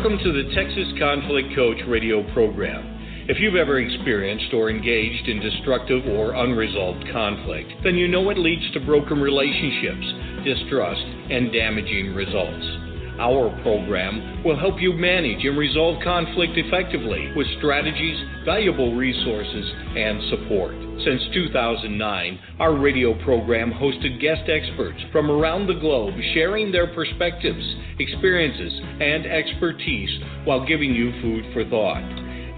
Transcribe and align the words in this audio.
Welcome 0.00 0.24
to 0.24 0.32
the 0.32 0.48
Texas 0.56 0.88
Conflict 0.98 1.54
Coach 1.54 1.76
radio 1.86 2.24
program. 2.32 3.28
If 3.28 3.36
you've 3.38 3.54
ever 3.54 3.78
experienced 3.78 4.48
or 4.54 4.70
engaged 4.70 5.28
in 5.28 5.40
destructive 5.40 6.06
or 6.06 6.32
unresolved 6.32 7.04
conflict, 7.12 7.68
then 7.84 7.96
you 7.96 8.08
know 8.08 8.30
it 8.30 8.38
leads 8.38 8.64
to 8.72 8.80
broken 8.80 9.20
relationships, 9.20 10.06
distrust, 10.42 11.04
and 11.04 11.52
damaging 11.52 12.14
results. 12.14 12.89
Our 13.20 13.50
program 13.62 14.42
will 14.42 14.58
help 14.58 14.80
you 14.80 14.94
manage 14.94 15.44
and 15.44 15.58
resolve 15.58 16.02
conflict 16.02 16.56
effectively 16.56 17.30
with 17.36 17.46
strategies, 17.58 18.18
valuable 18.46 18.96
resources, 18.96 19.70
and 19.94 20.22
support. 20.30 20.72
Since 21.04 21.20
2009, 21.34 22.38
our 22.58 22.74
radio 22.74 23.12
program 23.22 23.70
hosted 23.72 24.18
guest 24.20 24.48
experts 24.48 24.98
from 25.12 25.30
around 25.30 25.66
the 25.66 25.74
globe 25.74 26.14
sharing 26.32 26.72
their 26.72 26.86
perspectives, 26.94 27.62
experiences, 27.98 28.72
and 29.00 29.26
expertise 29.26 30.08
while 30.44 30.64
giving 30.66 30.94
you 30.94 31.12
food 31.20 31.44
for 31.52 31.62
thought. 31.68 32.02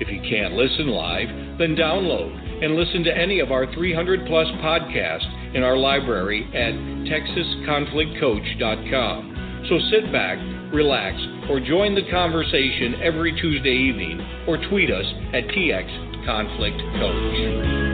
If 0.01 0.09
you 0.09 0.21
can't 0.31 0.55
listen 0.55 0.87
live, 0.89 1.29
then 1.59 1.75
download 1.75 2.39
and 2.65 2.77
listen 2.77 3.03
to 3.05 3.17
any 3.17 3.41
of 3.41 3.51
our 3.51 3.67
300 3.75 4.27
plus 4.27 4.47
podcasts 4.63 5.27
in 5.57 5.65
our 5.65 5.77
library 5.77 6.45
at 6.55 6.75
texasconflictcoach.com. 7.11 9.32
So 9.69 9.79
sit 9.91 10.11
back, 10.11 10.39
relax, 10.73 11.21
or 11.49 11.61
join 11.61 11.95
the 11.95 12.03
conversation 12.11 12.97
every 13.03 13.31
Tuesday 13.41 13.71
evening 13.71 14.21
or 14.49 14.57
tweet 14.69 14.91
us 14.91 15.07
at 15.33 15.47
TXConflictCoach. 15.49 17.92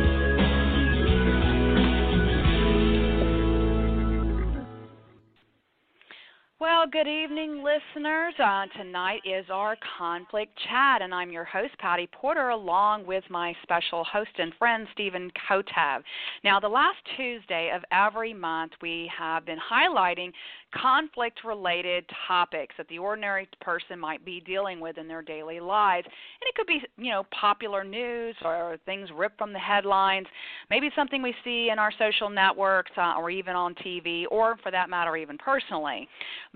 Well, 6.61 6.89
good 6.91 7.06
evening, 7.06 7.62
listeners. 7.62 8.34
Uh, 8.37 8.67
tonight 8.77 9.20
is 9.25 9.45
our 9.48 9.77
conflict 9.97 10.59
chat, 10.69 11.03
and 11.03 11.14
I'm 11.14 11.31
your 11.31 11.45
host, 11.45 11.78
Pattie 11.78 12.09
Porter, 12.11 12.48
along 12.48 13.06
with 13.06 13.23
my 13.31 13.55
special 13.62 14.03
host 14.03 14.33
and 14.39 14.53
friend, 14.59 14.89
Stephen 14.92 15.31
Kotev. 15.48 16.03
Now, 16.42 16.59
the 16.59 16.69
last 16.69 16.97
Tuesday 17.17 17.70
of 17.73 17.84
every 17.92 18.34
month, 18.34 18.73
we 18.83 19.09
have 19.17 19.47
been 19.47 19.59
highlighting 19.70 20.33
conflict 20.75 21.45
related 21.45 22.05
topics 22.27 22.75
that 22.77 22.89
the 22.89 22.98
ordinary 22.98 23.48
person 23.61 23.98
might 23.98 24.25
be 24.25 24.41
dealing 24.41 24.81
with 24.81 24.98
in 24.98 25.09
their 25.09 25.23
daily 25.23 25.61
lives. 25.61 26.06
And 26.06 26.48
it 26.48 26.55
could 26.56 26.67
be, 26.67 26.81
you 26.97 27.11
know, 27.11 27.25
popular 27.41 27.84
news 27.84 28.34
or 28.45 28.79
things 28.84 29.09
ripped 29.17 29.39
from 29.39 29.53
the 29.53 29.59
headlines, 29.59 30.27
maybe 30.70 30.91
something 30.95 31.23
we 31.23 31.34
see 31.45 31.70
in 31.70 31.79
our 31.79 31.92
social 31.98 32.29
networks 32.29 32.91
uh, 32.98 33.14
or 33.17 33.31
even 33.31 33.55
on 33.55 33.75
TV, 33.77 34.25
or 34.31 34.56
for 34.62 34.70
that 34.70 34.91
matter, 34.91 35.17
even 35.17 35.39
personally. 35.39 36.09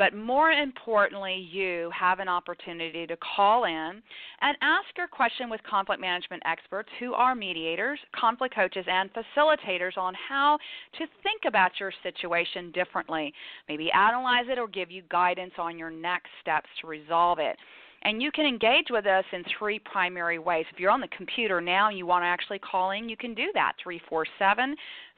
But 0.03 0.17
more 0.17 0.51
importantly, 0.51 1.49
you 1.53 1.89
have 1.97 2.19
an 2.19 2.27
opportunity 2.27 3.07
to 3.07 3.17
call 3.19 3.67
in 3.67 4.03
and 4.41 4.57
ask 4.61 4.87
your 4.97 5.07
question 5.07 5.49
with 5.49 5.63
conflict 5.63 6.01
management 6.01 6.43
experts 6.45 6.89
who 6.99 7.15
are 7.15 7.37
mediators, 7.37 8.01
conflict 8.13 8.53
coaches, 8.53 8.85
and 8.89 9.11
facilitators 9.15 9.97
on 9.97 10.15
how 10.29 10.59
to 10.99 11.07
think 11.23 11.43
about 11.47 11.79
your 11.79 11.93
situation 12.03 12.73
differently. 12.73 13.33
Maybe 13.69 13.93
analyze 13.93 14.47
it 14.49 14.59
or 14.59 14.67
give 14.67 14.91
you 14.91 15.03
guidance 15.09 15.53
on 15.57 15.79
your 15.79 15.91
next 15.91 16.31
steps 16.41 16.67
to 16.81 16.89
resolve 16.89 17.39
it. 17.39 17.57
And 18.05 18.21
you 18.21 18.33
can 18.33 18.45
engage 18.45 18.87
with 18.91 19.07
us 19.07 19.25
in 19.33 19.45
three 19.57 19.79
primary 19.79 20.41
ways. 20.41 20.67
If 20.73 20.81
you're 20.81 20.91
on 20.91 21.01
the 21.01 21.09
computer 21.17 21.61
now 21.61 21.89
and 21.89 21.97
you 21.97 22.07
want 22.07 22.25
to 22.25 22.27
actually 22.27 22.59
call 22.59 22.91
in, 22.91 23.09
you 23.09 23.17
can 23.17 23.35
do 23.35 23.47
that 23.55 23.75
347 23.81 24.75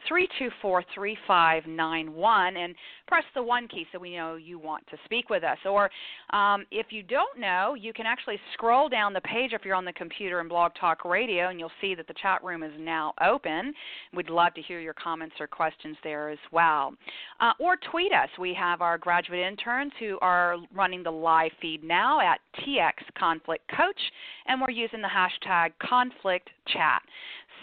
324 0.09 0.85
3591 0.95 2.57
and 2.57 2.75
press 3.07 3.25
the 3.35 3.43
one 3.43 3.69
key 3.69 3.87
so 3.93 3.99
we 3.99 4.17
know 4.17 4.37
you 4.37 4.59
want 4.59 4.87
to 4.89 4.97
speak 5.05 5.31
with 5.31 5.45
us. 5.45 5.59
Or 5.65 5.91
um, 6.31 6.65
if 6.71 6.87
you 6.91 7.03
don't 7.03 7.39
know, 7.39 7.75
you 7.79 7.93
can 7.93 8.07
actually 8.07 8.39
scroll 8.53 8.89
down 8.89 9.13
the 9.13 9.21
page 9.23 9.53
if 9.53 9.65
you're 9.65 9.75
on 9.75 9.85
the 9.85 9.93
computer 9.93 10.41
in 10.41 10.49
Blog 10.49 10.73
Talk 10.79 11.05
Radio 11.05 11.49
and 11.49 11.59
you'll 11.59 11.71
see 11.81 11.95
that 11.95 12.07
the 12.07 12.15
chat 12.21 12.43
room 12.43 12.63
is 12.63 12.73
now 12.79 13.15
open. 13.25 13.73
We'd 14.15 14.31
love 14.31 14.55
to 14.55 14.63
hear 14.63 14.81
your 14.81 14.95
comments 14.95 15.37
or 15.41 15.47
questions 15.47 15.97
there 16.03 16.31
as 16.31 16.39
well. 16.53 16.95
Uh, 17.41 17.53
or 17.61 17.77
tweet 17.91 18.13
us. 18.13 18.29
We 18.39 18.55
have 18.55 18.81
our 18.81 18.99
graduate 18.99 19.41
interns 19.41 19.93
who 19.99 20.19
are 20.21 20.57
running 20.75 21.03
the 21.03 21.11
live 21.11 21.53
feed 21.61 21.83
now 21.83 22.21
at 22.21 22.41
TX 22.61 22.93
Conflict 23.19 23.65
Coach, 23.69 24.01
and 24.47 24.61
we're 24.61 24.71
using 24.71 25.01
the 25.03 25.09
hashtag 25.09 25.73
conflict 25.81 26.51
chat. 26.69 27.03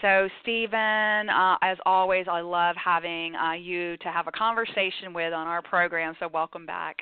So, 0.00 0.28
Stephen, 0.42 1.30
uh, 1.30 1.56
as 1.62 1.78
always, 1.86 2.21
I 2.28 2.40
love 2.40 2.76
having 2.82 3.34
uh, 3.34 3.52
you 3.52 3.96
to 3.98 4.08
have 4.08 4.26
a 4.26 4.32
conversation 4.32 5.12
with 5.14 5.32
on 5.32 5.46
our 5.46 5.62
program. 5.62 6.14
So, 6.20 6.28
welcome 6.32 6.66
back. 6.66 6.96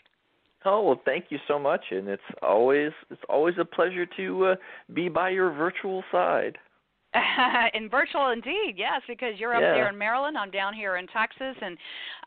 Oh 0.65 0.83
well, 0.83 1.01
thank 1.05 1.27
you 1.31 1.39
so 1.49 1.59
much, 1.59 1.81
and 1.91 2.07
it's 2.09 2.23
always 2.43 2.91
it's 3.11 3.23
always 3.29 3.55
a 3.59 3.65
pleasure 3.65 4.07
to 4.19 4.47
uh, 4.47 4.55
be 4.93 5.09
by 5.09 5.31
your 5.31 5.51
virtual 5.53 6.05
side. 6.13 6.59
in 7.75 7.89
virtual 7.89 8.31
indeed 8.31 8.75
yes 8.77 9.01
because 9.09 9.35
you're 9.39 9.55
up 9.55 9.61
yeah. 9.61 9.75
there 9.75 9.89
in 9.89 9.99
maryland 9.99 10.39
i'm 10.39 10.51
down 10.51 10.73
here 10.73 10.97
in 10.97 11.09
texas 11.09 11.57
and 11.61 11.77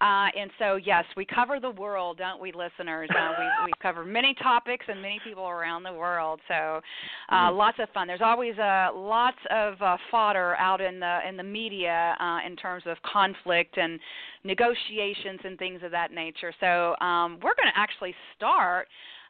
uh 0.02 0.28
and 0.38 0.52
so 0.60 0.76
yes 0.76 1.06
we 1.16 1.26
cover 1.26 1.58
the 1.60 1.70
world 1.70 2.18
don't 2.18 2.42
we 2.42 2.52
listeners 2.52 3.10
uh, 3.18 3.32
we 3.40 3.66
we 3.66 3.72
cover 3.82 4.04
many 4.04 4.36
topics 4.42 4.86
and 4.90 5.02
many 5.02 5.22
people 5.24 5.48
around 5.48 5.84
the 5.84 5.94
world 5.94 6.42
so 6.50 6.82
uh 7.30 7.36
mm-hmm. 7.36 7.58
lots 7.58 7.78
of 7.80 7.88
fun 7.94 8.08
there's 8.08 8.22
always 8.22 8.58
uh 8.60 8.90
lots 8.94 9.38
of 9.52 9.82
uh, 9.82 9.96
fodder 10.12 10.56
out 10.58 10.82
in 10.82 11.00
the 11.00 11.20
in 11.28 11.38
the 11.38 11.44
media 11.44 12.16
uh 12.20 12.40
in 12.46 12.56
terms 12.58 12.84
of 12.86 12.98
conflict 13.04 13.78
and 13.78 13.98
negotiations 14.44 15.40
and 15.46 15.58
things 15.58 15.80
of 15.84 15.92
that 15.92 16.12
nature 16.12 16.54
so 16.60 16.94
um 17.00 17.40
we're 17.42 17.56
going 17.56 17.72
to 17.74 17.80
actually 17.80 18.14
start 18.36 18.88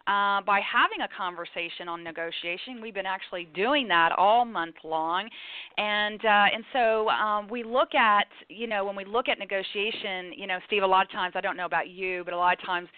uh, 0.08 0.42
by 0.42 0.60
having 0.60 1.02
a 1.02 1.10
conversation 1.16 1.88
on 1.88 2.04
negotiation. 2.04 2.82
We've 2.82 2.94
been 2.94 3.06
actually 3.06 3.48
doing 3.56 3.88
that 3.88 4.12
all 4.18 4.44
month 4.44 4.76
long, 4.84 5.30
and 5.78 6.20
uh, 6.26 6.46
and 6.54 6.64
so 6.74 7.10
um, 7.10 7.48
we 7.48 7.64
look 7.64 7.96
at 7.96 8.28
you 8.50 8.68
know 8.68 8.84
when 8.84 8.96
we 8.96 9.06
look 9.06 9.30
at 9.30 9.40
negotiation, 9.40 10.34
you 10.36 10.48
know, 10.48 10.60
Steve, 10.68 10.84
a 10.84 10.88
lot 10.88 11.06
of 11.06 11.12
times 11.12 11.34
I 11.36 11.42
don't 11.42 11.56
know 11.56 11.66
about 11.66 11.90
you, 11.90 12.24
but 12.26 12.34
a 12.34 12.38
lot 12.38 12.58
of 12.60 12.66
times 12.66 12.90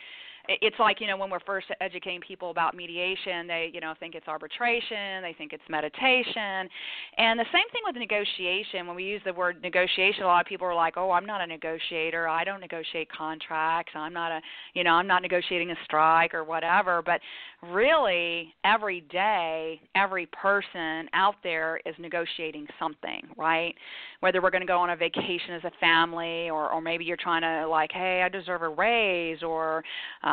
it's 0.47 0.77
like 0.79 1.01
you 1.01 1.07
know 1.07 1.17
when 1.17 1.29
we're 1.29 1.39
first 1.39 1.67
educating 1.81 2.21
people 2.21 2.51
about 2.51 2.75
mediation 2.75 3.47
they 3.47 3.69
you 3.73 3.79
know 3.79 3.93
think 3.99 4.15
it's 4.15 4.27
arbitration 4.27 5.21
they 5.21 5.33
think 5.37 5.53
it's 5.53 5.63
meditation. 5.69 6.69
And 7.17 7.39
the 7.39 7.45
same 7.51 7.69
thing 7.71 7.81
with 7.85 7.95
negotiation. 7.95 8.87
When 8.87 8.95
we 8.95 9.03
use 9.03 9.21
the 9.25 9.33
word 9.33 9.61
negotiation 9.61 10.23
a 10.23 10.27
lot 10.27 10.41
of 10.41 10.47
people 10.47 10.67
are 10.67 10.75
like 10.75 10.95
oh 10.97 11.11
i'm 11.11 11.25
not 11.25 11.41
a 11.41 11.47
negotiator. 11.47 12.27
I 12.27 12.43
don't 12.43 12.61
negotiate 12.61 13.09
contracts. 13.11 13.93
I'm 13.95 14.13
not 14.13 14.31
a 14.31 14.41
you 14.73 14.83
know 14.83 14.91
i'm 14.91 15.07
not 15.07 15.21
negotiating 15.21 15.71
a 15.71 15.75
strike 15.83 16.33
or 16.33 16.43
whatever. 16.43 17.01
But 17.01 17.21
really 17.61 18.53
every 18.63 19.01
day 19.01 19.81
every 19.95 20.27
person 20.27 21.09
out 21.13 21.35
there 21.43 21.79
is 21.85 21.95
negotiating 21.99 22.67
something 22.79 23.21
right? 23.37 23.75
Whether 24.19 24.41
we're 24.41 24.51
going 24.51 24.61
to 24.61 24.67
go 24.67 24.79
on 24.79 24.89
a 24.91 24.95
vacation 24.95 25.53
as 25.53 25.63
a 25.63 25.71
family 25.79 26.49
or 26.49 26.71
or 26.71 26.81
maybe 26.81 27.05
you're 27.05 27.17
trying 27.17 27.41
to 27.41 27.67
like 27.67 27.91
hey 27.91 28.21
i 28.23 28.29
deserve 28.29 28.61
a 28.61 28.69
raise 28.69 29.43
or 29.43 29.83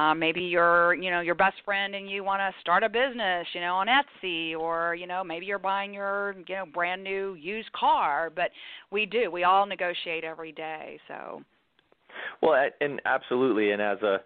uh, 0.02 0.14
maybe 0.14 0.40
you're 0.40 0.94
you 0.94 1.10
know 1.10 1.20
your 1.20 1.34
best 1.34 1.56
friend 1.64 1.94
and 1.94 2.10
you 2.10 2.24
want 2.24 2.40
to 2.40 2.60
start 2.60 2.82
a 2.82 2.88
business 2.88 3.46
you 3.52 3.60
know 3.60 3.74
on 3.74 3.86
etsy 3.86 4.56
or 4.56 4.94
you 4.94 5.06
know 5.06 5.22
maybe 5.22 5.46
you're 5.46 5.58
buying 5.58 5.92
your 5.92 6.34
you 6.46 6.54
know 6.54 6.64
brand 6.72 7.02
new 7.02 7.34
used 7.34 7.70
car 7.72 8.30
but 8.34 8.50
we 8.90 9.06
do. 9.06 9.30
We 9.30 9.44
all 9.44 9.66
negotiate 9.66 10.24
every 10.24 10.52
day 10.52 10.98
so. 11.08 11.42
Well 12.40 12.68
and 12.80 13.00
absolutely 13.04 13.72
and 13.72 13.80
as 13.80 13.98
a 14.02 14.18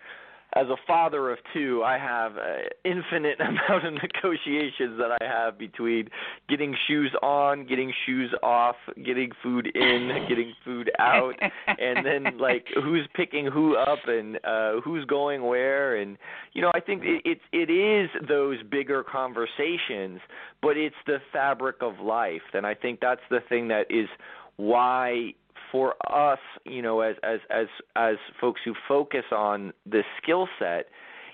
as 0.55 0.67
a 0.69 0.77
father 0.87 1.31
of 1.31 1.39
two, 1.53 1.83
I 1.85 1.99
have 1.99 2.33
an 2.37 2.69
infinite 2.85 3.39
amount 3.41 3.87
of 3.87 3.95
negotiations 3.95 4.99
that 4.99 5.17
I 5.21 5.25
have 5.25 5.59
between 5.59 6.09
getting 6.49 6.75
shoes 6.87 7.13
on, 7.23 7.67
getting 7.67 7.93
shoes 8.07 8.33
off, 8.43 8.77
getting 9.05 9.33
food 9.43 9.67
in, 9.75 10.27
getting 10.29 10.55
food 10.65 10.91
out, 10.99 11.35
and 11.67 12.07
then 12.07 12.39
like 12.39 12.67
who's 12.75 13.07
picking 13.15 13.47
who 13.47 13.77
up 13.77 13.99
and 14.07 14.39
uh 14.45 14.81
who's 14.83 15.05
going 15.05 15.45
where 15.45 15.97
and 15.97 16.17
you 16.53 16.63
know, 16.63 16.71
I 16.75 16.81
think 16.81 17.03
it 17.05 17.23
it, 17.25 17.41
it 17.53 17.71
is 17.71 18.09
those 18.29 18.63
bigger 18.71 19.03
conversations, 19.03 20.21
but 20.63 20.77
it's 20.77 20.97
the 21.07 21.19
fabric 21.33 21.77
of 21.81 21.99
life. 22.01 22.43
And 22.55 22.67
I 22.67 22.75
think 22.75 23.01
that's 23.01 23.21
the 23.31 23.41
thing 23.49 23.69
that 23.69 23.87
is 23.91 24.09
why 24.57 25.35
for 25.73 25.95
us, 26.11 26.39
you 26.65 26.83
know, 26.83 27.01
as 27.01 27.17
as 27.23 27.41
as 27.51 27.67
as 27.97 28.17
folks 28.41 28.61
who 28.65 28.75
focus 28.89 29.25
on 29.33 29.73
this 29.85 30.05
skill 30.23 30.49
set, 30.59 30.87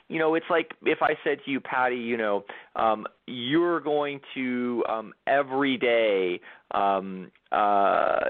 you 0.08 0.19
know, 0.19 0.34
it's 0.34 0.46
like 0.50 0.73
if 0.82 0.99
I 1.00 1.17
said 1.25 1.38
to 1.44 1.50
you, 1.50 1.61
Pattie, 1.61 1.96
you 1.96 2.17
know, 2.17 2.44
um, 2.76 3.06
you're 3.26 3.81
going 3.81 4.20
to 4.34 4.84
um, 4.88 5.12
every 5.26 5.79
day 5.79 6.40
um, 6.73 7.31
uh, 7.50 8.20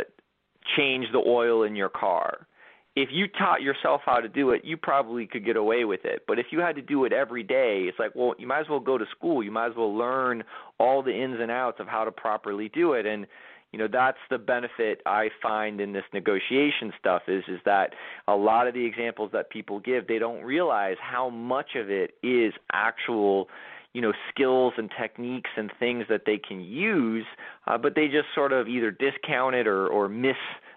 change 0.76 1.06
the 1.12 1.22
oil 1.26 1.64
in 1.64 1.74
your 1.74 1.88
car. 1.88 2.46
If 2.94 3.08
you 3.10 3.26
taught 3.26 3.62
yourself 3.62 4.02
how 4.04 4.20
to 4.20 4.28
do 4.28 4.50
it, 4.50 4.66
you 4.66 4.76
probably 4.76 5.26
could 5.26 5.46
get 5.46 5.56
away 5.56 5.84
with 5.84 6.04
it. 6.04 6.24
But 6.28 6.38
if 6.38 6.46
you 6.50 6.60
had 6.60 6.76
to 6.76 6.82
do 6.82 7.06
it 7.06 7.12
every 7.12 7.42
day, 7.42 7.86
it's 7.88 7.98
like, 7.98 8.14
well, 8.14 8.34
you 8.38 8.46
might 8.46 8.60
as 8.60 8.68
well 8.68 8.80
go 8.80 8.98
to 8.98 9.06
school. 9.16 9.42
You 9.42 9.50
might 9.50 9.70
as 9.70 9.76
well 9.76 9.96
learn 9.96 10.44
all 10.78 11.02
the 11.02 11.10
ins 11.10 11.40
and 11.40 11.50
outs 11.50 11.80
of 11.80 11.88
how 11.88 12.04
to 12.04 12.12
properly 12.12 12.68
do 12.68 12.92
it. 12.92 13.06
And 13.06 13.26
you 13.72 13.78
know 13.78 13.88
that's 13.90 14.18
the 14.30 14.38
benefit 14.38 15.00
i 15.06 15.28
find 15.42 15.80
in 15.80 15.92
this 15.92 16.04
negotiation 16.12 16.92
stuff 16.98 17.22
is 17.28 17.44
is 17.48 17.60
that 17.64 17.94
a 18.28 18.34
lot 18.34 18.66
of 18.66 18.74
the 18.74 18.84
examples 18.84 19.30
that 19.32 19.50
people 19.50 19.80
give 19.80 20.06
they 20.06 20.18
don't 20.18 20.42
realize 20.44 20.96
how 21.00 21.28
much 21.28 21.74
of 21.76 21.90
it 21.90 22.14
is 22.22 22.52
actual 22.72 23.48
you 23.92 24.00
know 24.00 24.12
skills 24.30 24.72
and 24.76 24.90
techniques 24.98 25.50
and 25.56 25.70
things 25.78 26.04
that 26.08 26.22
they 26.26 26.38
can 26.38 26.60
use, 26.60 27.26
uh, 27.66 27.76
but 27.76 27.94
they 27.94 28.06
just 28.06 28.28
sort 28.34 28.52
of 28.52 28.68
either 28.68 28.90
discount 28.90 29.54
it 29.54 29.66
or 29.66 29.86
or 29.88 30.08
miss 30.08 30.36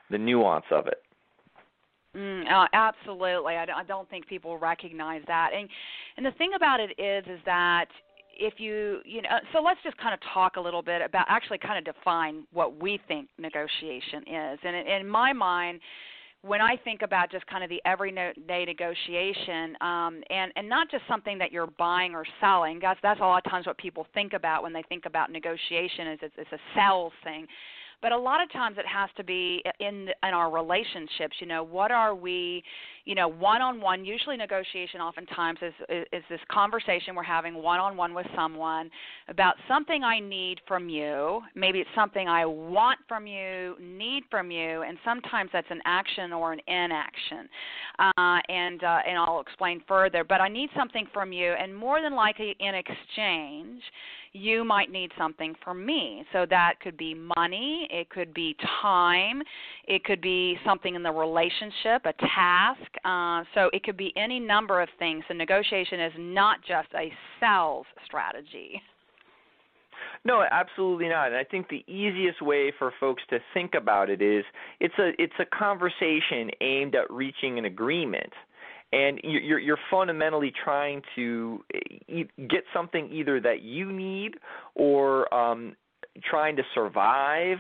the 0.09 0.18
nuance 0.18 0.65
of 0.71 0.88
it. 0.88 1.01
Mm, 2.15 2.50
uh, 2.50 2.68
absolutely, 2.74 3.56
I, 3.56 3.63
I 3.63 3.83
don't 3.83 4.09
think 4.09 4.27
people 4.27 4.57
recognize 4.57 5.21
that, 5.27 5.51
and 5.57 5.69
and 6.18 6.25
the 6.25 6.31
thing 6.31 6.51
about 6.56 6.80
it 6.80 6.91
is, 7.00 7.25
is 7.27 7.39
that 7.45 7.88
if 8.37 8.59
you 8.59 8.99
you 9.05 9.21
know 9.21 9.29
so 9.53 9.61
let's 9.61 9.79
just 9.83 9.97
kind 9.97 10.13
of 10.13 10.19
talk 10.33 10.57
a 10.57 10.61
little 10.61 10.81
bit 10.81 11.01
about 11.01 11.25
actually 11.29 11.57
kind 11.57 11.77
of 11.77 11.95
define 11.95 12.43
what 12.51 12.81
we 12.81 12.99
think 13.07 13.27
negotiation 13.37 14.23
is. 14.27 14.59
And 14.63 14.75
in, 14.87 15.07
my 15.07 15.33
mind 15.33 15.79
when 16.41 16.61
I 16.61 16.75
think 16.83 17.01
about 17.01 17.31
just 17.31 17.45
kind 17.47 17.63
of 17.63 17.69
the 17.71 17.81
everyday 17.85 18.65
negotiation, 18.65 19.75
um, 19.81 20.21
and 20.29 20.51
and 20.55 20.69
not 20.69 20.91
just 20.91 21.03
something 21.07 21.37
that 21.39 21.51
you're 21.51 21.67
buying 21.79 22.13
or 22.13 22.25
selling, 22.39 22.79
that's 22.81 22.99
that's 23.01 23.19
a 23.19 23.23
lot 23.23 23.45
of 23.45 23.51
times 23.51 23.65
what 23.65 23.77
people 23.77 24.05
think 24.13 24.33
about 24.33 24.61
when 24.61 24.71
they 24.71 24.83
think 24.88 25.05
about 25.05 25.31
negotiation 25.31 26.07
is 26.09 26.19
it's, 26.21 26.35
it's 26.38 26.51
a 26.51 26.59
sales 26.75 27.13
thing. 27.23 27.47
But 28.01 28.11
a 28.11 28.17
lot 28.17 28.43
of 28.43 28.51
times 28.51 28.77
it 28.77 28.85
has 28.85 29.09
to 29.17 29.23
be 29.23 29.63
in 29.79 30.09
in 30.21 30.33
our 30.33 30.51
relationships 30.51 31.38
you 31.39 31.47
know 31.47 31.63
what 31.63 31.91
are 31.91 32.13
we 32.13 32.63
you 33.05 33.15
know 33.15 33.27
one 33.27 33.61
on 33.61 33.79
one 33.79 34.03
usually 34.03 34.35
negotiation 34.35 34.99
oftentimes 34.99 35.59
is, 35.61 35.73
is 35.89 36.05
is 36.11 36.23
this 36.29 36.39
conversation 36.51 37.15
we're 37.15 37.23
having 37.23 37.55
one 37.55 37.79
on 37.79 37.95
one 37.95 38.13
with 38.13 38.25
someone 38.35 38.89
about 39.27 39.55
something 39.67 40.03
i 40.03 40.19
need 40.19 40.59
from 40.67 40.89
you 40.89 41.41
maybe 41.55 41.79
it's 41.79 41.89
something 41.95 42.27
i 42.27 42.45
want 42.45 42.99
from 43.07 43.27
you 43.27 43.75
need 43.79 44.23
from 44.29 44.51
you 44.51 44.81
and 44.81 44.97
sometimes 45.05 45.49
that's 45.53 45.69
an 45.69 45.81
action 45.85 46.33
or 46.33 46.51
an 46.51 46.59
inaction 46.67 47.47
uh, 47.99 48.39
and 48.49 48.83
uh, 48.83 48.99
and 49.07 49.17
i'll 49.17 49.39
explain 49.39 49.81
further 49.87 50.23
but 50.23 50.41
i 50.41 50.49
need 50.49 50.69
something 50.75 51.07
from 51.13 51.31
you 51.31 51.53
and 51.53 51.75
more 51.75 52.01
than 52.01 52.15
likely 52.15 52.55
in 52.59 52.73
exchange 52.75 53.81
you 54.35 54.65
might 54.65 54.91
need 54.91 55.11
something 55.17 55.55
from 55.63 55.85
me. 55.85 56.25
So 56.33 56.45
that 56.49 56.73
could 56.81 56.97
be 56.97 57.13
money, 57.13 57.87
it 57.89 58.09
could 58.09 58.33
be 58.33 58.55
time, 58.81 59.41
it 59.87 60.03
could 60.03 60.19
be 60.19 60.57
something 60.65 60.93
in 60.93 61.03
the 61.03 61.11
relationship, 61.11 62.05
a 62.05 62.13
task. 62.35 62.91
Uh, 63.03 63.44
so 63.53 63.69
it 63.74 63.83
could 63.83 63.97
be 63.97 64.13
any 64.15 64.39
number 64.39 64.81
of 64.81 64.89
things. 65.00 65.24
So 65.27 65.33
negotiation 65.33 66.00
is 66.00 66.13
not 66.18 66.59
just 66.62 66.88
a 66.95 67.12
sales 67.39 67.86
strategy. 68.06 68.81
No, 70.24 70.44
absolutely 70.50 71.07
not. 71.07 71.27
And 71.27 71.36
I 71.36 71.44
think 71.44 71.69
the 71.69 71.83
easiest 71.88 72.42
way 72.42 72.71
for 72.77 72.92
folks 73.00 73.21
to 73.30 73.39
think 73.53 73.75
about 73.75 74.09
it 74.09 74.21
is 74.21 74.44
it's 74.80 74.97
a 74.97 75.12
it's 75.21 75.33
a 75.39 75.45
conversation 75.45 76.50
aimed 76.62 76.95
at 76.95 77.09
reaching 77.12 77.59
an 77.59 77.65
agreement 77.65 78.33
and 78.92 79.19
you're 79.24 79.59
you're 79.59 79.80
fundamentally 79.91 80.51
trying 80.63 81.01
to 81.15 81.63
get 82.50 82.63
something 82.74 83.09
either 83.12 83.39
that 83.41 83.62
you 83.62 83.91
need 83.91 84.36
or 84.74 85.31
um, 85.33 85.75
trying 86.23 86.56
to 86.56 86.63
survive. 86.73 87.57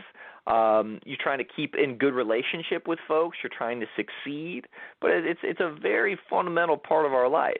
Um, 0.47 0.99
you're 1.05 1.17
trying 1.19 1.39
to 1.39 1.45
keep 1.55 1.75
in 1.75 1.97
good 1.97 2.13
relationship 2.13 2.87
with 2.87 2.99
folks. 3.07 3.37
You're 3.41 3.51
trying 3.57 3.79
to 3.79 3.87
succeed, 3.95 4.65
but 5.01 5.11
it's 5.11 5.39
it's 5.43 5.59
a 5.59 5.75
very 5.81 6.19
fundamental 6.29 6.77
part 6.77 7.05
of 7.05 7.13
our 7.13 7.27
life. 7.27 7.55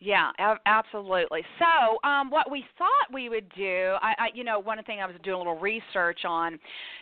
Yeah, 0.00 0.30
absolutely. 0.64 1.40
So, 1.58 2.08
um, 2.08 2.30
what 2.30 2.48
we 2.48 2.64
thought 2.78 3.12
we 3.12 3.28
would 3.28 3.52
do, 3.56 3.94
I, 4.00 4.14
I, 4.16 4.26
you 4.32 4.44
know, 4.44 4.60
one 4.60 4.80
thing 4.84 5.00
I 5.00 5.06
was 5.06 5.16
doing 5.24 5.34
a 5.34 5.38
little 5.38 5.58
research 5.58 6.20
on, 6.24 6.56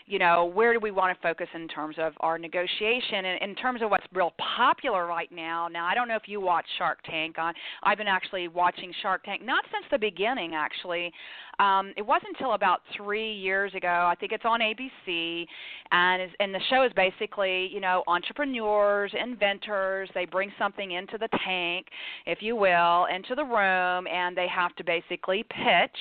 you 0.06 0.18
know, 0.18 0.46
where 0.46 0.72
do 0.72 0.80
we 0.80 0.90
want 0.90 1.14
to 1.14 1.22
focus 1.22 1.46
in 1.52 1.68
terms 1.68 1.96
of 1.98 2.14
our 2.20 2.38
negotiation, 2.38 3.26
and 3.26 3.42
in 3.42 3.54
terms 3.54 3.82
of 3.82 3.90
what's 3.90 4.06
real 4.14 4.32
popular 4.56 5.06
right 5.06 5.30
now. 5.30 5.68
Now, 5.68 5.84
I 5.84 5.94
don't 5.94 6.08
know 6.08 6.16
if 6.16 6.26
you 6.26 6.40
watch 6.40 6.64
Shark 6.78 7.00
Tank. 7.04 7.36
I, 7.38 7.52
I've 7.82 7.98
been 7.98 8.06
actually 8.06 8.48
watching 8.48 8.94
Shark 9.02 9.24
Tank 9.24 9.44
not 9.44 9.64
since 9.70 9.84
the 9.90 9.98
beginning, 9.98 10.54
actually. 10.54 11.12
Um, 11.58 11.92
it 11.96 12.06
wasn't 12.06 12.36
until 12.38 12.52
about 12.52 12.82
three 12.96 13.32
years 13.32 13.74
ago. 13.74 13.88
I 13.88 14.14
think 14.18 14.32
it's 14.32 14.44
on 14.44 14.60
ABC, 14.60 15.46
and 15.90 16.22
is, 16.22 16.30
and 16.38 16.54
the 16.54 16.60
show 16.68 16.82
is 16.84 16.92
basically, 16.94 17.68
you 17.72 17.80
know, 17.80 18.02
entrepreneurs, 18.06 19.12
inventors. 19.20 20.10
They 20.14 20.26
bring 20.26 20.52
something 20.58 20.92
into 20.92 21.16
the 21.18 21.28
tank, 21.44 21.86
if 22.26 22.42
you 22.42 22.56
will 22.56 23.06
into 23.06 23.34
the 23.34 23.44
room 23.44 24.06
and 24.06 24.36
they 24.36 24.48
have 24.48 24.74
to 24.76 24.84
basically 24.84 25.44
pitch 25.44 25.98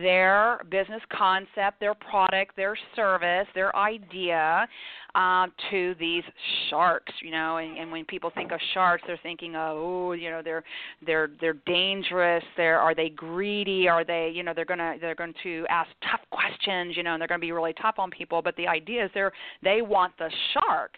their 0.00 0.60
business 0.70 1.02
concept, 1.12 1.80
their 1.80 1.94
product, 1.94 2.56
their 2.56 2.76
service, 2.94 3.46
their 3.54 3.74
idea 3.76 4.66
um, 5.14 5.52
to 5.70 5.94
these 5.98 6.22
sharks. 6.68 7.12
You 7.22 7.30
know, 7.30 7.58
and, 7.58 7.78
and 7.78 7.90
when 7.90 8.04
people 8.04 8.30
think 8.34 8.52
of 8.52 8.60
sharks, 8.74 9.02
they're 9.06 9.18
thinking, 9.22 9.54
oh, 9.56 10.12
you 10.12 10.30
know, 10.30 10.42
they're 10.42 10.64
they're 11.04 11.30
they're 11.40 11.56
dangerous. 11.66 12.44
They're 12.56 12.78
are 12.78 12.94
they 12.94 13.10
greedy? 13.10 13.88
Are 13.88 14.04
they, 14.04 14.30
you 14.34 14.42
know, 14.42 14.52
they're 14.54 14.64
gonna 14.64 14.96
they're 15.00 15.14
going 15.14 15.34
to 15.42 15.66
ask 15.70 15.88
tough 16.10 16.20
questions. 16.30 16.96
You 16.96 17.02
know, 17.02 17.14
and 17.14 17.20
they're 17.20 17.28
going 17.28 17.40
to 17.40 17.46
be 17.46 17.52
really 17.52 17.74
tough 17.74 17.96
on 17.98 18.10
people. 18.10 18.42
But 18.42 18.56
the 18.56 18.68
idea 18.68 19.04
is 19.04 19.10
they're 19.14 19.32
they 19.62 19.82
want 19.82 20.12
the 20.18 20.30
shark 20.52 20.92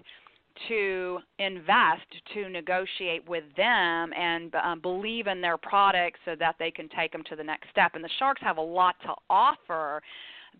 to 0.69 1.19
invest 1.39 2.07
to 2.35 2.49
negotiate 2.49 3.29
with 3.29 3.45
them 3.57 4.13
and 4.13 4.55
um, 4.55 4.81
believe 4.81 5.27
in 5.27 5.41
their 5.41 5.57
product 5.57 6.19
so 6.25 6.35
that 6.39 6.57
they 6.59 6.71
can 6.71 6.89
take 6.97 7.13
them 7.13 7.23
to 7.29 7.37
the 7.37 7.45
next 7.45 7.71
step. 7.71 7.93
And 7.95 8.05
the 8.05 8.11
Sharks 8.19 8.41
have 8.43 8.59
a 8.59 8.63
lot 8.63 8.97
to 9.03 9.15
offer 9.29 10.03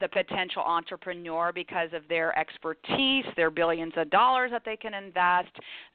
the 0.01 0.09
potential 0.09 0.63
entrepreneur 0.63 1.53
because 1.53 1.91
of 1.93 2.03
their 2.09 2.37
expertise, 2.39 3.25
their 3.37 3.51
billions 3.51 3.93
of 3.97 4.11
dollars 4.11 4.51
that 4.53 4.63
they 4.65 4.77
can 4.77 4.95
invest, 4.95 5.51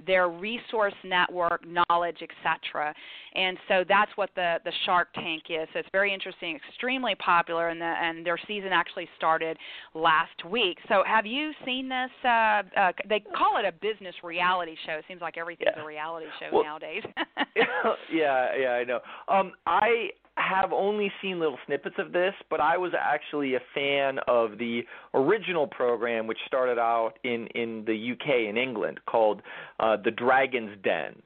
their 0.05 0.29
resource 0.29 0.93
network, 1.03 1.63
knowledge, 1.65 2.17
etc. 2.21 2.93
And 3.35 3.57
so 3.67 3.83
that's 3.87 4.11
what 4.15 4.29
the 4.35 4.57
the 4.63 4.71
Shark 4.85 5.13
Tank 5.15 5.43
is. 5.49 5.67
So 5.73 5.79
it's 5.79 5.89
very 5.91 6.13
interesting, 6.13 6.57
extremely 6.69 7.15
popular, 7.15 7.69
and 7.69 7.81
the, 7.81 7.85
and 7.85 8.25
their 8.25 8.39
season 8.47 8.69
actually 8.71 9.07
started 9.17 9.57
last 9.93 10.45
week. 10.49 10.77
So 10.87 11.03
have 11.05 11.25
you 11.25 11.51
seen 11.65 11.89
this? 11.89 12.11
Uh, 12.23 12.63
uh, 12.77 12.91
they 13.07 13.19
call 13.19 13.57
it 13.57 13.65
a 13.65 13.71
business 13.71 14.15
reality 14.23 14.75
show. 14.85 14.93
It 14.93 15.05
seems 15.07 15.21
like 15.21 15.37
everything's 15.37 15.71
yeah. 15.75 15.83
a 15.83 15.85
reality 15.85 16.27
show 16.39 16.49
well, 16.53 16.63
nowadays. 16.63 17.03
yeah, 18.13 18.55
yeah, 18.59 18.69
I 18.69 18.83
know. 18.83 18.99
Um, 19.27 19.53
I 19.65 20.09
have 20.37 20.73
only 20.73 21.11
seen 21.21 21.39
little 21.39 21.57
snippets 21.65 21.95
of 21.97 22.11
this, 22.11 22.33
but 22.49 22.59
I 22.59 22.77
was 22.77 22.91
actually 22.99 23.55
a 23.55 23.61
fan 23.73 24.19
of 24.27 24.57
the 24.57 24.81
original 25.13 25.67
program, 25.67 26.27
which 26.27 26.39
started 26.45 26.77
out 26.77 27.13
in 27.23 27.47
in 27.47 27.85
the 27.85 28.11
UK 28.11 28.49
in 28.49 28.57
England, 28.57 28.99
called 29.05 29.41
uh, 29.79 29.97
The 30.03 30.11
Dragon's 30.11 30.77
Den 30.83 31.21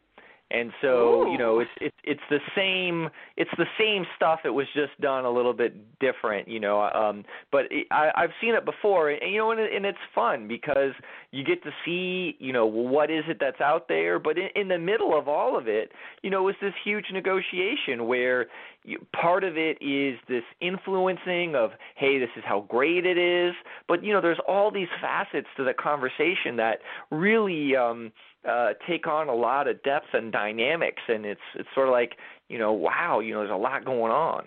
and 0.51 0.71
so 0.81 1.23
Ooh. 1.27 1.31
you 1.31 1.37
know 1.37 1.59
it's 1.59 1.71
it's 1.79 1.95
it's 2.03 2.21
the 2.29 2.39
same 2.55 3.09
it's 3.37 3.51
the 3.57 3.67
same 3.77 4.05
stuff 4.15 4.39
it 4.45 4.49
was 4.49 4.67
just 4.73 4.99
done 4.99 5.25
a 5.25 5.29
little 5.29 5.53
bit 5.53 5.75
different 5.99 6.47
you 6.47 6.59
know 6.59 6.81
um 6.81 7.23
but 7.51 7.65
it, 7.71 7.87
i 7.91 8.09
i've 8.15 8.31
seen 8.41 8.55
it 8.55 8.65
before 8.65 9.09
and 9.09 9.31
you 9.31 9.37
know 9.37 9.51
and, 9.51 9.59
and 9.59 9.85
it's 9.85 9.97
fun 10.13 10.47
because 10.47 10.93
you 11.31 11.43
get 11.43 11.61
to 11.63 11.71
see 11.85 12.35
you 12.39 12.51
know 12.51 12.65
what 12.65 13.11
is 13.11 13.23
it 13.27 13.37
that's 13.39 13.61
out 13.61 13.87
there 13.87 14.17
but 14.17 14.37
in, 14.37 14.49
in 14.55 14.67
the 14.67 14.79
middle 14.79 15.17
of 15.17 15.27
all 15.27 15.57
of 15.57 15.67
it 15.67 15.91
you 16.23 16.29
know 16.29 16.47
it's 16.47 16.59
this 16.61 16.73
huge 16.83 17.05
negotiation 17.13 18.07
where 18.07 18.47
you, 18.83 18.97
part 19.13 19.43
of 19.43 19.57
it 19.57 19.77
is 19.81 20.17
this 20.27 20.43
influencing 20.61 21.53
of 21.55 21.71
hey 21.95 22.17
this 22.17 22.29
is 22.35 22.43
how 22.45 22.61
great 22.69 23.05
it 23.05 23.17
is 23.17 23.53
but 23.87 24.03
you 24.03 24.13
know 24.13 24.21
there's 24.21 24.39
all 24.47 24.71
these 24.71 24.87
facets 25.01 25.47
to 25.57 25.63
the 25.63 25.73
conversation 25.73 26.55
that 26.55 26.79
really 27.11 27.75
um 27.75 28.11
uh, 28.47 28.69
take 28.87 29.07
on 29.07 29.27
a 29.27 29.33
lot 29.33 29.67
of 29.67 29.81
depth 29.83 30.07
and 30.13 30.31
dynamics, 30.31 31.01
and 31.07 31.25
it's 31.25 31.41
it's 31.55 31.69
sort 31.75 31.87
of 31.87 31.91
like 31.91 32.15
you 32.47 32.57
know, 32.57 32.73
wow, 32.73 33.19
you 33.19 33.33
know, 33.33 33.39
there's 33.39 33.51
a 33.51 33.55
lot 33.55 33.85
going 33.85 34.11
on. 34.11 34.45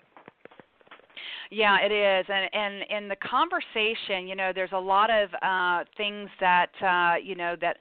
Yeah, 1.51 1.77
it 1.81 1.91
is, 1.91 2.25
and 2.29 2.49
and 2.53 2.83
in 2.89 3.07
the 3.07 3.15
conversation, 3.17 4.27
you 4.27 4.35
know, 4.35 4.51
there's 4.53 4.71
a 4.73 4.79
lot 4.79 5.09
of 5.09 5.29
uh, 5.41 5.83
things 5.97 6.29
that 6.39 6.71
uh, 6.81 7.15
you 7.23 7.35
know 7.35 7.55
that. 7.61 7.77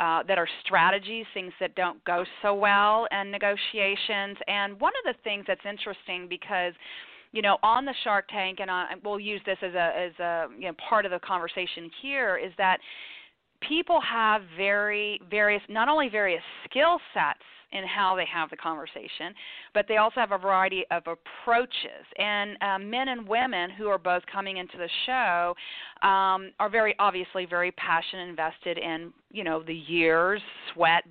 Uh, 0.00 0.22
that 0.28 0.38
are 0.38 0.46
strategies, 0.64 1.26
things 1.34 1.52
that 1.58 1.74
don't 1.74 2.04
go 2.04 2.24
so 2.40 2.54
well 2.54 3.08
in 3.10 3.32
negotiations. 3.32 4.36
And 4.46 4.80
one 4.80 4.92
of 5.04 5.12
the 5.12 5.20
things 5.24 5.44
that's 5.48 5.66
interesting 5.68 6.28
because 6.28 6.72
you 7.32 7.42
know, 7.42 7.58
on 7.62 7.84
the 7.84 7.94
Shark 8.04 8.28
Tank, 8.28 8.58
and 8.60 8.70
we'll 9.04 9.20
use 9.20 9.40
this 9.44 9.58
as 9.60 9.74
a 9.74 9.92
as 9.96 10.12
a 10.20 10.46
you 10.56 10.68
know 10.68 10.74
part 10.88 11.04
of 11.04 11.10
the 11.10 11.18
conversation 11.18 11.90
here, 12.00 12.36
is 12.38 12.52
that 12.58 12.78
people 13.66 14.00
have 14.00 14.42
very 14.56 15.20
various 15.30 15.62
not 15.68 15.88
only 15.88 16.08
various 16.08 16.42
skill 16.68 16.98
sets 17.14 17.40
in 17.72 17.84
how 17.84 18.16
they 18.16 18.24
have 18.24 18.48
the 18.50 18.56
conversation, 18.56 19.34
but 19.74 19.84
they 19.88 19.98
also 19.98 20.20
have 20.20 20.32
a 20.32 20.38
variety 20.38 20.84
of 20.90 21.02
approaches. 21.06 22.04
And 22.18 22.56
uh, 22.62 22.78
men 22.78 23.08
and 23.08 23.28
women 23.28 23.70
who 23.70 23.88
are 23.88 23.98
both 23.98 24.22
coming 24.32 24.56
into 24.56 24.78
the 24.78 24.88
show 25.04 25.54
um, 26.06 26.52
are 26.58 26.70
very 26.70 26.94
obviously 26.98 27.44
very 27.44 27.72
passionate, 27.72 28.28
invested 28.28 28.78
in 28.78 29.12
you 29.30 29.44
know 29.44 29.62
the 29.62 29.74
years, 29.74 30.40
sweat, 30.72 31.04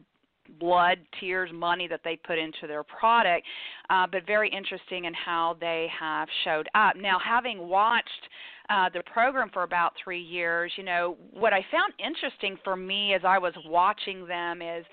blood, 0.60 0.98
tears, 1.20 1.50
money 1.54 1.88
that 1.88 2.02
they 2.04 2.16
put 2.16 2.38
into 2.38 2.68
their 2.68 2.84
product, 2.84 3.46
uh, 3.90 4.08
but 4.12 4.26
very 4.26 4.50
interesting 4.50 5.06
in 5.06 5.14
how 5.14 5.58
they 5.60 5.88
have 6.00 6.28
showed 6.44 6.68
up. 6.76 6.96
Now, 6.96 7.18
having 7.24 7.68
watched 7.68 8.28
uh, 8.70 8.90
the 8.94 9.02
program 9.12 9.50
for 9.54 9.64
about 9.64 9.94
three 10.04 10.22
years, 10.22 10.72
you 10.78 10.84
know, 10.84 11.18
what 11.32 11.54
I 11.54 11.66
found 11.72 11.94
interesting 12.00 12.58
for 12.64 12.76
me 12.76 13.14
as 13.14 13.22
I 13.24 13.38
was 13.38 13.54
watching 13.66 14.28
them 14.28 14.62
is 14.62 14.86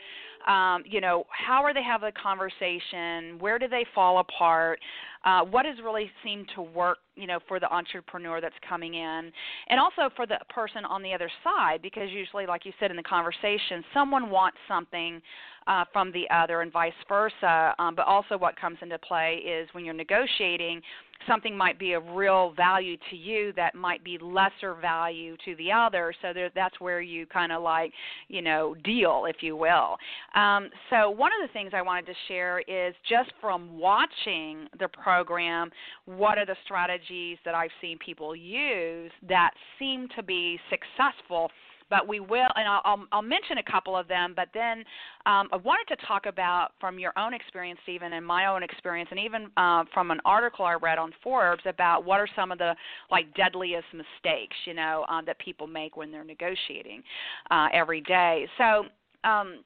um, 0.46 0.82
you 0.86 1.00
know, 1.00 1.24
how 1.30 1.62
are 1.62 1.72
they 1.72 1.82
having 1.82 2.08
a 2.08 2.12
conversation? 2.12 3.38
Where 3.38 3.58
do 3.58 3.68
they 3.68 3.84
fall 3.94 4.18
apart? 4.18 4.78
Uh, 5.24 5.42
what 5.42 5.64
has 5.64 5.76
really 5.82 6.10
seemed 6.22 6.46
to 6.54 6.60
work, 6.60 6.98
you 7.16 7.26
know, 7.26 7.38
for 7.48 7.58
the 7.58 7.72
entrepreneur 7.72 8.42
that's 8.42 8.54
coming 8.68 8.94
in, 8.94 9.32
and 9.68 9.80
also 9.80 10.14
for 10.14 10.26
the 10.26 10.38
person 10.50 10.84
on 10.84 11.02
the 11.02 11.14
other 11.14 11.30
side, 11.42 11.80
because 11.80 12.10
usually, 12.10 12.44
like 12.44 12.66
you 12.66 12.72
said 12.78 12.90
in 12.90 12.96
the 12.96 13.02
conversation, 13.02 13.82
someone 13.94 14.28
wants 14.28 14.58
something 14.68 15.22
uh, 15.66 15.84
from 15.94 16.12
the 16.12 16.28
other, 16.30 16.60
and 16.60 16.70
vice 16.70 16.92
versa. 17.08 17.74
Um, 17.78 17.94
but 17.94 18.06
also, 18.06 18.36
what 18.36 18.54
comes 18.60 18.76
into 18.82 18.98
play 18.98 19.36
is 19.36 19.66
when 19.72 19.82
you're 19.82 19.94
negotiating, 19.94 20.82
something 21.28 21.56
might 21.56 21.78
be 21.78 21.92
of 21.92 22.02
real 22.10 22.52
value 22.56 22.96
to 23.10 23.16
you 23.16 23.52
that 23.56 23.74
might 23.74 24.04
be 24.04 24.18
lesser 24.18 24.74
value 24.74 25.36
to 25.44 25.54
the 25.56 25.70
other. 25.72 26.14
So 26.22 26.32
there, 26.32 26.50
that's 26.54 26.80
where 26.80 27.00
you 27.00 27.26
kind 27.26 27.52
of 27.52 27.62
like, 27.62 27.92
you 28.28 28.42
know, 28.42 28.74
deal, 28.84 29.24
if 29.28 29.36
you 29.40 29.56
will. 29.56 29.96
Um, 30.34 30.70
so 30.90 31.10
one 31.10 31.30
of 31.32 31.48
the 31.48 31.52
things 31.52 31.72
I 31.74 31.82
wanted 31.82 32.06
to 32.06 32.14
share 32.28 32.60
is 32.60 32.94
just 33.08 33.30
from 33.40 33.78
watching 33.78 34.66
the 34.78 34.88
program, 34.88 35.70
what 36.06 36.38
are 36.38 36.46
the 36.46 36.56
strategies 36.64 37.38
that 37.44 37.54
I've 37.54 37.70
seen 37.80 37.98
people 37.98 38.34
use 38.34 39.10
that 39.28 39.50
seem 39.78 40.08
to 40.16 40.22
be 40.22 40.58
successful 40.70 41.50
but 41.90 42.06
we 42.06 42.20
will, 42.20 42.48
and 42.56 42.68
I'll, 42.68 43.06
I'll, 43.12 43.22
mention 43.22 43.58
a 43.58 43.62
couple 43.62 43.96
of 43.96 44.08
them. 44.08 44.32
But 44.36 44.48
then 44.54 44.78
um, 45.26 45.48
I 45.52 45.56
wanted 45.62 45.94
to 45.96 46.06
talk 46.06 46.26
about 46.26 46.72
from 46.80 46.98
your 46.98 47.12
own 47.18 47.34
experience, 47.34 47.78
Stephen, 47.82 48.12
and 48.12 48.24
my 48.24 48.46
own 48.46 48.62
experience, 48.62 49.08
and 49.10 49.20
even 49.20 49.50
uh, 49.56 49.84
from 49.92 50.10
an 50.10 50.20
article 50.24 50.64
I 50.64 50.74
read 50.74 50.98
on 50.98 51.12
Forbes 51.22 51.62
about 51.66 52.04
what 52.04 52.20
are 52.20 52.28
some 52.36 52.52
of 52.52 52.58
the 52.58 52.74
like 53.10 53.34
deadliest 53.34 53.86
mistakes, 53.92 54.56
you 54.66 54.74
know, 54.74 55.04
uh, 55.08 55.22
that 55.22 55.38
people 55.38 55.66
make 55.66 55.96
when 55.96 56.10
they're 56.10 56.24
negotiating 56.24 57.02
uh, 57.50 57.68
every 57.72 58.00
day. 58.00 58.46
So. 58.58 58.84
Um, 59.24 59.60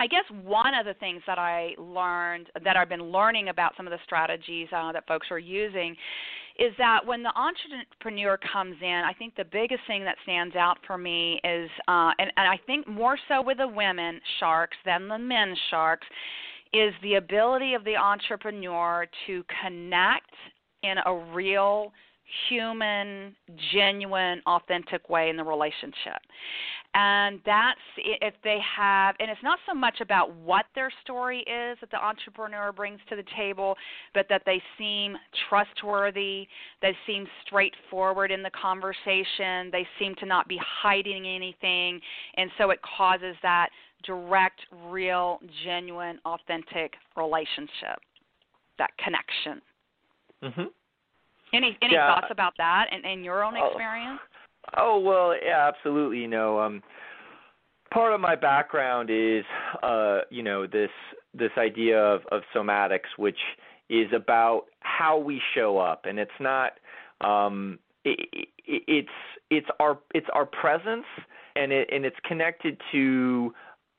I 0.00 0.06
guess 0.06 0.24
one 0.42 0.74
of 0.74 0.86
the 0.86 0.94
things 0.94 1.22
that 1.26 1.38
I 1.38 1.74
learned 1.78 2.48
that 2.64 2.76
I've 2.76 2.88
been 2.88 3.12
learning 3.12 3.48
about 3.48 3.72
some 3.76 3.86
of 3.86 3.92
the 3.92 3.98
strategies 4.04 4.68
uh, 4.74 4.92
that 4.92 5.06
folks 5.06 5.28
are 5.30 5.38
using 5.38 5.96
is 6.58 6.72
that 6.78 7.04
when 7.04 7.22
the 7.22 7.32
entrepreneur 7.36 8.38
comes 8.52 8.76
in, 8.80 9.02
I 9.04 9.12
think 9.12 9.34
the 9.34 9.44
biggest 9.44 9.80
thing 9.86 10.04
that 10.04 10.16
stands 10.22 10.54
out 10.54 10.78
for 10.86 10.96
me 10.96 11.40
is, 11.42 11.68
uh, 11.88 12.12
and, 12.18 12.30
and 12.36 12.48
I 12.48 12.58
think 12.66 12.86
more 12.86 13.18
so 13.28 13.42
with 13.42 13.58
the 13.58 13.66
women 13.66 14.20
sharks 14.38 14.76
than 14.84 15.08
the 15.08 15.18
men 15.18 15.54
sharks, 15.70 16.06
is 16.72 16.92
the 17.02 17.14
ability 17.14 17.74
of 17.74 17.84
the 17.84 17.96
entrepreneur 17.96 19.06
to 19.26 19.44
connect 19.62 20.30
in 20.82 20.96
a 21.06 21.14
real 21.32 21.92
human, 22.48 23.34
genuine, 23.72 24.40
authentic 24.46 25.08
way 25.08 25.28
in 25.28 25.36
the 25.36 25.44
relationship. 25.44 26.20
And 26.94 27.40
that's 27.44 27.80
if 27.98 28.34
they 28.44 28.58
have, 28.76 29.16
and 29.18 29.28
it's 29.28 29.42
not 29.42 29.58
so 29.66 29.74
much 29.74 30.00
about 30.00 30.32
what 30.36 30.66
their 30.76 30.92
story 31.02 31.40
is 31.40 31.76
that 31.80 31.90
the 31.90 32.02
entrepreneur 32.02 32.70
brings 32.70 33.00
to 33.08 33.16
the 33.16 33.24
table, 33.36 33.76
but 34.14 34.26
that 34.28 34.42
they 34.46 34.62
seem 34.78 35.16
trustworthy, 35.48 36.46
they 36.82 36.96
seem 37.04 37.26
straightforward 37.44 38.30
in 38.30 38.44
the 38.44 38.50
conversation, 38.50 39.70
they 39.72 39.84
seem 39.98 40.14
to 40.20 40.26
not 40.26 40.46
be 40.46 40.58
hiding 40.64 41.26
anything, 41.26 42.00
and 42.36 42.48
so 42.58 42.70
it 42.70 42.78
causes 42.96 43.34
that 43.42 43.70
direct, 44.04 44.60
real, 44.86 45.40
genuine, 45.64 46.20
authentic 46.24 46.92
relationship, 47.16 47.98
that 48.78 48.96
connection. 48.98 49.60
Mhm. 50.42 50.70
Any 51.52 51.76
any 51.82 51.94
yeah. 51.94 52.14
thoughts 52.14 52.30
about 52.30 52.56
that 52.58 52.86
and, 52.92 53.04
and 53.04 53.24
your 53.24 53.42
own 53.42 53.56
experience? 53.56 54.20
Oh, 54.22 54.33
oh 54.76 54.98
well, 54.98 55.34
yeah, 55.34 55.68
absolutely. 55.68 56.18
You 56.18 56.28
know, 56.28 56.60
um, 56.60 56.82
part 57.92 58.12
of 58.12 58.20
my 58.20 58.34
background 58.34 59.10
is, 59.10 59.44
uh, 59.82 60.20
you 60.30 60.42
know, 60.42 60.66
this 60.66 60.90
this 61.32 61.50
idea 61.58 61.98
of, 61.98 62.22
of 62.30 62.42
somatics, 62.54 63.16
which 63.16 63.38
is 63.88 64.08
about 64.14 64.64
how 64.80 65.18
we 65.18 65.40
show 65.54 65.78
up, 65.78 66.04
and 66.04 66.18
it's 66.18 66.30
not. 66.40 66.72
Um, 67.20 67.78
it, 68.04 68.28
it, 68.32 68.48
it's 68.86 69.08
it's 69.50 69.68
our 69.80 69.98
it's 70.14 70.26
our 70.32 70.46
presence, 70.46 71.06
and 71.56 71.72
it 71.72 71.88
and 71.92 72.04
it's 72.04 72.16
connected 72.24 72.80
to 72.92 73.54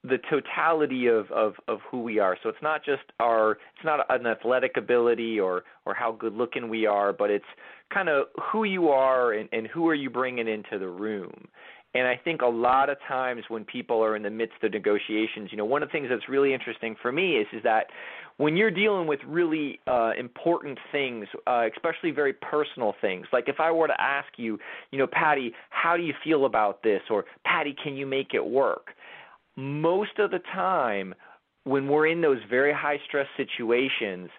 the 0.07 0.17
totality 0.29 1.07
of, 1.07 1.31
of, 1.31 1.53
of 1.67 1.79
who 1.89 2.01
we 2.01 2.19
are. 2.19 2.37
So 2.41 2.49
it's 2.49 2.61
not 2.61 2.83
just 2.83 3.03
our 3.19 3.51
it's 3.51 3.85
not 3.85 4.05
an 4.09 4.25
athletic 4.25 4.77
ability 4.77 5.39
or 5.39 5.63
or 5.85 5.93
how 5.93 6.11
good 6.11 6.33
looking 6.33 6.69
we 6.69 6.85
are, 6.85 7.13
but 7.13 7.29
it's 7.29 7.45
kind 7.93 8.09
of 8.09 8.27
who 8.51 8.63
you 8.63 8.89
are 8.89 9.33
and, 9.33 9.49
and 9.51 9.67
who 9.67 9.87
are 9.87 9.95
you 9.95 10.09
bringing 10.09 10.47
into 10.47 10.79
the 10.79 10.87
room. 10.87 11.47
And 11.93 12.05
I 12.07 12.19
think 12.21 12.41
a 12.41 12.47
lot 12.47 12.89
of 12.89 12.97
times 13.07 13.43
when 13.47 13.63
people 13.63 14.03
are 14.03 14.17
in 14.17 14.23
the 14.23 14.29
midst 14.29 14.61
of 14.63 14.73
negotiations, 14.73 15.49
you 15.51 15.57
know, 15.57 15.63
one 15.63 15.81
of 15.81 15.87
the 15.87 15.93
things 15.93 16.07
that's 16.09 16.27
really 16.27 16.53
interesting 16.53 16.95
for 17.01 17.11
me 17.11 17.37
is 17.37 17.47
is 17.53 17.63
that 17.63 17.87
when 18.37 18.57
you're 18.57 18.71
dealing 18.71 19.07
with 19.07 19.21
really 19.25 19.79
uh, 19.87 20.11
important 20.19 20.77
things, 20.91 21.25
uh, 21.47 21.67
especially 21.73 22.11
very 22.11 22.33
personal 22.33 22.93
things, 22.99 23.25
like 23.31 23.45
if 23.47 23.61
I 23.61 23.71
were 23.71 23.87
to 23.87 24.01
ask 24.01 24.27
you, 24.35 24.59
you 24.91 24.99
know, 24.99 25.07
Pattie, 25.07 25.53
how 25.69 25.95
do 25.95 26.03
you 26.03 26.13
feel 26.21 26.45
about 26.45 26.83
this, 26.83 27.01
or 27.09 27.23
Pattie, 27.45 27.75
can 27.81 27.95
you 27.95 28.05
make 28.05 28.33
it 28.33 28.45
work? 28.45 28.89
Most 29.55 30.19
of 30.19 30.31
the 30.31 30.39
time 30.53 31.13
when 31.63 31.87
we're 31.87 32.07
in 32.07 32.21
those 32.21 32.39
very 32.49 32.73
high 32.73 32.99
stress 33.07 33.27
situations, 33.37 34.29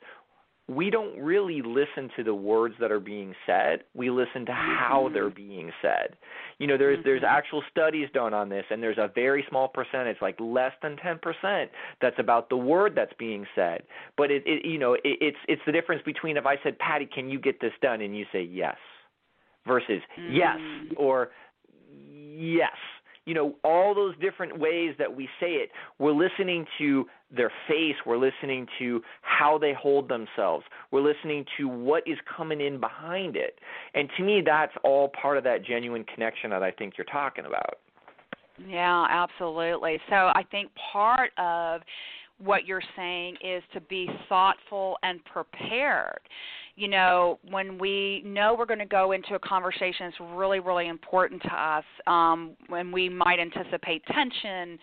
we 0.69 0.91
don't 0.91 1.17
really 1.19 1.63
listen 1.63 2.11
to 2.17 2.25
the 2.25 2.35
words 2.35 2.75
that 2.81 2.91
are 2.91 2.99
being 3.01 3.35
said. 3.47 3.85
We 3.95 4.11
listen 4.11 4.45
to 4.47 4.53
how 4.53 5.05
mm-hmm. 5.05 5.15
they're 5.15 5.31
being 5.31 5.71
said. 5.81 6.17
You 6.59 6.67
know, 6.67 6.77
there's 6.77 6.99
there's 7.05 7.23
Mm-hmm. 7.23 7.37
actual 7.37 7.63
studies 7.71 8.09
done 8.13 8.35
on 8.35 8.49
this, 8.49 8.65
and 8.71 8.83
there's 8.83 8.99
a 8.99 9.11
very 9.15 9.45
small 9.49 9.69
percentage, 9.69 10.17
like 10.21 10.37
less 10.41 10.73
than 10.83 10.97
10%, 10.97 11.69
that's 12.01 12.19
about 12.19 12.49
the 12.49 12.57
word 12.57 12.95
that's 12.97 13.13
being 13.19 13.47
said. 13.55 13.83
But 14.17 14.31
it, 14.33 14.43
it 14.45 14.65
you 14.65 14.79
know, 14.79 14.95
it, 14.95 15.01
it's 15.05 15.39
it's 15.49 15.63
the 15.67 15.73
difference 15.73 16.03
between 16.05 16.37
if 16.37 16.47
I 16.47 16.57
said, 16.65 16.79
Pattie, 16.79 17.07
can 17.07 17.29
you 17.31 17.39
get 17.39 17.61
this 17.61 17.73
done, 17.81 18.01
and 18.01 18.17
you 18.17 18.25
say 18.33 18.43
yes, 18.43 18.77
versus 19.67 20.03
yes 20.31 20.59
Mm. 20.59 20.95
or 20.97 21.31
yes 21.93 22.77
you 23.27 23.35
know 23.35 23.55
all 23.63 23.95
those 23.95 24.15
different 24.21 24.59
ways 24.59 24.95
that 24.99 25.15
we 25.15 25.29
say 25.39 25.53
it. 25.53 25.71
We're 25.99 26.13
listening 26.13 26.65
to 26.79 27.07
their 27.37 27.53
face. 27.69 27.97
We're 28.07 28.19
listening 28.19 28.67
to 28.79 29.03
how 29.23 29.59
they 29.59 29.75
hold 29.75 30.09
themselves. 30.09 30.65
We're 30.91 31.03
listening 31.03 31.45
to 31.59 31.69
what 31.69 32.03
is 32.07 32.17
coming 32.37 32.61
in 32.61 32.81
behind 32.81 33.37
it. 33.37 33.59
And 33.95 34.09
to 34.17 34.23
me 34.23 34.43
that's 34.45 34.73
all 34.85 35.11
part 35.21 35.37
of 35.37 35.45
that 35.45 35.65
genuine 35.65 36.05
connection 36.05 36.51
that 36.51 36.63
i 36.63 36.71
think 36.71 36.95
you're 36.97 37.05
talking 37.05 37.45
about. 37.45 37.79
Yeah, 38.67 39.07
absolutely. 39.11 40.01
So 40.09 40.15
I 40.15 40.43
think 40.51 40.71
part 40.93 41.31
of 41.37 41.83
what 42.39 42.67
you're 42.67 42.83
saying 42.97 43.37
is 43.43 43.63
to 43.73 43.81
be 43.83 44.09
thoughtful 44.29 44.97
and 45.03 45.25
prepared. 45.25 46.21
You 46.75 46.89
know, 46.89 47.39
when 47.51 47.79
we 47.79 48.23
know 48.25 48.55
we're 48.59 48.67
going 48.67 48.81
to 48.81 48.85
go 48.85 49.13
into 49.13 49.35
a 49.35 49.39
conversation, 49.39 50.07
it's 50.07 50.17
really, 50.35 50.61
really 50.61 50.89
important 50.89 51.43
to 51.43 51.55
us. 51.55 51.85
Um, 52.07 52.53
when 52.69 52.93
we 52.93 53.09
might 53.09 53.39
anticipate 53.39 54.03
tension 54.07 54.79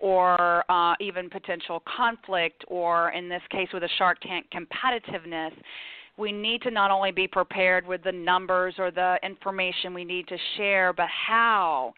or 0.00 0.64
uh, 0.70 0.94
even 1.00 1.30
potential 1.30 1.82
conflict, 1.96 2.64
or 2.68 3.10
in 3.12 3.28
this 3.28 3.42
case 3.50 3.68
with 3.72 3.84
a 3.84 3.88
Shark 3.96 4.18
Tank, 4.20 4.46
competitiveness 4.52 5.52
we 6.18 6.32
need 6.32 6.62
to 6.62 6.70
not 6.70 6.90
only 6.90 7.12
be 7.12 7.28
prepared 7.28 7.86
with 7.86 8.02
the 8.02 8.12
numbers 8.12 8.74
or 8.78 8.90
the 8.90 9.18
information 9.22 9.92
we 9.92 10.04
need 10.04 10.26
to 10.28 10.36
share, 10.56 10.92
but 10.92 11.08
how 11.08 11.92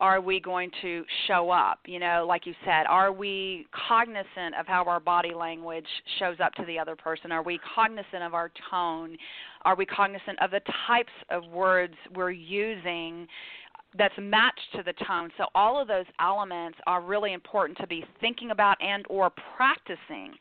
are 0.00 0.20
we 0.20 0.40
going 0.40 0.70
to 0.82 1.04
show 1.26 1.50
up? 1.50 1.80
You 1.86 1.98
know, 1.98 2.24
like 2.26 2.46
you 2.46 2.54
said, 2.64 2.84
are 2.88 3.12
we 3.12 3.66
cognizant 3.88 4.54
of 4.58 4.66
how 4.66 4.84
our 4.84 5.00
body 5.00 5.34
language 5.34 5.86
shows 6.18 6.36
up 6.42 6.54
to 6.54 6.64
the 6.64 6.78
other 6.78 6.96
person? 6.96 7.30
Are 7.30 7.42
we 7.42 7.60
cognizant 7.74 8.22
of 8.22 8.34
our 8.34 8.50
tone? 8.70 9.16
Are 9.64 9.76
we 9.76 9.84
cognizant 9.84 10.40
of 10.40 10.50
the 10.50 10.60
types 10.86 11.12
of 11.30 11.44
words 11.50 11.94
we're 12.14 12.30
using? 12.30 13.26
that's 13.98 14.14
matched 14.20 14.72
to 14.72 14.82
the 14.84 14.92
tone 15.04 15.30
so 15.36 15.46
all 15.54 15.80
of 15.80 15.88
those 15.88 16.04
elements 16.20 16.78
are 16.86 17.02
really 17.02 17.32
important 17.32 17.76
to 17.76 17.86
be 17.88 18.04
thinking 18.20 18.52
about 18.52 18.76
and 18.80 19.04
or 19.10 19.32
practicing 19.56 20.32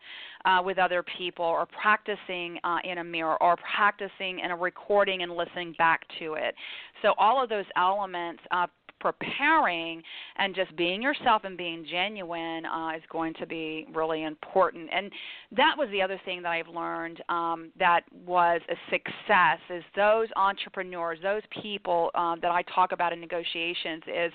uh, 0.45 0.61
with 0.63 0.77
other 0.77 1.03
people 1.17 1.45
or 1.45 1.65
practicing 1.65 2.59
uh, 2.63 2.77
in 2.83 2.99
a 2.99 3.03
mirror 3.03 3.41
or 3.41 3.55
practicing 3.75 4.39
in 4.39 4.51
a 4.51 4.55
recording 4.55 5.23
and 5.23 5.31
listening 5.31 5.73
back 5.79 6.01
to 6.19 6.35
it 6.35 6.53
so 7.01 7.15
all 7.17 7.43
of 7.43 7.49
those 7.49 7.65
elements 7.75 8.41
uh, 8.51 8.67
preparing 9.00 10.01
and 10.38 10.56
just 10.56 10.75
being 10.75 11.01
yourself 11.01 11.44
and 11.44 11.58
being 11.58 11.86
genuine 11.89 12.65
uh, 12.65 12.91
is 12.96 13.03
going 13.12 13.34
to 13.36 13.46
be 13.46 13.88
really 13.94 14.24
important. 14.24 14.89
And 14.94 15.12
that 15.56 15.75
was 15.77 15.89
the 15.91 16.01
other 16.01 16.20
thing 16.25 16.41
that 16.44 16.50
I've 16.50 16.68
learned 16.68 17.22
um, 17.29 17.72
that 17.79 18.01
was 18.25 18.62
a 18.70 18.75
success 18.91 19.60
is 19.70 19.84
those 19.96 20.27
entrepreneurs, 20.36 21.20
those 21.22 21.44
people 21.62 22.12
um, 22.15 22.39
that 22.41 22.51
I 22.51 22.63
talk 22.74 22.91
about 22.91 23.13
in 23.13 23.20
negotiations 23.20 24.03
is 24.08 24.34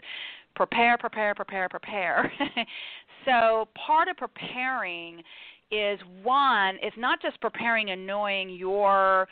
prepare, 0.55 0.97
prepare, 0.99 1.35
prepare, 1.35 1.69
prepare. 1.69 2.33
so 3.25 3.69
part 3.87 4.09
of 4.09 4.17
preparing 4.17 5.23
is 5.71 5.99
one, 6.23 6.77
it's 6.83 6.97
not 6.97 7.21
just 7.21 7.41
preparing 7.41 7.91
and 7.91 8.07
knowing 8.07 8.51
your 8.51 9.29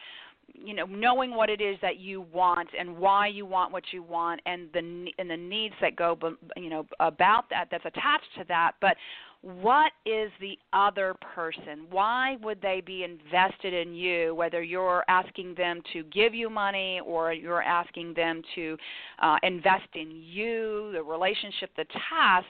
you 0.55 0.75
know 0.75 0.87
knowing 0.87 1.35
what 1.35 1.51
it 1.51 1.61
is 1.61 1.77
that 1.83 1.99
you 1.99 2.27
want 2.33 2.69
and 2.79 2.97
why 2.97 3.27
you 3.27 3.47
want 3.47 3.73
what 3.73 3.85
you 3.93 4.03
want 4.03 4.41
and 4.47 4.69
the 4.73 5.11
and 5.19 5.31
the 5.31 5.37
needs 5.37 5.75
that 5.81 5.97
go 5.97 6.17
you 6.57 6.71
know 6.71 6.87
about 7.01 7.49
that 7.51 7.69
that's 7.71 7.85
attached 7.85 8.29
to 8.37 8.45
that 8.49 8.73
but 8.81 8.97
what 9.43 9.91
is 10.07 10.31
the 10.41 10.57
other 10.73 11.15
person 11.35 11.87
why 11.91 12.37
would 12.43 12.61
they 12.63 12.83
be 12.85 13.05
invested 13.05 13.75
in 13.75 13.93
you 13.93 14.35
whether 14.35 14.63
you're 14.63 15.05
asking 15.09 15.55
them 15.57 15.83
to 15.93 16.05
give 16.05 16.35
you 16.35 16.49
money 16.49 17.01
or 17.05 17.33
you're 17.33 17.63
asking 17.63 18.15
them 18.15 18.41
to 18.55 18.77
uh, 19.21 19.37
invest 19.43 19.89
in 19.95 20.11
you 20.11 20.91
the 20.93 21.03
relationship 21.03 21.71
the 21.77 21.87
task 22.09 22.47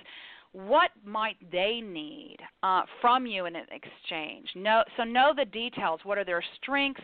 what 0.53 0.91
might 1.05 1.37
they 1.51 1.81
need 1.83 2.37
uh, 2.63 2.83
from 3.01 3.27
you 3.27 3.47
in 3.47 3.57
an 3.57 3.65
exchange? 3.71 4.49
Know, 4.55 4.85
so 4.97 5.05
know 5.05 5.33
the 5.35 5.47
details. 5.47 6.01
What 6.05 6.19
are 6.19 6.25
their 6.25 6.45
strengths? 6.61 7.01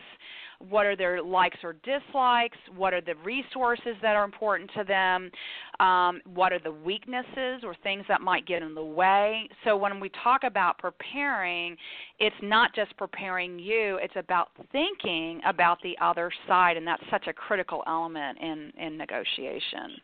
What 0.67 0.85
are 0.85 0.95
their 0.95 1.21
likes 1.23 1.57
or 1.63 1.73
dislikes? 1.83 2.57
What 2.75 2.93
are 2.93 2.99
the 2.99 3.15
resources 3.23 3.95
that 4.01 4.15
are 4.17 4.25
important 4.25 4.69
to 4.75 4.83
them? 4.83 5.31
Um, 5.79 6.19
what 6.33 6.51
are 6.51 6.59
the 6.59 6.71
weaknesses 6.71 7.63
or 7.63 7.75
things 7.81 8.03
that 8.09 8.19
might 8.19 8.45
get 8.45 8.61
in 8.61 8.75
the 8.75 8.83
way? 8.83 9.47
So 9.63 9.77
when 9.77 10.01
we 10.01 10.11
talk 10.21 10.43
about 10.43 10.77
preparing, 10.77 11.77
it's 12.19 12.35
not 12.41 12.75
just 12.75 12.95
preparing 12.97 13.57
you; 13.57 13.99
it's 14.01 14.15
about 14.17 14.49
thinking 14.73 15.39
about 15.45 15.77
the 15.81 15.97
other 16.01 16.29
side, 16.45 16.75
and 16.75 16.85
that's 16.85 17.03
such 17.09 17.27
a 17.27 17.33
critical 17.33 17.81
element 17.87 18.37
in 18.39 18.73
in 18.77 18.97
negotiation. 18.97 20.01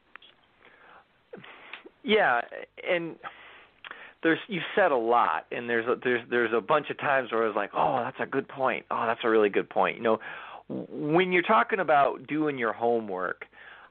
Yeah, 2.04 2.40
and 2.90 3.16
there's 4.24 4.40
you 4.48 4.62
said 4.76 4.92
a 4.92 4.98
lot, 4.98 5.46
and 5.52 5.70
there's 5.70 5.86
a, 5.88 5.96
there's 6.04 6.22
there's 6.30 6.54
a 6.54 6.62
bunch 6.62 6.90
of 6.90 6.98
times 6.98 7.32
where 7.32 7.44
I 7.44 7.48
was 7.48 7.56
like, 7.56 7.72
oh, 7.76 8.00
that's 8.04 8.18
a 8.20 8.26
good 8.26 8.48
point. 8.48 8.86
Oh, 8.92 9.06
that's 9.08 9.22
a 9.24 9.30
really 9.30 9.50
good 9.50 9.70
point. 9.70 9.98
You 9.98 10.04
know, 10.04 10.20
when 10.68 11.32
you're 11.32 11.44
talking 11.44 11.80
about 11.80 12.26
doing 12.28 12.58
your 12.58 12.74
homework, 12.74 13.46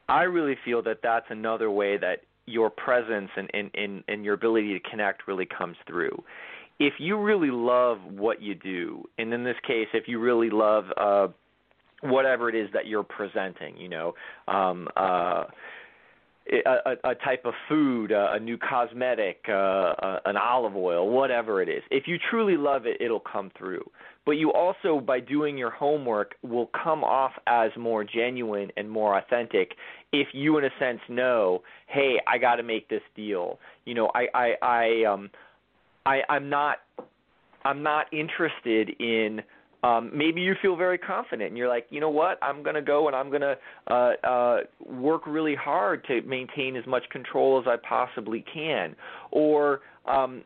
I 0.09 0.23
really 0.23 0.57
feel 0.65 0.83
that 0.83 0.99
that's 1.03 1.27
another 1.31 1.71
way 1.71 1.97
that 1.99 2.23
your 2.47 2.71
presence 2.71 3.31
and 3.37 3.51
and 3.55 3.71
and, 3.75 4.05
and 4.09 4.25
your 4.25 4.35
ability 4.35 4.79
to 4.79 4.91
connect 4.91 5.29
really 5.29 5.47
comes 5.47 5.77
through. 5.87 6.23
If 6.81 6.95
you 6.99 7.17
really 7.21 7.53
love 7.53 7.99
what 8.11 8.43
you 8.43 8.57
do, 8.57 9.05
and 9.19 9.33
in 9.33 9.45
this 9.45 9.57
case, 9.65 9.87
if 9.95 10.09
you 10.09 10.19
really 10.19 10.51
love 10.51 10.87
uh, 10.97 11.29
whatever 12.01 12.49
it 12.49 12.55
is 12.55 12.69
that 12.73 12.87
you're 12.87 13.05
presenting, 13.05 13.77
you 13.77 13.89
know. 13.89 14.15
Um, 14.49 14.89
uh, 14.97 15.45
a, 16.53 17.11
a 17.11 17.15
type 17.17 17.45
of 17.45 17.55
food, 17.69 18.13
a 18.13 18.39
new 18.39 18.59
cosmetic, 18.59 19.45
uh, 19.49 20.19
an 20.25 20.37
olive 20.37 20.77
oil, 20.77 21.09
whatever 21.09 21.63
it 21.63 21.69
is. 21.69 21.83
If 21.91 22.05
you 22.07 22.17
truly 22.31 22.57
love 22.57 22.87
it, 22.87 23.01
it'll 23.01 23.21
come 23.21 23.51
through. 23.57 23.85
But 24.27 24.33
you 24.33 24.53
also, 24.53 25.01
by 25.01 25.21
doing 25.21 25.59
your 25.59 25.71
homework, 25.71 26.35
will 26.43 26.71
come 26.83 27.05
off 27.05 27.33
as 27.47 27.71
more 27.79 28.05
genuine 28.05 28.71
and 28.77 28.91
more 28.91 29.19
authentic 29.19 29.73
if 30.13 30.29
you, 30.33 30.59
in 30.59 30.65
a 30.65 30.71
sense, 30.79 31.01
know, 31.09 31.63
hey, 31.89 32.21
I 32.27 32.39
got 32.39 32.57
to 32.57 32.63
make 32.63 32.89
this 32.89 33.03
deal. 33.17 33.59
You 33.85 33.95
know, 33.95 34.11
I, 34.15 34.27
I, 34.35 34.53
I, 34.63 35.05
um, 35.13 35.31
I, 36.07 36.21
I'm 36.29 36.49
not, 36.49 36.79
I'm 37.65 37.83
not 37.83 38.13
interested 38.13 38.91
in 39.01 39.43
um, 39.85 40.11
maybe 40.15 40.41
you 40.41 40.55
feel 40.63 40.77
very 40.77 40.97
confident 40.97 41.51
and 41.51 41.59
you're 41.59 41.69
like, 41.69 41.87
you 41.91 42.01
know 42.01 42.09
what, 42.09 42.39
I'm 42.43 42.63
going 42.63 42.75
to 42.75 42.83
go 42.83 43.07
and 43.07 43.15
I'm 43.15 43.29
going 43.29 43.43
to 43.43 43.57
uh, 43.91 44.27
uh, 44.27 44.57
work 44.81 45.27
really 45.27 45.55
hard 45.55 46.05
to 46.07 46.23
maintain 46.23 46.75
as 46.77 46.87
much 46.87 47.03
control 47.11 47.61
as 47.61 47.67
I 47.69 47.77
possibly 47.87 48.43
can. 48.53 48.97
Or 49.31 49.81
um, 50.07 50.43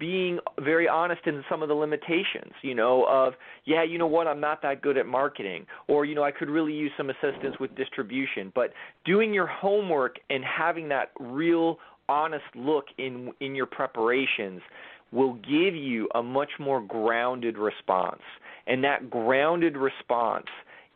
being 0.00 0.40
very 0.60 0.88
honest 0.88 1.20
in 1.26 1.44
some 1.48 1.62
of 1.62 1.68
the 1.68 1.74
limitations, 1.74 2.52
you 2.62 2.74
know, 2.74 3.06
of, 3.08 3.34
yeah, 3.64 3.84
you 3.84 3.96
know 3.96 4.08
what, 4.08 4.26
I'm 4.26 4.40
not 4.40 4.60
that 4.62 4.82
good 4.82 4.98
at 4.98 5.06
marketing, 5.06 5.66
or, 5.86 6.04
you 6.04 6.16
know, 6.16 6.24
I 6.24 6.32
could 6.32 6.50
really 6.50 6.72
use 6.72 6.90
some 6.96 7.10
assistance 7.10 7.56
with 7.60 7.72
distribution. 7.76 8.50
But 8.56 8.72
doing 9.04 9.32
your 9.32 9.46
homework 9.46 10.16
and 10.30 10.42
having 10.44 10.88
that 10.88 11.10
real 11.20 11.78
honest 12.08 12.44
look 12.56 12.86
in 12.98 13.30
in 13.40 13.54
your 13.54 13.66
preparations 13.66 14.60
will 15.12 15.34
give 15.34 15.74
you 15.74 16.08
a 16.14 16.22
much 16.22 16.50
more 16.58 16.80
grounded 16.80 17.58
response. 17.58 18.22
And 18.66 18.84
that 18.84 19.10
grounded 19.10 19.76
response 19.76 20.46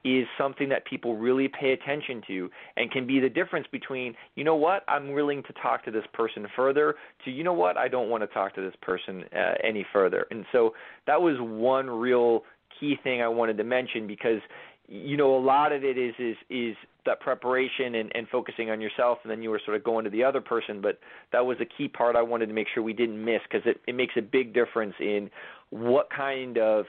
is 0.04 0.26
something 0.36 0.68
that 0.68 0.84
people 0.84 1.16
really 1.16 1.48
pay 1.48 1.72
attention 1.72 2.22
to 2.26 2.50
and 2.76 2.90
can 2.90 3.06
be 3.06 3.20
the 3.20 3.28
difference 3.28 3.66
between, 3.72 4.14
you 4.34 4.44
know 4.44 4.54
what, 4.54 4.84
I'm 4.86 5.12
willing 5.12 5.42
to 5.44 5.52
talk 5.54 5.82
to 5.86 5.90
this 5.90 6.04
person 6.12 6.46
further, 6.54 6.94
to, 7.24 7.30
you 7.30 7.42
know 7.42 7.54
what, 7.54 7.78
I 7.78 7.88
don't 7.88 8.10
want 8.10 8.22
to 8.22 8.26
talk 8.26 8.54
to 8.56 8.60
this 8.60 8.74
person 8.82 9.24
uh, 9.34 9.54
any 9.62 9.86
further. 9.92 10.26
And 10.30 10.44
so 10.52 10.74
that 11.06 11.20
was 11.20 11.36
one 11.40 11.88
real 11.88 12.44
key 12.78 12.96
thing 13.02 13.22
I 13.22 13.28
wanted 13.28 13.56
to 13.56 13.64
mention 13.64 14.06
because 14.06 14.40
you 14.86 15.16
know 15.16 15.36
a 15.36 15.42
lot 15.42 15.72
of 15.72 15.84
it 15.84 15.96
is 15.96 16.14
is 16.18 16.36
is 16.50 16.76
that 17.06 17.20
preparation 17.20 17.96
and, 17.96 18.10
and 18.14 18.28
focusing 18.28 18.70
on 18.70 18.80
yourself 18.80 19.18
and 19.22 19.30
then 19.30 19.42
you 19.42 19.50
were 19.50 19.60
sort 19.64 19.76
of 19.76 19.84
going 19.84 20.04
to 20.04 20.10
the 20.10 20.24
other 20.24 20.40
person 20.40 20.80
but 20.80 20.98
that 21.32 21.44
was 21.44 21.56
a 21.60 21.64
key 21.64 21.88
part 21.88 22.16
i 22.16 22.22
wanted 22.22 22.46
to 22.46 22.52
make 22.52 22.66
sure 22.72 22.82
we 22.82 22.92
didn't 22.92 23.22
miss 23.22 23.40
because 23.50 23.66
it, 23.66 23.80
it 23.86 23.94
makes 23.94 24.14
a 24.16 24.22
big 24.22 24.54
difference 24.54 24.94
in 25.00 25.30
what 25.70 26.08
kind 26.10 26.58
of 26.58 26.86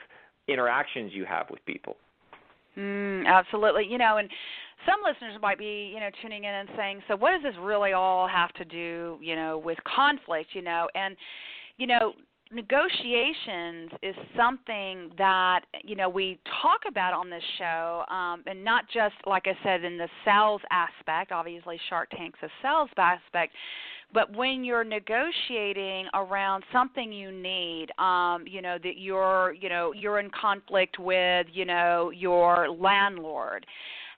interactions 0.48 1.12
you 1.12 1.24
have 1.24 1.46
with 1.50 1.64
people. 1.66 1.96
Mm, 2.76 3.26
absolutely. 3.26 3.86
You 3.88 3.98
know, 3.98 4.18
and 4.18 4.28
some 4.84 5.00
listeners 5.04 5.40
might 5.40 5.58
be, 5.58 5.90
you 5.92 6.00
know, 6.00 6.10
tuning 6.22 6.44
in 6.44 6.54
and 6.54 6.68
saying, 6.76 7.02
"So 7.08 7.16
what 7.16 7.32
does 7.32 7.42
this 7.42 7.54
really 7.60 7.92
all 7.92 8.28
have 8.28 8.52
to 8.54 8.64
do, 8.64 9.18
you 9.22 9.34
know, 9.34 9.58
with 9.58 9.78
conflict?" 9.84 10.50
You 10.54 10.62
know, 10.62 10.88
and 10.94 11.16
you 11.78 11.86
know, 11.86 12.12
negotiations 12.52 13.90
is 14.02 14.14
something 14.36 15.10
that 15.18 15.62
you 15.82 15.96
know 15.96 16.08
we 16.08 16.38
talk 16.62 16.80
about 16.88 17.12
on 17.12 17.28
this 17.28 17.42
show 17.58 18.04
um, 18.08 18.42
and 18.46 18.64
not 18.64 18.84
just 18.92 19.14
like 19.26 19.46
i 19.46 19.64
said 19.64 19.82
in 19.82 19.98
the 19.98 20.08
sales 20.24 20.60
aspect 20.70 21.32
obviously 21.32 21.78
shark 21.88 22.08
tank's 22.10 22.38
a 22.42 22.48
sales 22.62 22.88
aspect 22.96 23.52
but 24.12 24.34
when 24.34 24.64
you're 24.64 24.84
negotiating 24.84 26.06
around 26.14 26.64
something 26.72 27.12
you 27.12 27.32
need, 27.32 27.88
um, 27.98 28.44
you 28.46 28.62
know 28.62 28.78
that 28.82 28.98
you're, 28.98 29.54
you 29.60 29.68
know, 29.68 29.92
you're 29.92 30.20
in 30.20 30.30
conflict 30.30 30.98
with, 30.98 31.46
you 31.52 31.64
know, 31.64 32.10
your 32.10 32.70
landlord. 32.70 33.66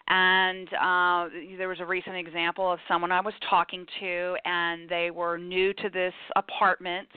And 0.08 0.68
uh, 0.68 1.28
there 1.58 1.68
was 1.68 1.80
a 1.80 1.84
recent 1.84 2.16
example 2.16 2.70
of 2.72 2.78
someone 2.88 3.12
I 3.12 3.20
was 3.20 3.34
talking 3.48 3.84
to, 4.00 4.36
and 4.44 4.88
they 4.88 5.10
were 5.10 5.36
new 5.36 5.74
to 5.74 5.90
this 5.90 6.14
apartment 6.36 7.08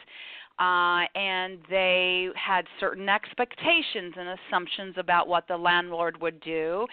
uh, 0.59 1.03
and 1.15 1.59
they 1.69 2.27
had 2.35 2.65
certain 2.79 3.09
expectations 3.09 4.13
and 4.17 4.37
assumptions 4.49 4.95
about 4.97 5.27
what 5.27 5.47
the 5.47 5.57
landlord 5.57 6.21
would 6.21 6.39
do, 6.41 6.85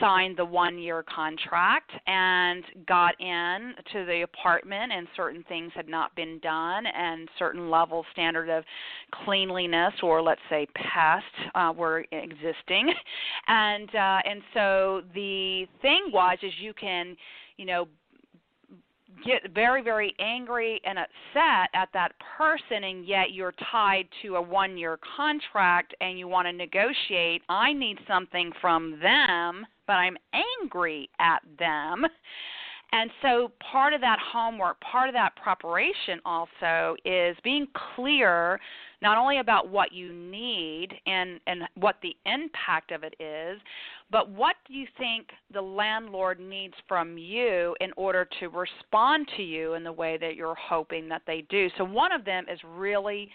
signed 0.00 0.36
the 0.36 0.44
one 0.44 0.78
year 0.78 1.04
contract, 1.04 1.90
and 2.06 2.64
got 2.86 3.14
in 3.20 3.74
to 3.92 4.04
the 4.04 4.22
apartment, 4.22 4.92
and 4.92 5.06
certain 5.16 5.44
things 5.48 5.70
had 5.74 5.88
not 5.88 6.14
been 6.16 6.38
done, 6.40 6.86
and 6.86 7.28
certain 7.38 7.70
level 7.70 8.04
standard 8.12 8.48
of 8.48 8.64
cleanliness 9.24 9.94
or 10.02 10.22
let's 10.22 10.40
say 10.50 10.66
pest 10.74 11.24
uh, 11.54 11.72
were 11.76 12.04
existing, 12.12 12.92
and 13.48 13.88
uh, 13.94 14.18
and 14.24 14.42
so 14.52 15.02
the 15.14 15.66
thing 15.82 16.10
was 16.12 16.38
is 16.42 16.52
you 16.60 16.72
can 16.74 17.16
you 17.56 17.66
know 17.66 17.86
get 19.24 19.52
very 19.54 19.82
very 19.82 20.14
angry 20.18 20.80
and 20.84 20.98
upset 20.98 21.70
at 21.74 21.88
that 21.92 22.12
person 22.36 22.84
and 22.84 23.06
yet 23.06 23.32
you're 23.32 23.54
tied 23.70 24.06
to 24.22 24.36
a 24.36 24.42
one 24.42 24.76
year 24.76 24.98
contract 25.16 25.94
and 26.00 26.18
you 26.18 26.28
want 26.28 26.46
to 26.46 26.52
negotiate 26.52 27.42
i 27.48 27.72
need 27.72 27.98
something 28.08 28.50
from 28.60 28.98
them 29.00 29.66
but 29.86 29.94
i'm 29.94 30.16
angry 30.32 31.08
at 31.18 31.42
them. 31.58 32.04
And 32.92 33.10
so 33.22 33.50
part 33.72 33.92
of 33.92 34.00
that 34.02 34.18
homework, 34.20 34.80
part 34.80 35.08
of 35.08 35.14
that 35.14 35.34
preparation 35.34 36.20
also 36.24 36.94
is 37.04 37.36
being 37.42 37.66
clear 37.96 38.60
not 39.02 39.18
only 39.18 39.40
about 39.40 39.68
what 39.68 39.92
you 39.92 40.12
need 40.12 40.90
and, 41.04 41.40
and 41.48 41.62
what 41.74 41.96
the 42.02 42.14
impact 42.24 42.92
of 42.92 43.02
it 43.02 43.14
is, 43.18 43.60
but 44.14 44.30
what 44.30 44.54
do 44.68 44.74
you 44.74 44.86
think 44.96 45.30
the 45.52 45.60
landlord 45.60 46.38
needs 46.38 46.74
from 46.86 47.18
you 47.18 47.74
in 47.80 47.90
order 47.96 48.28
to 48.38 48.46
respond 48.46 49.26
to 49.36 49.42
you 49.42 49.74
in 49.74 49.82
the 49.82 49.90
way 49.90 50.16
that 50.18 50.36
you're 50.36 50.54
hoping 50.54 51.08
that 51.08 51.22
they 51.26 51.44
do. 51.48 51.66
So 51.76 51.82
one 51.82 52.12
of 52.12 52.24
them 52.24 52.44
is 52.48 52.60
really 52.76 53.28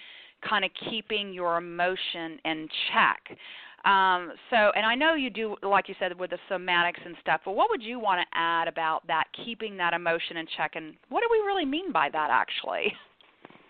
kind 0.47 0.63
of 0.63 0.71
keeping 0.89 1.33
your 1.33 1.57
emotion 1.57 2.39
in 2.45 2.69
check. 2.93 3.37
Um, 3.83 4.31
so, 4.49 4.71
and 4.73 4.85
I 4.85 4.95
know 4.95 5.15
you 5.15 5.29
do, 5.29 5.57
like 5.63 5.89
you 5.89 5.95
said, 5.99 6.17
with 6.17 6.29
the 6.29 6.37
somatics 6.49 7.05
and 7.05 7.13
stuff. 7.19 7.41
But 7.43 7.55
what 7.55 7.69
would 7.69 7.83
you 7.83 7.99
want 7.99 8.21
to 8.21 8.39
add 8.39 8.69
about 8.69 9.05
that, 9.07 9.25
keeping 9.45 9.75
that 9.75 9.93
emotion 9.93 10.37
in 10.37 10.45
check, 10.55 10.77
and 10.77 10.93
what 11.09 11.19
do 11.19 11.27
we 11.29 11.39
really 11.39 11.65
mean 11.65 11.91
by 11.91 12.07
that, 12.09 12.29
actually? 12.31 12.93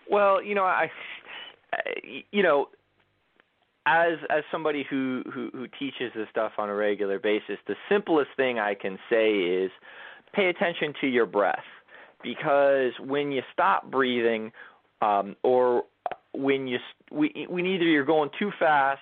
Well, 0.08 0.40
you 0.40 0.54
know, 0.54 0.64
I, 0.64 0.88
you 2.30 2.44
know, 2.44 2.68
as 3.86 4.18
as 4.28 4.42
somebody 4.50 4.84
who, 4.88 5.22
who 5.32 5.50
who 5.52 5.66
teaches 5.78 6.12
this 6.14 6.28
stuff 6.30 6.52
on 6.58 6.68
a 6.68 6.74
regular 6.74 7.18
basis, 7.18 7.58
the 7.66 7.76
simplest 7.88 8.30
thing 8.36 8.58
I 8.58 8.74
can 8.74 8.98
say 9.08 9.32
is 9.32 9.70
pay 10.32 10.48
attention 10.48 10.92
to 11.00 11.06
your 11.06 11.26
breath, 11.26 11.64
because 12.22 12.92
when 13.00 13.32
you 13.32 13.42
stop 13.52 13.90
breathing, 13.90 14.52
um, 15.00 15.34
or 15.42 15.84
when 16.32 16.66
you 16.68 16.78
when 17.10 17.66
either 17.66 17.84
you're 17.84 18.04
going 18.04 18.30
too 18.38 18.50
fast 18.58 19.00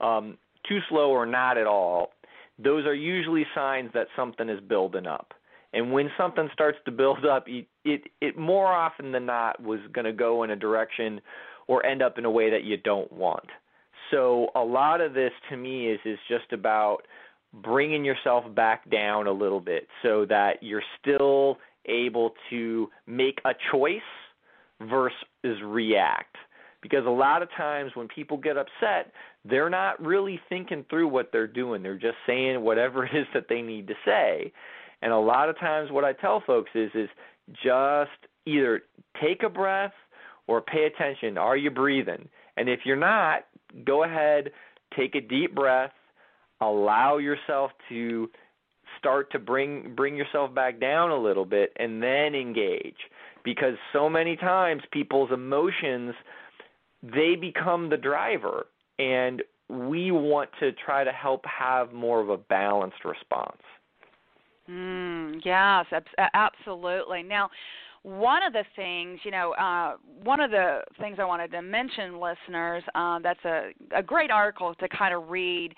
um, 0.00 0.38
too 0.68 0.80
slow 0.88 1.10
or 1.10 1.26
not 1.26 1.58
at 1.58 1.66
all, 1.66 2.10
those 2.58 2.86
are 2.86 2.94
usually 2.94 3.46
signs 3.54 3.90
that 3.94 4.06
something 4.16 4.48
is 4.48 4.60
building 4.60 5.06
up. 5.06 5.34
And 5.72 5.92
when 5.92 6.08
something 6.16 6.48
starts 6.52 6.78
to 6.86 6.92
build 6.92 7.26
up, 7.26 7.48
it 7.48 7.66
it, 7.84 8.02
it 8.20 8.38
more 8.38 8.72
often 8.72 9.12
than 9.12 9.26
not 9.26 9.62
was 9.62 9.80
going 9.92 10.06
to 10.06 10.12
go 10.12 10.42
in 10.44 10.50
a 10.50 10.56
direction 10.56 11.20
or 11.66 11.84
end 11.84 12.02
up 12.02 12.16
in 12.18 12.24
a 12.24 12.30
way 12.30 12.50
that 12.50 12.64
you 12.64 12.76
don't 12.76 13.12
want. 13.12 13.44
So 14.14 14.50
a 14.54 14.62
lot 14.62 15.00
of 15.00 15.12
this 15.12 15.32
to 15.50 15.56
me 15.56 15.88
is 15.88 15.98
is 16.04 16.18
just 16.28 16.52
about 16.52 16.98
bringing 17.52 18.04
yourself 18.04 18.44
back 18.54 18.88
down 18.88 19.26
a 19.26 19.32
little 19.32 19.60
bit 19.60 19.88
so 20.02 20.24
that 20.26 20.62
you're 20.62 20.82
still 21.00 21.58
able 21.86 22.32
to 22.50 22.88
make 23.08 23.40
a 23.44 23.52
choice 23.72 24.00
versus 24.82 25.62
react. 25.64 26.36
Because 26.80 27.06
a 27.06 27.10
lot 27.10 27.42
of 27.42 27.48
times 27.56 27.92
when 27.94 28.06
people 28.08 28.36
get 28.36 28.56
upset, 28.56 29.12
they're 29.44 29.70
not 29.70 30.00
really 30.00 30.40
thinking 30.48 30.84
through 30.88 31.08
what 31.08 31.30
they're 31.32 31.46
doing. 31.46 31.82
They're 31.82 31.98
just 31.98 32.16
saying 32.26 32.60
whatever 32.60 33.04
it 33.06 33.16
is 33.16 33.26
that 33.34 33.46
they 33.48 33.62
need 33.62 33.88
to 33.88 33.94
say. 34.04 34.52
And 35.02 35.12
a 35.12 35.18
lot 35.18 35.48
of 35.48 35.58
times 35.58 35.90
what 35.90 36.04
I 36.04 36.12
tell 36.12 36.42
folks 36.46 36.70
is 36.74 36.90
is 36.94 37.08
just 37.62 38.10
either 38.46 38.82
take 39.20 39.42
a 39.42 39.48
breath 39.48 39.92
or 40.46 40.60
pay 40.60 40.84
attention. 40.84 41.36
Are 41.36 41.56
you 41.56 41.70
breathing? 41.70 42.28
And 42.56 42.68
if 42.68 42.80
you're 42.84 42.96
not, 42.96 43.46
go 43.84 44.04
ahead, 44.04 44.50
take 44.96 45.14
a 45.14 45.20
deep 45.20 45.54
breath, 45.54 45.92
allow 46.60 47.18
yourself 47.18 47.70
to 47.88 48.28
start 48.98 49.30
to 49.32 49.38
bring 49.38 49.94
bring 49.94 50.16
yourself 50.16 50.54
back 50.54 50.80
down 50.80 51.10
a 51.10 51.16
little 51.16 51.44
bit 51.44 51.72
and 51.76 52.02
then 52.02 52.34
engage 52.34 52.96
because 53.44 53.74
so 53.92 54.08
many 54.08 54.36
times 54.36 54.82
people's 54.92 55.30
emotions 55.32 56.14
they 57.02 57.34
become 57.38 57.90
the 57.90 57.96
driver 57.96 58.66
and 58.98 59.42
we 59.68 60.10
want 60.10 60.50
to 60.60 60.72
try 60.72 61.04
to 61.04 61.12
help 61.12 61.44
have 61.46 61.92
more 61.92 62.20
of 62.20 62.28
a 62.28 62.36
balanced 62.36 63.04
response. 63.04 63.60
Mm, 64.70 65.40
yes, 65.44 65.86
absolutely. 66.34 67.22
Now, 67.22 67.50
one 68.04 68.42
of 68.42 68.52
the 68.52 68.64
things, 68.76 69.18
you 69.24 69.30
know, 69.30 69.52
uh, 69.54 69.94
one 70.22 70.38
of 70.38 70.50
the 70.50 70.82
things 71.00 71.16
I 71.18 71.24
wanted 71.24 71.50
to 71.52 71.62
mention, 71.62 72.20
listeners, 72.20 72.84
uh, 72.94 73.18
that's 73.20 73.42
a, 73.46 73.70
a 73.96 74.02
great 74.02 74.30
article 74.30 74.74
to 74.74 74.88
kind 74.90 75.14
of 75.14 75.30
read 75.30 75.74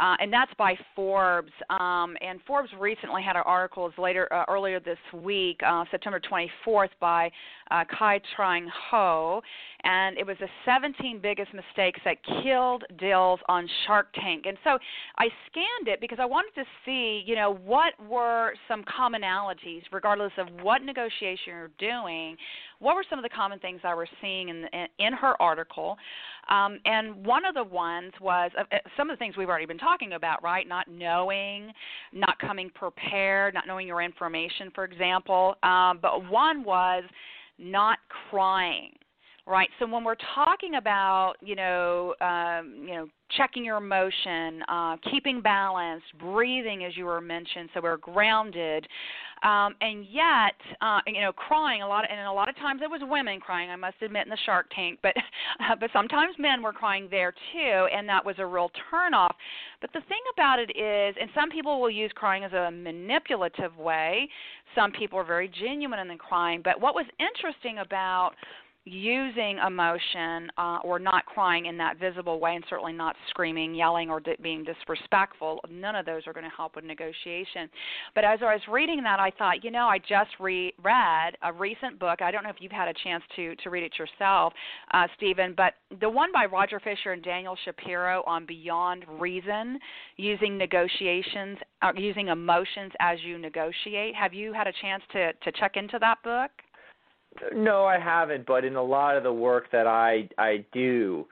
uh, 0.00 0.16
and 0.18 0.32
that's 0.32 0.52
by 0.56 0.74
Forbes. 0.96 1.52
Um, 1.68 2.16
and 2.20 2.40
Forbes 2.46 2.70
recently 2.78 3.22
had 3.22 3.36
an 3.36 3.42
article 3.44 3.92
later 3.98 4.32
uh, 4.32 4.44
earlier 4.48 4.80
this 4.80 4.98
week, 5.12 5.60
uh, 5.66 5.84
September 5.90 6.20
24th, 6.20 6.88
by 7.00 7.30
uh, 7.70 7.84
Kai 7.98 8.20
Trang 8.36 8.66
Ho, 8.90 9.42
and 9.84 10.18
it 10.18 10.26
was 10.26 10.36
the 10.40 10.48
17 10.64 11.20
biggest 11.22 11.50
mistakes 11.54 12.00
that 12.04 12.16
killed 12.42 12.84
deals 12.98 13.40
on 13.48 13.68
Shark 13.86 14.08
Tank. 14.14 14.44
And 14.46 14.56
so 14.64 14.78
I 15.18 15.28
scanned 15.50 15.88
it 15.88 16.00
because 16.00 16.18
I 16.20 16.24
wanted 16.24 16.54
to 16.54 16.64
see, 16.84 17.22
you 17.26 17.36
know, 17.36 17.54
what 17.64 17.92
were 18.08 18.54
some 18.68 18.84
commonalities, 18.84 19.82
regardless 19.92 20.32
of 20.38 20.48
what 20.62 20.82
negotiation 20.82 21.44
you're 21.46 21.70
doing. 21.78 22.36
What 22.80 22.96
were 22.96 23.04
some 23.08 23.18
of 23.18 23.22
the 23.22 23.28
common 23.28 23.58
things 23.58 23.80
I 23.84 23.94
was 23.94 24.08
seeing 24.20 24.48
in, 24.48 24.66
in, 24.98 25.12
her 25.12 25.40
article? 25.40 25.96
Um, 26.48 26.78
and 26.84 27.24
one 27.24 27.44
of 27.44 27.54
the 27.54 27.64
ones 27.64 28.12
was 28.20 28.50
uh, 28.58 28.62
uh, 28.72 28.78
some 28.96 29.10
of 29.10 29.16
the 29.16 29.18
things 29.18 29.36
we've 29.36 29.48
already 29.48 29.66
been 29.66 29.78
talking 29.78 30.14
about, 30.14 30.42
right? 30.42 30.66
Not 30.66 30.88
knowing, 30.88 31.72
not 32.12 32.38
coming 32.38 32.70
prepared, 32.74 33.54
not 33.54 33.66
knowing 33.66 33.86
your 33.86 34.02
information, 34.02 34.70
for 34.74 34.84
example. 34.84 35.54
Um, 35.62 35.98
but 36.00 36.28
one 36.30 36.64
was 36.64 37.04
not 37.58 37.98
crying 38.30 38.92
right. 39.50 39.68
So 39.78 39.86
when 39.86 40.04
we're 40.04 40.14
talking 40.34 40.76
about 40.76 41.34
you 41.42 41.56
know 41.56 42.14
um, 42.20 42.84
you 42.86 42.94
know 42.94 43.08
checking 43.36 43.64
your 43.64 43.76
emotion 43.76 44.62
uh, 44.68 44.96
keeping 45.10 45.40
balance 45.40 46.02
breathing 46.18 46.84
as 46.84 46.96
you 46.96 47.04
were 47.04 47.20
mentioned 47.20 47.68
so 47.74 47.80
we're 47.82 47.96
grounded 47.96 48.86
um, 49.42 49.74
and 49.80 50.04
yet 50.10 50.54
uh, 50.80 50.98
you 51.06 51.20
know 51.20 51.32
crying 51.32 51.82
a 51.82 51.88
lot 51.88 52.04
and 52.10 52.20
a 52.26 52.32
lot 52.32 52.48
of 52.48 52.56
times 52.56 52.80
it 52.82 52.90
was 52.90 53.00
women 53.04 53.38
crying 53.38 53.70
i 53.70 53.76
must 53.76 53.96
admit 54.02 54.24
in 54.24 54.30
the 54.30 54.38
shark 54.44 54.66
tank 54.74 54.98
but 55.02 55.14
uh, 55.60 55.76
but 55.78 55.90
sometimes 55.92 56.34
men 56.38 56.62
were 56.62 56.72
crying 56.72 57.06
there 57.10 57.32
too 57.52 57.86
and 57.94 58.08
that 58.08 58.24
was 58.24 58.36
a 58.38 58.46
real 58.46 58.70
turn 58.90 59.14
off 59.14 59.34
but 59.80 59.90
the 59.92 60.00
thing 60.08 60.20
about 60.34 60.58
it 60.58 60.70
is 60.70 61.14
and 61.20 61.30
some 61.34 61.50
people 61.50 61.80
will 61.80 61.90
use 61.90 62.10
crying 62.14 62.44
as 62.44 62.52
a 62.52 62.70
manipulative 62.70 63.76
way 63.76 64.28
some 64.74 64.90
people 64.90 65.18
are 65.18 65.24
very 65.24 65.48
genuine 65.48 65.98
in 65.98 66.08
the 66.08 66.16
crying 66.16 66.60
but 66.64 66.80
what 66.80 66.94
was 66.94 67.06
interesting 67.20 67.78
about 67.78 68.32
using 68.84 69.58
emotion 69.66 70.50
uh, 70.56 70.78
or 70.82 70.98
not 70.98 71.26
crying 71.26 71.66
in 71.66 71.76
that 71.76 71.98
visible 71.98 72.40
way, 72.40 72.54
and 72.54 72.64
certainly 72.68 72.92
not 72.92 73.14
screaming, 73.28 73.74
yelling, 73.74 74.08
or 74.08 74.20
di- 74.20 74.36
being 74.42 74.64
disrespectful, 74.64 75.60
none 75.70 75.94
of 75.94 76.06
those 76.06 76.26
are 76.26 76.32
going 76.32 76.48
to 76.48 76.56
help 76.56 76.76
with 76.76 76.84
negotiation. 76.84 77.68
But 78.14 78.24
as 78.24 78.40
I 78.42 78.54
was 78.54 78.62
reading 78.68 79.02
that, 79.02 79.20
I 79.20 79.30
thought, 79.30 79.62
you 79.62 79.70
know, 79.70 79.86
I 79.86 79.98
just 79.98 80.30
re- 80.40 80.72
read 80.82 81.36
a 81.42 81.52
recent 81.52 81.98
book. 81.98 82.22
I 82.22 82.30
don't 82.30 82.42
know 82.42 82.50
if 82.50 82.56
you've 82.60 82.72
had 82.72 82.88
a 82.88 82.94
chance 83.04 83.22
to 83.36 83.54
to 83.56 83.70
read 83.70 83.82
it 83.82 83.92
yourself, 83.98 84.52
uh, 84.92 85.06
Stephen, 85.16 85.54
but 85.56 85.74
the 86.00 86.08
one 86.08 86.32
by 86.32 86.46
Roger 86.46 86.80
Fisher 86.80 87.12
and 87.12 87.22
Daniel 87.22 87.56
Shapiro 87.64 88.22
on 88.26 88.46
Beyond 88.46 89.04
Reason, 89.18 89.78
using 90.16 90.56
negotiations, 90.56 91.58
uh, 91.82 91.92
using 91.96 92.28
emotions 92.28 92.92
as 93.00 93.18
you 93.22 93.38
negotiate. 93.38 94.14
Have 94.14 94.32
you 94.32 94.52
had 94.52 94.66
a 94.66 94.72
chance 94.80 95.02
to 95.12 95.32
to 95.34 95.52
check 95.52 95.76
into 95.76 95.98
that 95.98 96.22
book? 96.22 96.50
No, 97.54 97.84
I 97.84 97.98
haven't, 97.98 98.46
but 98.46 98.64
in 98.64 98.76
a 98.76 98.82
lot 98.82 99.16
of 99.16 99.22
the 99.22 99.32
work 99.32 99.70
that 99.72 99.86
I 99.86 100.28
I 100.38 100.64
do, 100.72 101.26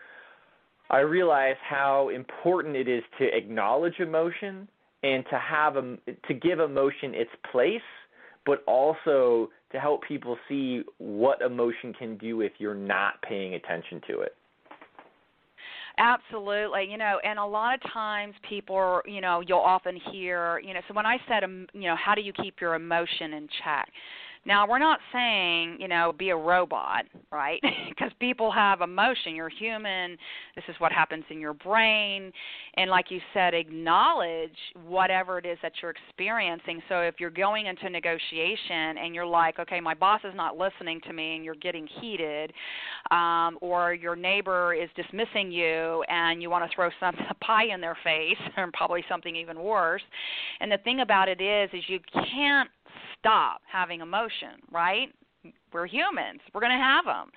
I 0.91 1.01
realize 1.01 1.57
how 1.69 2.09
important 2.09 2.77
it 2.77 2.89
is 2.89 3.03
to 3.19 3.25
acknowledge 3.37 4.01
emotion 4.01 4.69
and 5.03 5.25
to 5.31 5.39
have 5.39 5.77
a, 5.77 5.97
to 6.27 6.35
give 6.35 6.61
emotion 6.61 7.15
its 7.15 7.31
place, 7.53 7.81
but 8.47 8.65
also 8.67 9.51
to 9.73 9.79
help 9.79 10.03
people 10.03 10.37
see 10.49 10.83
what 10.99 11.43
emotion 11.43 11.93
can 11.93 12.17
do 12.17 12.41
if 12.41 12.53
you're 12.59 12.75
not 12.75 13.21
paying 13.23 13.55
attention 13.55 14.01
to 14.09 14.21
it. 14.21 14.35
Absolutely, 15.99 16.87
you 16.89 16.97
know, 16.97 17.19
and 17.25 17.41
a 17.41 17.45
lot 17.45 17.75
of 17.75 17.93
times 17.93 18.33
people, 18.49 19.01
you 19.05 19.21
know, 19.21 19.43
you'll 19.47 19.59
often 19.59 19.99
hear, 20.13 20.61
you 20.61 20.73
know, 20.73 20.81
so 20.87 20.95
when 20.95 21.07
I 21.07 21.17
said, 21.29 21.43
um, 21.43 21.67
you 21.73 21.89
know, 21.89 21.97
how 21.97 22.15
do 22.15 22.21
you 22.21 22.33
keep 22.33 22.61
your 22.61 22.75
emotion 22.75 23.35
in 23.35 23.49
check? 23.65 23.89
Now, 24.49 24.67
we're 24.67 24.79
not 24.79 24.99
saying, 25.13 25.77
you 25.79 25.89
know, 25.89 26.15
be 26.19 26.31
a 26.31 26.37
robot, 26.37 27.05
right? 27.31 27.61
because 27.91 28.11
people 28.19 28.51
have 28.51 28.81
emotion. 28.81 29.35
You're 29.35 29.51
human. 29.51 30.17
This 30.57 30.65
is 30.69 30.75
what 30.79 30.91
happens 30.91 31.25
in 31.29 31.39
your 31.39 31.53
brain. 31.53 32.33
And 32.79 32.91
like 32.91 33.11
you 33.11 33.21
said, 33.35 33.53
acknowledge 33.53 34.57
whatever 34.87 35.37
it 35.37 35.45
is 35.45 35.59
that 35.61 35.73
you're 35.83 35.91
experiencing. 35.91 36.81
So 36.89 37.01
if 37.01 37.17
you're 37.19 37.29
going 37.29 37.67
into 37.67 37.91
negotiation 37.91 38.97
and 38.97 39.15
you're 39.15 39.27
like, 39.27 39.59
okay, 39.59 39.81
my 39.81 39.93
boss 39.93 40.23
is 40.25 40.33
not 40.35 40.57
listening 40.57 41.03
to 41.07 41.13
me 41.13 41.37
and 41.37 41.45
you're 41.45 41.55
getting 41.55 41.87
heated, 42.01 42.51
um, 43.11 43.59
or 43.61 43.93
your 43.93 44.17
neighbor 44.17 44.73
is 44.73 44.89
dismissing 44.97 45.53
you 45.53 46.03
and 46.09 46.41
you 46.41 46.49
want 46.49 46.69
to 46.69 46.75
throw 46.75 46.89
some 46.99 47.15
pie 47.45 47.67
in 47.75 47.83
their 47.83 47.99
face, 48.03 48.39
or 48.57 48.71
probably 48.73 49.05
something 49.11 49.37
even 49.37 49.61
worse. 49.61 50.01
And 50.61 50.73
the 50.73 50.79
thing 50.79 51.01
about 51.01 51.29
it 51.29 51.43
is, 51.43 51.69
is 51.75 51.85
you 51.87 52.01
can't 52.33 52.71
stop 53.19 53.61
having 53.71 54.01
emotion, 54.01 54.61
right? 54.73 55.09
We're 55.73 55.87
humans. 55.87 56.41
We're 56.53 56.61
going 56.61 56.73
to 56.73 56.79
have 56.79 57.05
them. 57.05 57.31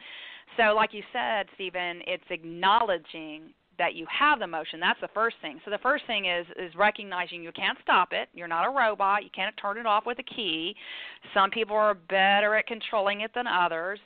So, 0.57 0.75
like 0.75 0.93
you 0.93 1.03
said, 1.13 1.47
Stephen, 1.55 2.01
it's 2.07 2.23
acknowledging 2.29 3.53
that 3.77 3.95
you 3.95 4.05
have 4.07 4.39
the 4.39 4.45
emotion. 4.45 4.79
That's 4.79 4.99
the 5.01 5.09
first 5.13 5.37
thing. 5.41 5.59
So 5.65 5.71
the 5.71 5.79
first 5.79 6.05
thing 6.05 6.25
is 6.25 6.45
is 6.57 6.75
recognizing 6.75 7.41
you 7.41 7.51
can't 7.51 7.77
stop 7.81 8.09
it. 8.11 8.29
You're 8.33 8.47
not 8.47 8.67
a 8.67 8.69
robot. 8.69 9.23
You 9.23 9.29
can't 9.33 9.55
turn 9.57 9.77
it 9.77 9.85
off 9.85 10.05
with 10.05 10.19
a 10.19 10.23
key. 10.23 10.75
Some 11.33 11.49
people 11.49 11.75
are 11.75 11.95
better 11.95 12.55
at 12.55 12.67
controlling 12.67 13.21
it 13.21 13.31
than 13.33 13.47
others. 13.47 13.99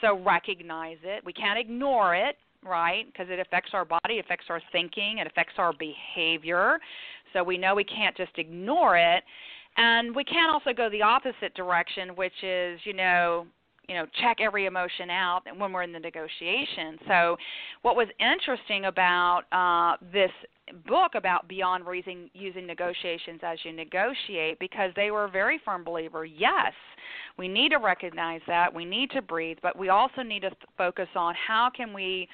So 0.00 0.18
recognize 0.18 0.96
it. 1.04 1.24
We 1.24 1.32
can't 1.32 1.58
ignore 1.58 2.16
it, 2.16 2.36
right? 2.64 3.06
Because 3.06 3.28
it 3.30 3.38
affects 3.38 3.70
our 3.72 3.84
body, 3.84 4.18
affects 4.18 4.46
our 4.48 4.60
thinking, 4.72 5.18
it 5.18 5.26
affects 5.26 5.54
our 5.58 5.72
behavior. 5.74 6.78
So 7.32 7.44
we 7.44 7.56
know 7.58 7.74
we 7.74 7.84
can't 7.84 8.16
just 8.16 8.32
ignore 8.36 8.96
it. 8.96 9.22
And 9.76 10.14
we 10.14 10.24
can 10.24 10.50
also 10.50 10.72
go 10.72 10.90
the 10.90 11.02
opposite 11.02 11.54
direction, 11.54 12.10
which 12.16 12.42
is, 12.42 12.80
you 12.84 12.92
know, 12.92 13.46
you 13.88 13.96
know, 13.96 14.06
check 14.20 14.36
every 14.40 14.66
emotion 14.66 15.10
out 15.10 15.42
when 15.56 15.72
we're 15.72 15.82
in 15.82 15.92
the 15.92 15.98
negotiation. 15.98 16.96
So, 17.08 17.36
what 17.82 17.96
was 17.96 18.06
interesting 18.20 18.84
about 18.84 19.42
uh, 19.50 19.96
this 20.12 20.30
book 20.86 21.12
about 21.14 21.48
beyond 21.48 21.84
using 22.32 22.66
negotiations 22.66 23.40
as 23.42 23.58
you 23.64 23.72
negotiate 23.72 24.58
because 24.58 24.90
they 24.96 25.10
were 25.10 25.24
a 25.24 25.30
very 25.30 25.60
firm 25.64 25.84
believer 25.84 26.24
yes 26.24 26.72
we 27.38 27.48
need 27.48 27.70
to 27.70 27.78
recognize 27.78 28.40
that 28.46 28.72
we 28.72 28.84
need 28.84 29.10
to 29.10 29.22
breathe 29.22 29.58
but 29.62 29.76
we 29.78 29.88
also 29.88 30.22
need 30.22 30.40
to 30.40 30.50
focus 30.76 31.08
on 31.14 31.34
how 31.34 31.70
can 31.74 31.92
we 31.92 32.28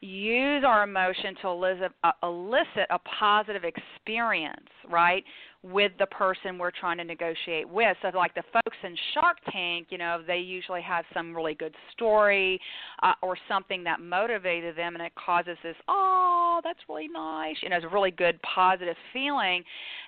use 0.00 0.64
our 0.66 0.82
emotion 0.82 1.34
to 1.40 1.48
elicit, 1.48 1.92
uh, 2.02 2.10
elicit 2.24 2.86
a 2.90 2.98
positive 3.18 3.62
experience 3.64 4.68
right 4.90 5.24
with 5.62 5.92
the 5.98 6.06
person 6.06 6.58
we're 6.58 6.72
trying 6.72 6.98
to 6.98 7.04
negotiate 7.04 7.68
with. 7.68 7.96
So, 8.02 8.10
like 8.16 8.34
the 8.34 8.42
folks 8.52 8.76
in 8.82 8.96
Shark 9.14 9.36
Tank, 9.52 9.88
you 9.90 9.98
know, 9.98 10.20
they 10.26 10.38
usually 10.38 10.82
have 10.82 11.04
some 11.14 11.34
really 11.34 11.54
good 11.54 11.74
story 11.92 12.60
uh, 13.02 13.12
or 13.22 13.36
something 13.48 13.84
that 13.84 14.00
motivated 14.00 14.76
them, 14.76 14.96
and 14.96 15.04
it 15.04 15.12
causes 15.14 15.56
this, 15.62 15.76
oh, 15.86 16.60
that's 16.64 16.80
really 16.88 17.08
nice. 17.08 17.56
You 17.62 17.68
know, 17.68 17.76
it's 17.76 17.84
a 17.84 17.88
really 17.88 18.10
good 18.10 18.40
positive 18.42 18.96
feeling. 19.12 19.62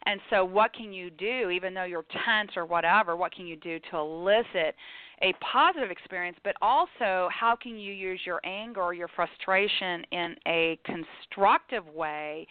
And 0.07 0.21
so, 0.29 0.45
what 0.45 0.73
can 0.75 0.93
you 0.93 1.11
do, 1.11 1.51
even 1.51 1.73
though 1.73 1.85
you're 1.85 2.05
tense 2.25 2.53
or 2.57 2.67
whatever? 2.67 3.17
What 3.17 3.33
can 3.33 3.47
you 3.47 3.57
do 3.57 3.79
to 3.90 3.99
elicit? 3.99 4.75
a 5.23 5.33
positive 5.53 5.93
experience, 5.93 6.37
but 6.43 6.57
also 6.61 7.29
how 7.33 7.57
can 7.61 7.79
you 7.79 7.93
use 7.93 8.21
your 8.27 8.40
anger 8.45 8.83
or 8.83 8.95
your 8.95 9.09
frustration 9.09 10.05
in 10.11 10.35
a 10.47 10.79
constructive 10.85 11.87
way 11.95 12.47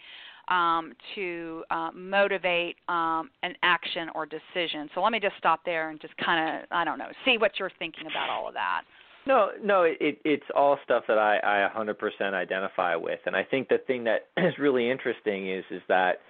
um, 0.48 0.92
to 1.14 1.64
uh, 1.70 1.90
motivate 1.94 2.76
um, 2.88 3.30
an 3.42 3.54
action 3.62 4.08
or 4.14 4.26
decision. 4.26 4.88
So 4.94 5.02
let 5.02 5.12
me 5.12 5.20
just 5.20 5.36
stop 5.38 5.60
there 5.64 5.90
and 5.90 6.00
just 6.00 6.16
kind 6.16 6.62
of, 6.62 6.66
I 6.70 6.84
don't 6.84 6.98
know, 6.98 7.08
see 7.24 7.38
what 7.38 7.52
you're 7.58 7.72
thinking 7.78 8.06
about 8.06 8.30
all 8.30 8.48
of 8.48 8.54
that. 8.54 8.82
No, 9.26 9.50
no, 9.62 9.82
it, 9.82 10.18
it's 10.24 10.44
all 10.54 10.78
stuff 10.84 11.04
that 11.08 11.18
I, 11.18 11.38
I 11.38 11.70
100% 11.74 12.34
identify 12.34 12.94
with, 12.94 13.20
and 13.24 13.34
I 13.34 13.42
think 13.42 13.68
the 13.68 13.78
thing 13.86 14.04
that 14.04 14.26
is 14.36 14.54
really 14.58 14.90
interesting 14.90 15.50
is 15.50 15.64
is 15.70 15.80
that 15.88 16.20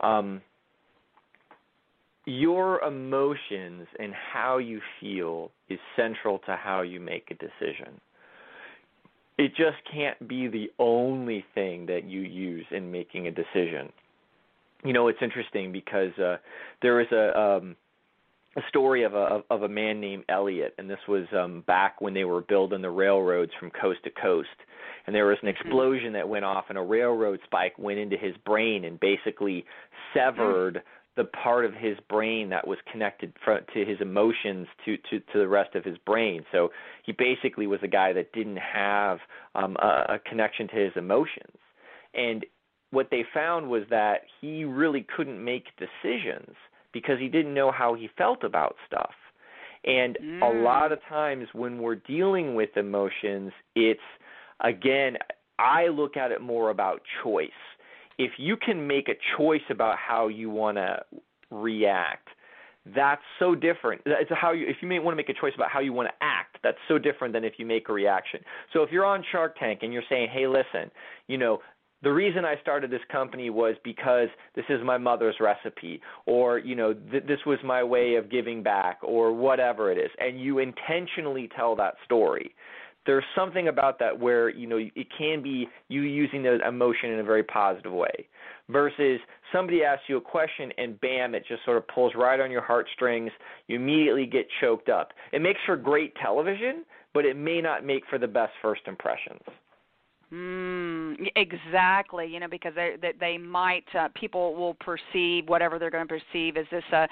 um, 0.00 0.42
your 2.26 2.80
emotions 2.82 3.86
and 3.98 4.12
how 4.12 4.58
you 4.58 4.80
feel 5.00 5.50
is 5.70 5.78
central 5.96 6.40
to 6.40 6.56
how 6.56 6.82
you 6.82 7.00
make 7.00 7.30
a 7.30 7.34
decision 7.34 8.00
it 9.38 9.48
just 9.50 9.76
can't 9.92 10.28
be 10.28 10.48
the 10.48 10.70
only 10.78 11.44
thing 11.54 11.86
that 11.86 12.04
you 12.04 12.20
use 12.20 12.66
in 12.70 12.90
making 12.90 13.26
a 13.26 13.30
decision. 13.30 13.92
You 14.84 14.92
know, 14.92 15.08
it's 15.08 15.18
interesting 15.20 15.72
because 15.72 16.16
uh, 16.18 16.36
there 16.80 16.94
was 16.94 17.06
a 17.12 17.38
um, 17.38 17.76
a 18.56 18.62
story 18.68 19.02
of 19.02 19.14
a 19.14 19.42
of 19.50 19.62
a 19.62 19.68
man 19.68 20.00
named 20.00 20.24
Elliot, 20.28 20.74
and 20.78 20.88
this 20.88 20.98
was 21.08 21.26
um, 21.36 21.62
back 21.66 22.00
when 22.00 22.14
they 22.14 22.24
were 22.24 22.40
building 22.40 22.82
the 22.82 22.90
railroads 22.90 23.52
from 23.58 23.70
coast 23.70 24.00
to 24.04 24.10
coast. 24.10 24.48
And 25.06 25.14
there 25.14 25.26
was 25.26 25.38
an 25.42 25.48
mm-hmm. 25.48 25.68
explosion 25.68 26.12
that 26.14 26.28
went 26.28 26.44
off, 26.44 26.64
and 26.68 26.78
a 26.78 26.82
railroad 26.82 27.40
spike 27.44 27.78
went 27.78 27.98
into 27.98 28.16
his 28.16 28.34
brain 28.44 28.84
and 28.84 28.98
basically 28.98 29.64
severed 30.14 30.82
the 31.16 31.24
part 31.24 31.64
of 31.64 31.72
his 31.72 31.96
brain 32.08 32.50
that 32.50 32.66
was 32.66 32.78
connected 32.90 33.32
to 33.46 33.84
his 33.84 34.00
emotions 34.00 34.66
to, 34.84 34.96
to, 35.10 35.18
to 35.32 35.38
the 35.38 35.48
rest 35.48 35.74
of 35.74 35.84
his 35.84 35.96
brain. 35.98 36.44
So 36.52 36.70
he 37.04 37.12
basically 37.12 37.66
was 37.66 37.80
a 37.82 37.88
guy 37.88 38.12
that 38.12 38.32
didn't 38.32 38.58
have 38.58 39.18
um, 39.54 39.76
a, 39.80 40.14
a 40.14 40.18
connection 40.28 40.68
to 40.68 40.74
his 40.76 40.92
emotions. 40.94 41.56
And 42.14 42.44
what 42.90 43.08
they 43.10 43.24
found 43.32 43.68
was 43.68 43.82
that 43.90 44.22
he 44.40 44.64
really 44.64 45.06
couldn't 45.16 45.42
make 45.42 45.64
decisions 45.78 46.54
because 46.92 47.18
he 47.18 47.28
didn't 47.28 47.54
know 47.54 47.70
how 47.70 47.94
he 47.94 48.08
felt 48.16 48.44
about 48.44 48.76
stuff. 48.86 49.14
And 49.84 50.18
mm. 50.22 50.42
a 50.42 50.62
lot 50.62 50.92
of 50.92 50.98
times 51.08 51.48
when 51.52 51.80
we're 51.80 51.96
dealing 51.96 52.54
with 52.54 52.76
emotions, 52.76 53.52
it's 53.74 54.00
again, 54.60 55.16
I 55.58 55.88
look 55.88 56.16
at 56.16 56.30
it 56.30 56.40
more 56.40 56.70
about 56.70 57.00
choice 57.22 57.50
if 58.18 58.32
you 58.38 58.56
can 58.56 58.86
make 58.86 59.08
a 59.08 59.14
choice 59.36 59.62
about 59.70 59.96
how 59.96 60.28
you 60.28 60.50
want 60.50 60.76
to 60.78 60.98
react, 61.50 62.28
that's 62.94 63.22
so 63.38 63.54
different. 63.54 64.00
It's 64.06 64.30
how 64.34 64.52
you 64.52 64.66
if 64.68 64.76
you 64.80 64.88
may 64.88 64.98
want 64.98 65.12
to 65.12 65.16
make 65.16 65.28
a 65.28 65.38
choice 65.38 65.52
about 65.54 65.70
how 65.70 65.80
you 65.80 65.92
want 65.92 66.08
to 66.08 66.14
act, 66.20 66.58
that's 66.62 66.78
so 66.88 66.98
different 66.98 67.34
than 67.34 67.44
if 67.44 67.54
you 67.58 67.66
make 67.66 67.88
a 67.88 67.92
reaction. 67.92 68.40
So 68.72 68.82
if 68.82 68.92
you're 68.92 69.04
on 69.04 69.24
Shark 69.32 69.58
Tank 69.58 69.80
and 69.82 69.92
you're 69.92 70.04
saying, 70.08 70.28
"Hey, 70.32 70.46
listen, 70.46 70.90
you 71.26 71.36
know, 71.36 71.60
the 72.02 72.12
reason 72.12 72.44
I 72.44 72.56
started 72.60 72.90
this 72.90 73.00
company 73.10 73.50
was 73.50 73.74
because 73.82 74.28
this 74.54 74.64
is 74.68 74.80
my 74.84 74.98
mother's 74.98 75.36
recipe, 75.40 76.00
or 76.26 76.58
you 76.58 76.76
know, 76.76 76.94
th- 76.94 77.24
this 77.26 77.40
was 77.44 77.58
my 77.64 77.82
way 77.82 78.14
of 78.14 78.30
giving 78.30 78.62
back, 78.62 78.98
or 79.02 79.32
whatever 79.32 79.90
it 79.90 79.98
is," 79.98 80.10
and 80.18 80.40
you 80.40 80.58
intentionally 80.60 81.48
tell 81.56 81.74
that 81.76 81.94
story, 82.04 82.54
there's 83.06 83.24
something 83.34 83.68
about 83.68 83.98
that 83.98 84.18
where 84.18 84.48
you 84.48 84.66
know 84.66 84.78
it 84.78 85.06
can 85.16 85.42
be 85.42 85.68
you 85.88 86.02
using 86.02 86.42
the 86.42 86.58
emotion 86.66 87.10
in 87.10 87.20
a 87.20 87.24
very 87.24 87.42
positive 87.42 87.92
way 87.92 88.28
versus 88.68 89.20
somebody 89.52 89.84
asks 89.84 90.04
you 90.08 90.16
a 90.16 90.20
question 90.20 90.72
and 90.78 91.00
bam 91.00 91.34
it 91.34 91.44
just 91.48 91.64
sort 91.64 91.76
of 91.76 91.86
pulls 91.88 92.12
right 92.16 92.40
on 92.40 92.50
your 92.50 92.62
heartstrings. 92.62 93.30
You 93.68 93.76
immediately 93.76 94.26
get 94.26 94.46
choked 94.60 94.88
up. 94.88 95.12
It 95.32 95.40
makes 95.40 95.60
for 95.66 95.76
great 95.76 96.14
television 96.16 96.84
but 97.14 97.24
it 97.24 97.34
may 97.34 97.62
not 97.62 97.82
make 97.82 98.02
for 98.10 98.18
the 98.18 98.28
best 98.28 98.52
first 98.60 98.82
impressions 98.86 99.40
Mm, 100.32 101.28
exactly. 101.36 102.26
You 102.26 102.40
know, 102.40 102.48
because 102.48 102.72
they 102.74 102.96
they, 103.00 103.12
they 103.20 103.38
might 103.38 103.84
uh, 103.96 104.08
people 104.16 104.56
will 104.56 104.74
perceive 104.74 105.48
whatever 105.48 105.78
they're 105.78 105.90
going 105.90 106.06
to 106.06 106.18
perceive. 106.18 106.56
Is 106.56 106.66
this 106.72 106.82
a, 106.92 107.06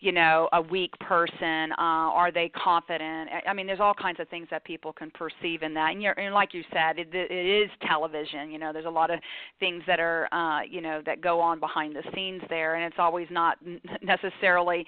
you 0.00 0.10
know, 0.10 0.48
a 0.52 0.60
weak 0.60 0.90
person? 0.98 1.70
Uh, 1.72 2.10
are 2.10 2.32
they 2.32 2.48
confident? 2.48 3.30
I 3.48 3.52
mean, 3.52 3.68
there's 3.68 3.78
all 3.78 3.94
kinds 3.94 4.18
of 4.18 4.28
things 4.30 4.48
that 4.50 4.64
people 4.64 4.92
can 4.92 5.12
perceive 5.12 5.62
in 5.62 5.74
that. 5.74 5.92
And, 5.92 6.02
you're, 6.02 6.18
and 6.18 6.34
like 6.34 6.54
you 6.54 6.64
said, 6.72 6.98
it, 6.98 7.14
it 7.14 7.30
is 7.30 7.70
television. 7.86 8.50
You 8.50 8.58
know, 8.58 8.72
there's 8.72 8.84
a 8.84 8.90
lot 8.90 9.12
of 9.12 9.20
things 9.60 9.84
that 9.86 10.00
are, 10.00 10.28
uh, 10.34 10.62
you 10.62 10.80
know, 10.80 11.02
that 11.06 11.20
go 11.20 11.40
on 11.40 11.60
behind 11.60 11.94
the 11.94 12.02
scenes 12.16 12.42
there, 12.48 12.74
and 12.74 12.84
it's 12.84 12.98
always 12.98 13.28
not 13.30 13.58
necessarily 14.02 14.84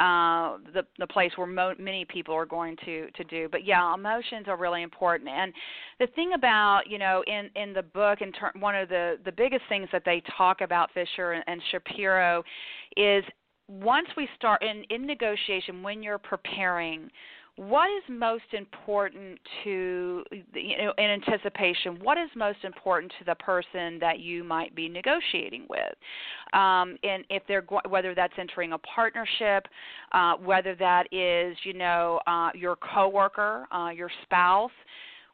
uh, 0.00 0.56
the 0.72 0.82
the 0.98 1.06
place 1.06 1.30
where 1.36 1.46
mo- 1.46 1.74
many 1.78 2.06
people 2.06 2.34
are 2.34 2.46
going 2.46 2.76
to 2.84 3.10
to 3.10 3.24
do. 3.24 3.48
But 3.52 3.66
yeah, 3.66 3.92
emotions 3.94 4.46
are 4.48 4.56
really 4.56 4.82
important. 4.82 5.28
And 5.28 5.52
the 5.98 6.06
thing 6.08 6.32
about 6.34 6.82
you 6.86 6.98
know 6.98 7.22
in 7.26 7.50
in 7.54 7.74
the 7.74 7.82
book, 7.82 8.22
in 8.22 8.32
ter- 8.32 8.52
one 8.58 8.74
of 8.74 8.88
the 8.88 9.18
the 9.26 9.32
biggest 9.32 9.62
things 9.68 9.88
that 9.92 10.02
they 10.06 10.22
talk 10.38 10.62
about 10.62 10.90
Fisher 10.92 11.32
and, 11.32 11.44
and 11.46 11.60
Shapiro 11.70 12.42
is 12.96 13.22
once 13.68 14.08
we 14.16 14.26
start 14.36 14.62
in 14.62 14.84
in 14.88 15.06
negotiation 15.06 15.82
when 15.82 16.02
you're 16.02 16.18
preparing 16.18 17.10
what 17.60 17.88
is 17.90 18.02
most 18.08 18.54
important 18.54 19.38
to 19.64 20.24
you 20.54 20.78
know 20.78 20.94
in 20.96 21.04
anticipation? 21.04 21.98
What 22.00 22.16
is 22.16 22.30
most 22.34 22.64
important 22.64 23.12
to 23.18 23.24
the 23.26 23.34
person 23.34 23.98
that 23.98 24.18
you 24.18 24.42
might 24.42 24.74
be 24.74 24.88
negotiating 24.88 25.66
with? 25.68 25.92
Um, 26.54 26.96
and 27.02 27.22
if 27.28 27.42
they're 27.46 27.64
whether 27.86 28.14
that's 28.14 28.32
entering 28.38 28.72
a 28.72 28.78
partnership 28.78 29.66
uh, 30.12 30.36
whether 30.36 30.74
that 30.76 31.12
is 31.12 31.54
you 31.64 31.74
know 31.74 32.18
uh, 32.26 32.48
your 32.54 32.76
coworker 32.76 33.66
uh, 33.72 33.90
your 33.90 34.10
spouse 34.22 34.70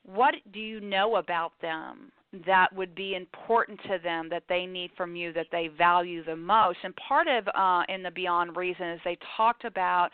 what 0.02 0.34
do 0.52 0.58
you 0.58 0.80
know 0.80 1.16
about 1.16 1.52
them 1.62 2.10
that 2.44 2.72
would 2.74 2.94
be 2.96 3.14
important 3.14 3.80
to 3.84 3.98
them 4.02 4.28
that 4.30 4.42
they 4.48 4.66
need 4.66 4.90
from 4.96 5.14
you 5.14 5.32
that 5.32 5.46
they 5.52 5.68
value 5.68 6.24
the 6.24 6.36
most? 6.36 6.78
And 6.82 6.94
part 6.96 7.28
of 7.28 7.46
uh, 7.54 7.82
in 7.88 8.02
the 8.02 8.10
beyond 8.10 8.56
reason 8.56 8.88
is 8.90 9.00
they 9.04 9.16
talked 9.36 9.64
about 9.64 10.10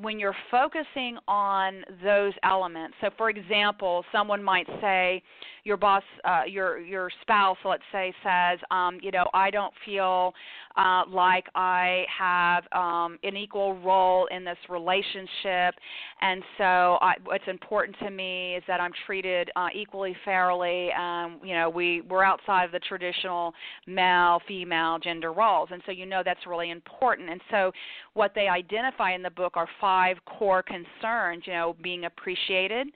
when 0.00 0.18
you're 0.20 0.36
focusing 0.50 1.18
on 1.26 1.82
those 2.02 2.32
elements. 2.42 2.94
So 3.00 3.10
for 3.16 3.30
example 3.30 4.04
someone 4.12 4.42
might 4.42 4.66
say 4.80 5.22
your 5.64 5.76
boss 5.76 6.02
uh, 6.24 6.42
your 6.46 6.78
your 6.80 7.10
spouse 7.22 7.56
let's 7.64 7.82
say 7.92 8.14
says 8.22 8.58
um, 8.70 8.98
you 9.02 9.10
know 9.10 9.26
i 9.34 9.50
don't 9.50 9.74
feel 9.84 10.32
uh, 10.76 11.02
like 11.08 11.46
i 11.54 12.04
have 12.16 12.64
um, 12.72 13.18
an 13.22 13.36
equal 13.36 13.78
role 13.80 14.26
in 14.30 14.44
this 14.44 14.58
relationship. 14.68 15.74
And 16.20 16.42
so 16.58 16.98
I, 17.00 17.14
what's 17.24 17.46
important 17.48 17.96
to 18.00 18.10
me 18.10 18.56
is 18.56 18.62
that 18.68 18.80
i'm 18.80 18.92
treated 19.06 19.50
uh, 19.56 19.68
equally 19.74 20.16
fairly. 20.24 20.90
Um, 20.92 21.40
you 21.42 21.54
know 21.54 21.68
we 21.70 22.02
we're 22.02 22.24
outside 22.24 22.64
of 22.64 22.72
the 22.72 22.80
traditional 22.80 23.52
male 23.86 24.40
female 24.46 24.98
gender 24.98 25.32
roles. 25.32 25.68
And 25.72 25.82
so 25.86 25.92
you 25.92 26.06
know 26.06 26.22
that's 26.24 26.46
really 26.46 26.70
important. 26.70 27.30
And 27.30 27.40
so 27.50 27.72
what 28.14 28.32
they 28.34 28.48
identify 28.48 29.14
in 29.14 29.22
the 29.22 29.30
book 29.30 29.56
are 29.56 29.68
five 29.80 30.16
core 30.26 30.62
concerns 30.62 31.44
you 31.46 31.52
know 31.52 31.76
being 31.82 32.04
appreciated 32.04 32.88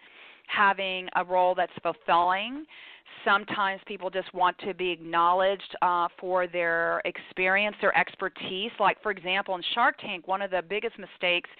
having 0.47 1.09
a 1.17 1.25
role 1.25 1.55
that's 1.55 1.73
fulfilling. 1.83 2.65
Sometimes 3.25 3.81
people 3.87 4.11
just 4.11 4.33
want 4.35 4.57
to 4.67 4.75
be 4.75 4.91
acknowledged 4.91 5.77
uh, 5.83 6.09
for 6.19 6.47
their 6.47 7.03
experience, 7.05 7.77
their 7.81 7.97
expertise. 7.97 8.71
Like, 8.79 9.03
for 9.03 9.11
example, 9.11 9.55
in 9.55 9.63
Shark 9.75 9.99
Tank, 10.01 10.27
one 10.27 10.43
of 10.43 10.51
the 10.51 10.63
biggest 10.67 10.99
mistakes 10.99 11.51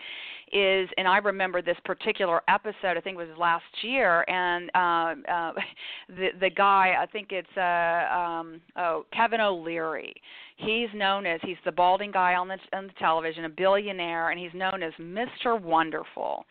is, 0.53 0.89
and 0.97 1.07
I 1.07 1.19
remember 1.19 1.63
this 1.63 1.77
particular 1.85 2.43
episode, 2.49 2.97
I 2.97 3.01
think 3.01 3.19
it 3.19 3.29
was 3.29 3.39
last 3.39 3.65
year, 3.83 4.25
and 4.29 4.71
uh, 4.75 5.31
uh, 5.31 5.53
the 6.09 6.29
the 6.41 6.51
guy, 6.51 6.97
I 7.01 7.07
think 7.07 7.29
it's 7.31 7.57
uh, 7.57 8.15
um, 8.17 8.61
oh 8.77 9.05
Kevin 9.13 9.41
O'Leary. 9.41 10.15
He's 10.65 10.89
known 10.95 11.27
as 11.27 11.41
he's 11.43 11.57
the 11.65 11.73
balding 11.73 12.13
guy 12.13 12.35
on 12.35 12.49
the 12.49 12.59
on 12.73 12.87
the 12.87 12.93
television, 12.99 13.45
a 13.45 13.49
billionaire, 13.49 14.31
and 14.31 14.39
he's 14.39 14.55
known 14.55 14.83
as 14.83 14.93
Mr. 15.01 15.61
Wonderful 15.61 16.45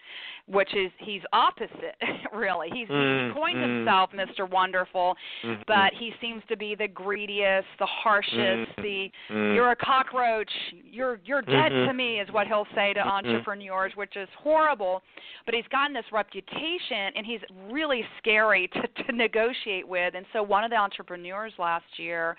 which 0.49 0.75
is 0.75 0.91
he's 0.97 1.21
opposite 1.31 1.95
really 2.33 2.69
he's, 2.73 2.87
mm, 2.87 3.33
coined 3.33 3.57
mm. 3.57 3.77
himself 3.77 4.09
mr 4.11 4.49
wonderful 4.49 5.15
mm, 5.45 5.57
but 5.67 5.93
he 5.97 6.11
seems 6.19 6.41
to 6.49 6.57
be 6.57 6.75
the 6.75 6.87
greediest 6.87 7.67
the 7.77 7.85
harshest 7.85 8.35
mm, 8.35 8.75
the 8.77 9.09
mm. 9.31 9.55
you're 9.55 9.71
a 9.71 9.75
cockroach 9.75 10.49
you're 10.83 11.19
you're 11.23 11.41
dead 11.41 11.71
mm-hmm. 11.71 11.87
to 11.87 11.93
me 11.93 12.19
is 12.19 12.27
what 12.31 12.47
he'll 12.47 12.67
say 12.75 12.93
to 12.93 12.99
mm-hmm. 12.99 13.09
entrepreneurs 13.09 13.91
which 13.95 14.15
is 14.15 14.27
horrible 14.41 15.01
but 15.45 15.53
he's 15.53 15.67
gotten 15.71 15.93
this 15.93 16.05
reputation 16.11 17.13
and 17.15 17.25
he's 17.25 17.41
really 17.71 18.03
scary 18.17 18.67
to 18.73 19.03
to 19.03 19.11
negotiate 19.11 19.87
with 19.87 20.15
and 20.15 20.25
so 20.33 20.41
one 20.41 20.63
of 20.63 20.71
the 20.71 20.77
entrepreneurs 20.77 21.53
last 21.59 21.85
year 21.97 22.35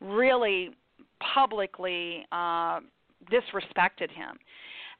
really 0.00 0.70
publicly 1.34 2.26
uh, 2.32 2.80
disrespected 3.30 4.10
him. 4.10 4.38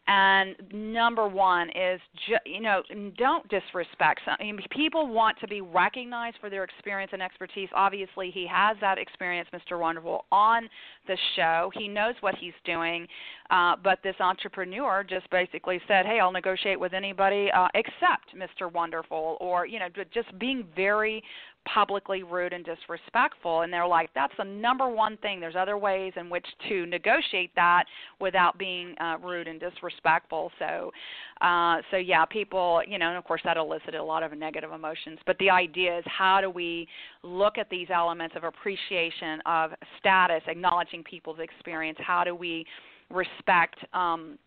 And 0.09 0.57
number 0.73 1.29
one 1.29 1.69
is, 1.71 2.01
ju- 2.27 2.35
you 2.45 2.61
know, 2.61 2.83
don't 3.17 3.49
disrespect. 3.49 4.23
I 4.27 4.43
mean, 4.43 4.59
people 4.73 5.07
want 5.07 5.39
to 5.39 5.47
be 5.47 5.61
recognized 5.61 6.39
for 6.41 6.51
their 6.51 6.65
experience 6.65 7.13
and 7.13 7.23
expertise. 7.23 7.69
Obviously, 7.73 8.33
he 8.33 8.45
has 8.51 8.77
that 8.81 8.99
experience, 8.99 9.49
Mr. 9.55 9.79
Wonderful, 9.79 10.25
on 10.33 10.69
the 11.07 11.17
show. 11.37 11.71
He 11.79 11.87
knows 11.87 12.15
what 12.19 12.35
he's 12.35 12.53
doing. 12.65 13.07
Uh, 13.51 13.77
but 13.83 14.01
this 14.03 14.17
entrepreneur 14.19 15.05
just 15.09 15.31
basically 15.31 15.81
said, 15.87 16.05
"Hey, 16.05 16.19
I'll 16.19 16.33
negotiate 16.33 16.81
with 16.81 16.95
anybody 16.95 17.49
uh, 17.53 17.69
except 17.75 18.35
Mr. 18.37 18.73
Wonderful," 18.73 19.37
or 19.41 19.67
you 19.67 19.79
know, 19.79 19.89
just 20.13 20.37
being 20.41 20.67
very 20.75 21.23
publicly 21.73 22.23
rude 22.23 22.53
and 22.53 22.65
disrespectful 22.65 23.63
and 23.63 23.73
they're 23.73 23.87
like 23.87 24.11
that's 24.15 24.33
the 24.39 24.45
number 24.45 24.89
one 24.89 25.17
thing. 25.19 25.41
There's 25.41 25.57
other 25.57 25.79
ways 25.79 26.13
in 26.17 26.29
which 26.29 26.47
to 26.69 26.87
negotiate 26.87 27.51
that 27.55 27.85
without 28.21 28.59
being 28.59 28.95
uh, 29.01 29.17
rude 29.23 29.49
and 29.49 29.61
disrespectful. 29.61 30.51
So 30.59 30.91
uh 31.41 31.79
so 31.91 31.97
yeah 31.97 32.25
people 32.25 32.83
you 32.87 32.99
know 32.99 33.09
and 33.09 33.17
of 33.17 33.25
course 33.25 33.41
that 33.45 33.57
elicited 33.57 33.95
a 33.95 34.03
lot 34.03 34.23
of 34.23 34.37
negative 34.37 34.73
emotions 34.73 35.19
but 35.27 35.37
the 35.39 35.51
idea 35.51 35.99
is 35.99 36.05
how 36.07 36.41
do 36.41 36.51
we 36.51 36.87
look 37.23 37.59
at 37.59 37.69
these 37.71 37.89
elements 37.93 38.35
of 38.37 38.45
appreciation 38.45 39.41
of 39.47 39.71
status 39.99 40.43
acknowledging 40.47 41.03
people's 41.05 41.39
experience? 41.39 41.99
How 42.01 42.25
do 42.25 42.35
we 42.35 42.65
respect 43.11 43.77
um 43.93 44.39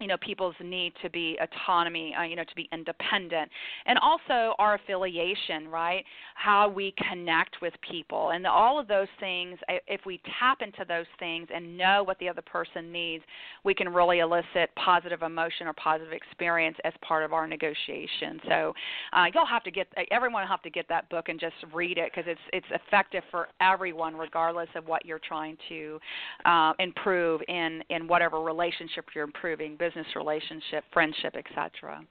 you 0.00 0.06
know 0.06 0.16
people's 0.20 0.54
need 0.62 0.92
to 1.02 1.10
be 1.10 1.38
autonomy 1.40 2.14
uh, 2.18 2.22
you 2.22 2.36
know 2.36 2.44
to 2.44 2.54
be 2.54 2.68
independent. 2.72 3.50
And 3.86 3.98
also 3.98 4.54
our 4.58 4.74
affiliation 4.74 5.68
right? 5.68 6.04
How 6.34 6.68
we 6.68 6.94
connect 7.08 7.56
with 7.62 7.74
people. 7.88 8.30
And 8.30 8.46
all 8.46 8.78
of 8.78 8.88
those 8.88 9.08
things 9.20 9.58
if 9.86 10.00
we 10.06 10.20
tap 10.38 10.58
into 10.62 10.84
those 10.86 11.06
things 11.18 11.48
and 11.54 11.76
know 11.76 12.02
what 12.04 12.18
the 12.18 12.28
other 12.28 12.42
person 12.42 12.92
needs 12.92 13.24
we 13.64 13.74
can 13.74 13.88
really 13.88 14.18
elicit 14.18 14.70
positive 14.76 15.22
emotion 15.22 15.66
or 15.66 15.72
positive 15.72 16.12
experience 16.12 16.76
as 16.84 16.92
part 17.06 17.24
of 17.24 17.32
our 17.32 17.46
negotiation. 17.46 18.40
So 18.48 18.74
uh, 19.12 19.26
you'll 19.32 19.46
have 19.46 19.62
to 19.64 19.70
get 19.70 19.88
everyone 20.10 20.42
will 20.42 20.48
have 20.48 20.62
to 20.62 20.70
get 20.70 20.86
that 20.88 21.08
book 21.08 21.28
and 21.28 21.38
just 21.38 21.54
read 21.72 21.98
it 21.98 22.10
because 22.14 22.28
it's 22.28 22.40
it's 22.52 22.82
effective 22.84 23.22
for 23.30 23.48
everyone 23.60 24.16
regardless 24.16 24.68
of 24.74 24.86
what 24.86 25.04
you're 25.04 25.20
trying 25.20 25.56
to 25.68 25.98
uh, 26.44 26.72
improve 26.78 27.40
in 27.48 27.82
in 27.90 28.06
whatever 28.06 28.40
relationship 28.40 29.06
you're 29.14 29.24
improving 29.24 29.76
business 29.84 30.06
relationship, 30.16 30.84
friendship, 30.92 31.34
etc. 31.36 32.02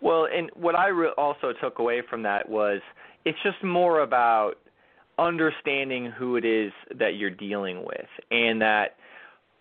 Well, 0.00 0.26
and 0.34 0.50
what 0.54 0.74
I 0.74 0.88
re- 0.88 1.12
also 1.16 1.52
took 1.60 1.78
away 1.78 2.02
from 2.08 2.22
that 2.24 2.48
was 2.48 2.80
it's 3.24 3.38
just 3.42 3.62
more 3.62 4.00
about 4.00 4.54
understanding 5.18 6.06
who 6.06 6.36
it 6.36 6.44
is 6.44 6.72
that 6.98 7.16
you're 7.16 7.30
dealing 7.30 7.84
with, 7.84 8.08
and 8.30 8.60
that 8.62 8.96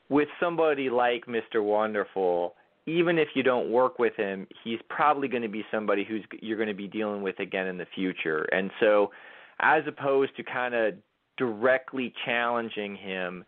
with 0.09 0.27
somebody 0.39 0.89
like 0.89 1.25
Mr. 1.27 1.63
Wonderful, 1.63 2.55
even 2.85 3.17
if 3.17 3.29
you 3.35 3.43
don't 3.43 3.69
work 3.69 3.99
with 3.99 4.15
him, 4.15 4.47
he's 4.63 4.79
probably 4.89 5.27
going 5.27 5.43
to 5.43 5.49
be 5.49 5.63
somebody 5.71 6.03
who's 6.03 6.23
you're 6.41 6.57
going 6.57 6.69
to 6.69 6.73
be 6.73 6.87
dealing 6.87 7.21
with 7.21 7.39
again 7.39 7.67
in 7.67 7.77
the 7.77 7.87
future. 7.95 8.43
And 8.51 8.71
so, 8.79 9.11
as 9.59 9.83
opposed 9.87 10.35
to 10.37 10.43
kind 10.43 10.73
of 10.73 10.93
directly 11.37 12.13
challenging 12.25 12.95
him, 12.95 13.45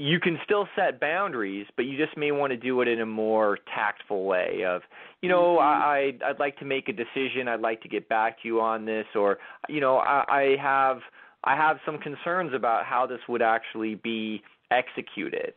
you 0.00 0.18
can 0.18 0.38
still 0.42 0.66
set 0.74 0.98
boundaries, 0.98 1.66
but 1.76 1.84
you 1.84 1.98
just 1.98 2.16
may 2.16 2.32
want 2.32 2.52
to 2.52 2.56
do 2.56 2.80
it 2.80 2.88
in 2.88 3.02
a 3.02 3.06
more 3.06 3.58
tactful 3.74 4.24
way 4.24 4.64
of, 4.66 4.80
you 5.20 5.28
know, 5.28 5.58
mm-hmm. 5.60 5.60
I 5.60 6.12
I'd 6.26 6.38
like 6.38 6.58
to 6.60 6.64
make 6.64 6.88
a 6.88 6.92
decision, 6.92 7.48
I'd 7.48 7.60
like 7.60 7.82
to 7.82 7.88
get 7.88 8.08
back 8.08 8.40
to 8.40 8.48
you 8.48 8.62
on 8.62 8.86
this 8.86 9.04
or 9.14 9.36
you 9.68 9.78
know, 9.78 9.98
I, 9.98 10.24
I 10.26 10.56
have 10.58 11.00
I 11.44 11.54
have 11.54 11.76
some 11.84 11.98
concerns 11.98 12.54
about 12.54 12.86
how 12.86 13.06
this 13.06 13.20
would 13.28 13.42
actually 13.42 13.96
be 13.96 14.42
executed. 14.70 15.52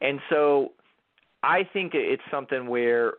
And 0.00 0.20
so 0.30 0.72
I 1.42 1.68
think 1.72 1.92
it's 1.94 2.22
something 2.30 2.68
where 2.68 3.14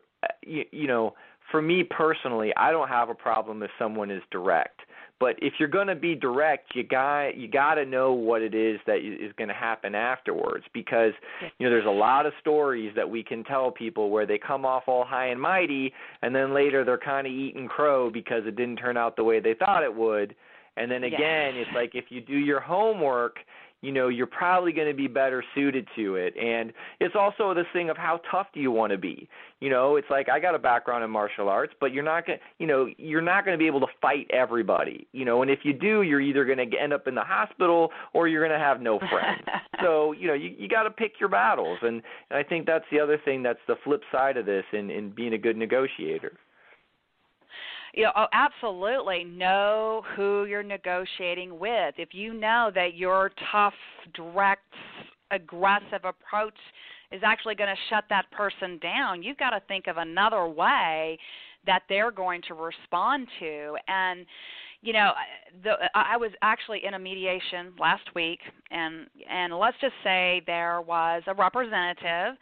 you, 0.46 0.64
you 0.72 0.88
know, 0.88 1.14
for 1.52 1.62
me 1.62 1.84
personally, 1.84 2.54
I 2.56 2.72
don't 2.72 2.88
have 2.88 3.10
a 3.10 3.16
problem 3.16 3.64
if 3.64 3.72
someone 3.78 4.10
is 4.10 4.22
direct. 4.32 4.80
But 5.20 5.36
if 5.40 5.54
you're 5.60 5.68
going 5.68 5.88
to 5.88 5.96
be 5.96 6.16
direct, 6.16 6.76
you 6.76 6.84
got 6.84 7.36
you 7.36 7.50
got 7.50 7.76
to 7.76 7.86
know 7.86 8.14
what 8.14 8.42
it 8.42 8.56
is 8.56 8.80
that 8.88 9.00
is 9.00 9.34
going 9.38 9.50
to 9.50 9.54
happen 9.54 9.94
afterwards 9.94 10.66
because 10.74 11.12
you 11.42 11.66
know 11.66 11.70
there's 11.70 11.86
a 11.86 11.90
lot 11.90 12.26
of 12.26 12.34
stories 12.40 12.94
that 12.96 13.10
we 13.10 13.22
can 13.24 13.44
tell 13.44 13.70
people 13.70 14.10
where 14.10 14.26
they 14.26 14.38
come 14.38 14.66
off 14.66 14.84
all 14.88 15.04
high 15.04 15.28
and 15.28 15.42
mighty 15.42 15.94
and 16.22 16.34
then 16.34 16.54
later 16.54 16.86
they're 16.86 16.98
kind 16.98 17.28
of 17.28 17.34
eating 17.34 17.68
crow 17.68 18.10
because 18.10 18.44
it 18.46 18.56
didn't 18.56 18.78
turn 18.78 18.96
out 18.96 19.18
the 19.18 19.24
way 19.24 19.40
they 19.40 19.54
thought 19.54 19.84
it 19.84 19.94
would. 19.94 20.36
And 20.78 20.90
then 20.90 21.04
again, 21.04 21.56
it's 21.56 21.70
like 21.76 21.92
if 21.94 22.06
you 22.08 22.22
do 22.22 22.38
your 22.38 22.62
homework 22.62 23.40
you 23.82 23.92
know 23.92 24.08
you're 24.08 24.28
probably 24.28 24.72
going 24.72 24.88
to 24.88 24.94
be 24.94 25.08
better 25.08 25.44
suited 25.56 25.88
to 25.96 26.16
it. 26.16 26.36
And 26.38 26.74
it's 27.00 27.16
also 27.16 27.54
this 27.54 27.66
thing 27.74 27.90
of 27.90 27.98
how 27.98 28.22
tough 28.30 28.48
do 28.54 28.60
you 28.60 28.72
want 28.72 28.92
to 28.92 28.98
be? 28.98 29.28
You 29.60 29.70
know 29.70 29.98
it's 29.98 30.10
like 30.10 30.30
i 30.30 30.40
got 30.40 30.56
a 30.56 30.60
background 30.60 31.04
in 31.04 31.10
martial 31.10 31.50
arts 31.50 31.74
but 31.82 31.92
you're 31.92 32.04
not 32.04 32.26
going 32.26 32.40
you 32.60 32.68
know 32.68 32.88
you're 32.98 33.22
not 33.22 33.44
going 33.44 33.56
to 33.56 33.60
be 33.60 33.68
able 33.68 33.82
to 33.82 33.88
fight 34.02 34.28
everybody 34.32 35.08
you 35.12 35.26
know? 35.26 35.42
And 35.42 35.52
if 35.52 35.60
you 35.64 35.74
do 35.74 36.02
you're 36.02 36.22
either 36.22 36.46
going 36.46 36.58
to 36.58 36.78
end 36.78 36.94
up 36.94 37.08
in 37.08 37.16
the 37.16 37.24
hospital 37.24 37.92
or 38.14 38.28
you're 38.28 38.46
going 38.46 38.58
to 38.58 38.64
have 38.64 38.82
no 38.82 39.00
friends. 39.00 39.42
So 39.82 40.12
you 40.12 40.28
know 40.28 40.34
you 40.34 40.54
you 40.58 40.68
got 40.68 40.84
to 40.84 40.92
pick 40.92 41.14
your 41.22 41.30
battles. 41.30 41.80
And, 41.82 42.02
and 42.30 42.38
i 42.38 42.44
think 42.44 42.66
that's 42.66 42.84
the 42.92 43.00
other 43.00 43.18
thing 43.24 43.42
that's 43.44 43.60
the 43.66 43.76
flip 43.86 44.02
side 44.12 44.36
of 44.36 44.46
this 44.46 44.66
in 44.74 44.90
in 44.90 45.10
being 45.12 45.34
a 45.34 45.38
good 45.38 45.56
negotiator 45.56 46.34
you 47.94 48.04
know, 48.04 48.12
oh, 48.16 48.26
absolutely 48.34 49.24
know 49.24 50.04
who 50.16 50.46
you're 50.46 50.64
negotiating 50.64 51.58
with. 51.60 51.96
If 51.98 52.14
you 52.14 52.34
know 52.34 52.72
that 52.76 52.96
your 52.96 53.32
tough, 53.52 53.74
direct, 54.14 54.64
aggressive 55.32 56.04
approach 56.04 56.58
is 57.12 57.22
actually 57.24 57.56
going 57.56 57.70
to 57.70 57.82
shut 57.90 58.04
that 58.10 58.30
person 58.32 58.78
down, 58.80 59.24
you've 59.24 59.38
got 59.38 59.52
to 59.52 59.62
think 59.68 59.88
of 59.88 59.98
another 59.98 60.48
way 60.48 61.18
that 61.66 61.84
they're 61.90 62.12
going 62.12 62.42
to 62.48 62.54
respond 62.54 63.28
to. 63.40 63.76
And 63.88 64.26
you 64.82 64.94
know, 64.94 65.12
the, 65.64 65.74
I 65.94 66.16
was 66.16 66.32
actually 66.42 66.86
in 66.86 66.94
a 66.94 67.00
mediation 67.00 67.74
last 67.78 68.16
week, 68.16 68.40
and 68.72 69.08
and 69.30 69.54
let's 69.58 69.76
just 69.82 69.94
say 70.06 70.42
there 70.48 70.80
was 70.80 71.22
a 71.28 71.34
representative 71.34 72.38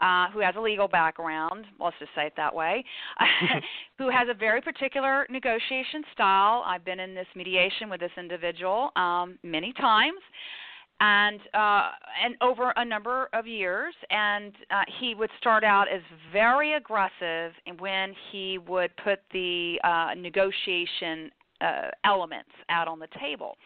uh, 0.00 0.30
who 0.30 0.40
has 0.40 0.54
a 0.56 0.60
legal 0.60 0.88
background, 0.88 1.66
let's 1.80 1.96
just 1.98 2.10
say 2.14 2.26
it 2.26 2.34
that 2.36 2.54
way, 2.54 2.84
who 3.98 4.10
has 4.10 4.28
a 4.30 4.34
very 4.34 4.60
particular 4.60 5.26
negotiation 5.30 6.02
style. 6.12 6.62
I've 6.66 6.84
been 6.84 7.00
in 7.00 7.14
this 7.14 7.26
mediation 7.34 7.90
with 7.90 8.00
this 8.00 8.12
individual 8.16 8.90
um, 8.96 9.38
many 9.42 9.72
times 9.72 10.20
and 11.00 11.40
uh, 11.54 11.90
and 12.24 12.34
over 12.40 12.72
a 12.76 12.84
number 12.84 13.28
of 13.32 13.46
years. 13.46 13.94
And 14.10 14.52
uh, 14.70 14.82
he 15.00 15.14
would 15.14 15.30
start 15.38 15.64
out 15.64 15.86
as 15.92 16.00
very 16.32 16.74
aggressive 16.74 17.52
when 17.78 18.14
he 18.32 18.58
would 18.58 18.90
put 19.02 19.20
the 19.32 19.78
uh, 19.84 20.14
negotiation 20.16 21.30
uh, 21.60 21.90
elements 22.04 22.50
out 22.68 22.88
on 22.88 22.98
the 22.98 23.08
table. 23.20 23.56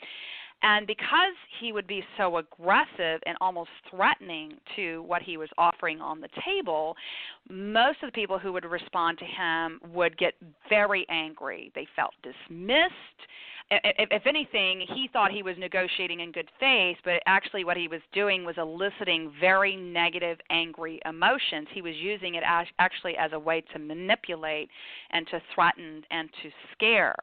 And 0.62 0.86
because 0.86 1.34
he 1.60 1.72
would 1.72 1.86
be 1.88 2.04
so 2.16 2.36
aggressive 2.36 3.20
and 3.26 3.36
almost 3.40 3.70
threatening 3.90 4.54
to 4.76 5.02
what 5.02 5.20
he 5.22 5.36
was 5.36 5.48
offering 5.58 6.00
on 6.00 6.20
the 6.20 6.28
table, 6.44 6.96
most 7.50 7.98
of 8.02 8.08
the 8.08 8.12
people 8.12 8.38
who 8.38 8.52
would 8.52 8.64
respond 8.64 9.18
to 9.18 9.24
him 9.24 9.80
would 9.92 10.16
get 10.16 10.34
very 10.68 11.04
angry. 11.08 11.72
They 11.74 11.86
felt 11.96 12.14
dismissed. 12.22 12.92
If 13.70 14.26
anything, 14.26 14.84
he 14.94 15.08
thought 15.12 15.32
he 15.32 15.42
was 15.42 15.56
negotiating 15.58 16.20
in 16.20 16.30
good 16.30 16.50
faith, 16.60 16.98
but 17.04 17.22
actually, 17.26 17.64
what 17.64 17.76
he 17.76 17.88
was 17.88 18.02
doing 18.12 18.44
was 18.44 18.56
eliciting 18.58 19.32
very 19.40 19.76
negative, 19.76 20.38
angry 20.50 21.00
emotions. 21.06 21.68
He 21.72 21.80
was 21.80 21.94
using 21.96 22.34
it 22.34 22.44
actually 22.78 23.16
as 23.16 23.32
a 23.32 23.38
way 23.38 23.62
to 23.72 23.78
manipulate 23.78 24.68
and 25.10 25.26
to 25.28 25.40
threaten 25.54 26.04
and 26.10 26.28
to 26.42 26.50
scare 26.72 27.16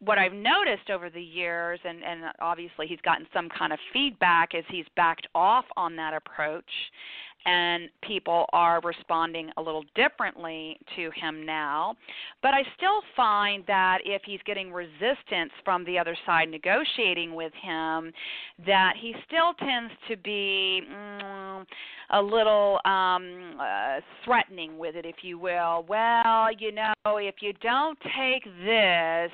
what 0.00 0.18
I've 0.18 0.32
noticed 0.32 0.90
over 0.92 1.08
the 1.10 1.22
years, 1.22 1.80
and, 1.84 2.02
and 2.04 2.24
obviously 2.40 2.86
he's 2.86 3.00
gotten 3.02 3.26
some 3.32 3.48
kind 3.48 3.72
of 3.72 3.78
feedback, 3.92 4.54
is 4.54 4.64
he's 4.68 4.86
backed 4.94 5.26
off 5.34 5.64
on 5.76 5.96
that 5.96 6.14
approach 6.14 6.64
and 7.46 7.88
people 8.02 8.46
are 8.52 8.80
responding 8.82 9.50
a 9.56 9.62
little 9.62 9.84
differently 9.94 10.78
to 10.96 11.10
him 11.12 11.46
now. 11.46 11.94
But 12.42 12.54
I 12.54 12.62
still 12.76 13.00
find 13.16 13.62
that 13.68 13.98
if 14.04 14.22
he's 14.26 14.40
getting 14.44 14.72
resistance 14.72 15.52
from 15.64 15.84
the 15.84 15.96
other 15.98 16.16
side 16.26 16.48
negotiating 16.48 17.34
with 17.34 17.52
him, 17.62 18.12
that 18.66 18.94
he 19.00 19.14
still 19.26 19.54
tends 19.54 19.92
to 20.08 20.16
be 20.16 20.82
mm, 20.90 21.64
a 22.10 22.20
little 22.20 22.80
um 22.84 23.58
uh, 23.60 24.00
threatening 24.24 24.78
with 24.78 24.96
it 24.96 25.04
if 25.04 25.16
you 25.22 25.38
will. 25.38 25.84
Well 25.88 26.48
you 26.58 26.72
know 26.72 26.92
if 27.06 27.36
you 27.40 27.52
don't 27.62 27.98
take 28.00 28.44
this 28.64 29.30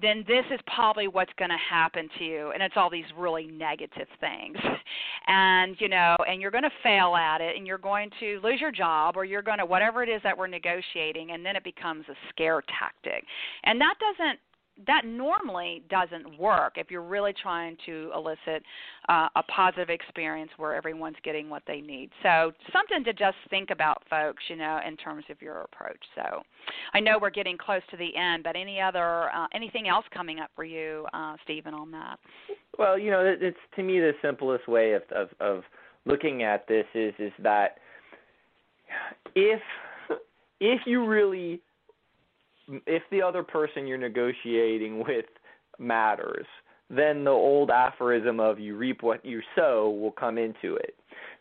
then 0.00 0.24
this 0.26 0.44
is 0.52 0.60
probably 0.74 1.08
what's 1.08 1.32
going 1.38 1.50
to 1.50 1.56
happen 1.70 2.08
to 2.18 2.24
you. 2.24 2.50
And 2.52 2.62
it's 2.62 2.74
all 2.76 2.90
these 2.90 3.04
really 3.16 3.46
negative 3.46 4.08
things. 4.20 4.56
And 5.28 5.74
you 5.80 5.88
know 5.88 6.14
and 6.28 6.40
you're 6.40 6.52
going 6.52 6.62
to 6.62 6.70
fail 6.84 7.16
at 7.16 7.40
it 7.40 7.56
and 7.56 7.66
you're 7.66 7.78
going 7.78 8.10
to 8.20 8.38
lose 8.44 8.60
your 8.60 8.70
job 8.70 9.16
or 9.16 9.24
you're 9.24 9.42
going 9.42 9.58
to 9.58 9.66
whatever 9.66 10.04
it 10.04 10.08
is 10.08 10.22
that 10.22 10.38
we're 10.38 10.46
negotiating 10.46 11.32
and 11.32 11.44
then 11.44 11.56
it 11.56 11.64
becomes 11.64 12.04
a 12.08 12.14
scare 12.30 12.62
tactic. 12.78 13.24
And 13.64 13.80
that 13.80 13.94
doesn't 13.98 14.38
that 14.86 15.04
normally 15.04 15.82
doesn't 15.88 16.38
work 16.38 16.74
if 16.76 16.90
you're 16.90 17.02
really 17.02 17.32
trying 17.42 17.76
to 17.86 18.10
elicit 18.14 18.62
uh, 19.08 19.28
a 19.36 19.42
positive 19.44 19.88
experience 19.88 20.50
where 20.56 20.74
everyone's 20.74 21.16
getting 21.22 21.48
what 21.48 21.62
they 21.66 21.80
need. 21.80 22.10
So 22.22 22.52
something 22.72 23.04
to 23.04 23.12
just 23.12 23.36
think 23.48 23.70
about, 23.70 24.02
folks. 24.10 24.42
You 24.48 24.56
know, 24.56 24.80
in 24.86 24.96
terms 24.96 25.24
of 25.30 25.40
your 25.40 25.62
approach. 25.62 26.02
So 26.14 26.42
I 26.94 27.00
know 27.00 27.18
we're 27.20 27.30
getting 27.30 27.56
close 27.56 27.82
to 27.90 27.96
the 27.96 28.14
end, 28.16 28.42
but 28.42 28.56
any 28.56 28.80
other 28.80 29.30
uh, 29.30 29.46
anything 29.54 29.88
else 29.88 30.04
coming 30.12 30.40
up 30.40 30.50
for 30.54 30.64
you, 30.64 31.06
uh, 31.14 31.36
Stephen, 31.44 31.74
on 31.74 31.90
that? 31.92 32.18
Well, 32.78 32.98
you 32.98 33.10
know, 33.10 33.22
it's 33.24 33.56
to 33.76 33.82
me 33.82 34.00
the 34.00 34.12
simplest 34.22 34.68
way 34.68 34.92
of 34.92 35.02
of, 35.14 35.28
of 35.40 35.62
looking 36.04 36.42
at 36.42 36.66
this 36.68 36.86
is 36.94 37.14
is 37.18 37.32
that 37.38 37.78
if 39.34 39.60
if 40.60 40.80
you 40.86 41.04
really 41.06 41.60
if 42.86 43.02
the 43.10 43.22
other 43.22 43.42
person 43.42 43.86
you're 43.86 43.98
negotiating 43.98 45.04
with 45.04 45.26
matters, 45.78 46.46
then 46.88 47.24
the 47.24 47.30
old 47.30 47.70
aphorism 47.70 48.40
of 48.40 48.58
you 48.58 48.76
reap 48.76 49.02
what 49.02 49.24
you 49.24 49.40
sow 49.54 49.90
will 49.90 50.12
come 50.12 50.38
into 50.38 50.76
it. 50.76 50.94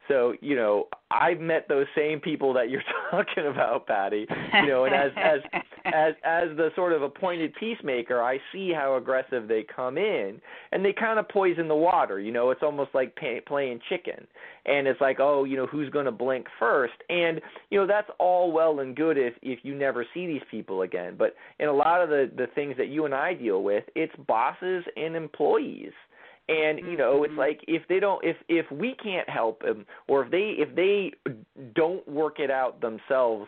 So, 0.07 0.33
you 0.41 0.55
know, 0.55 0.87
I've 1.11 1.39
met 1.39 1.67
those 1.67 1.87
same 1.95 2.19
people 2.19 2.53
that 2.53 2.69
you're 2.69 2.83
talking 3.11 3.47
about, 3.47 3.87
Pattie. 3.87 4.27
You 4.53 4.67
know, 4.67 4.85
and 4.85 4.93
as 4.93 5.11
as 5.15 5.39
as 5.85 6.13
as 6.23 6.57
the 6.57 6.69
sort 6.75 6.93
of 6.93 7.01
appointed 7.01 7.53
peacemaker, 7.59 8.21
I 8.21 8.39
see 8.51 8.71
how 8.73 8.95
aggressive 8.95 9.47
they 9.47 9.63
come 9.63 9.97
in, 9.97 10.39
and 10.71 10.83
they 10.83 10.93
kind 10.93 11.19
of 11.19 11.29
poison 11.29 11.67
the 11.67 11.75
water. 11.75 12.19
You 12.19 12.31
know, 12.31 12.51
it's 12.51 12.63
almost 12.63 12.91
like 12.93 13.15
pay, 13.15 13.41
playing 13.45 13.79
chicken, 13.89 14.27
and 14.65 14.87
it's 14.87 15.01
like, 15.01 15.19
oh, 15.19 15.43
you 15.43 15.57
know, 15.57 15.67
who's 15.67 15.89
going 15.89 16.05
to 16.05 16.11
blink 16.11 16.47
first? 16.59 16.95
And 17.09 17.41
you 17.69 17.79
know, 17.79 17.87
that's 17.87 18.09
all 18.19 18.51
well 18.51 18.79
and 18.79 18.95
good 18.95 19.17
if 19.17 19.33
if 19.41 19.59
you 19.63 19.75
never 19.75 20.05
see 20.13 20.27
these 20.27 20.43
people 20.49 20.81
again. 20.81 21.15
But 21.17 21.35
in 21.59 21.67
a 21.67 21.73
lot 21.73 22.01
of 22.01 22.09
the 22.09 22.31
the 22.35 22.47
things 22.55 22.75
that 22.77 22.89
you 22.89 23.05
and 23.05 23.13
I 23.13 23.33
deal 23.33 23.63
with, 23.63 23.83
it's 23.95 24.13
bosses 24.27 24.83
and 24.95 25.15
employees 25.15 25.93
and 26.47 26.79
you 26.79 26.97
know 26.97 27.23
it's 27.23 27.31
mm-hmm. 27.31 27.39
like 27.39 27.61
if 27.67 27.81
they 27.87 27.99
don't 27.99 28.23
if 28.23 28.37
if 28.47 28.69
we 28.71 28.95
can't 29.01 29.27
help 29.29 29.61
them 29.61 29.85
or 30.07 30.25
if 30.25 30.31
they 30.31 30.55
if 30.57 30.75
they 30.75 31.11
don't 31.75 32.07
work 32.07 32.39
it 32.39 32.51
out 32.51 32.79
themselves 32.81 33.47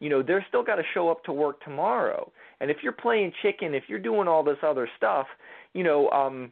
you 0.00 0.08
know 0.08 0.22
they're 0.22 0.44
still 0.48 0.62
got 0.62 0.76
to 0.76 0.82
show 0.94 1.10
up 1.10 1.22
to 1.24 1.32
work 1.32 1.62
tomorrow 1.62 2.30
and 2.60 2.70
if 2.70 2.78
you're 2.82 2.92
playing 2.92 3.32
chicken 3.42 3.74
if 3.74 3.84
you're 3.88 3.98
doing 3.98 4.26
all 4.26 4.42
this 4.42 4.58
other 4.62 4.88
stuff 4.96 5.26
you 5.74 5.82
know 5.82 6.08
um 6.10 6.50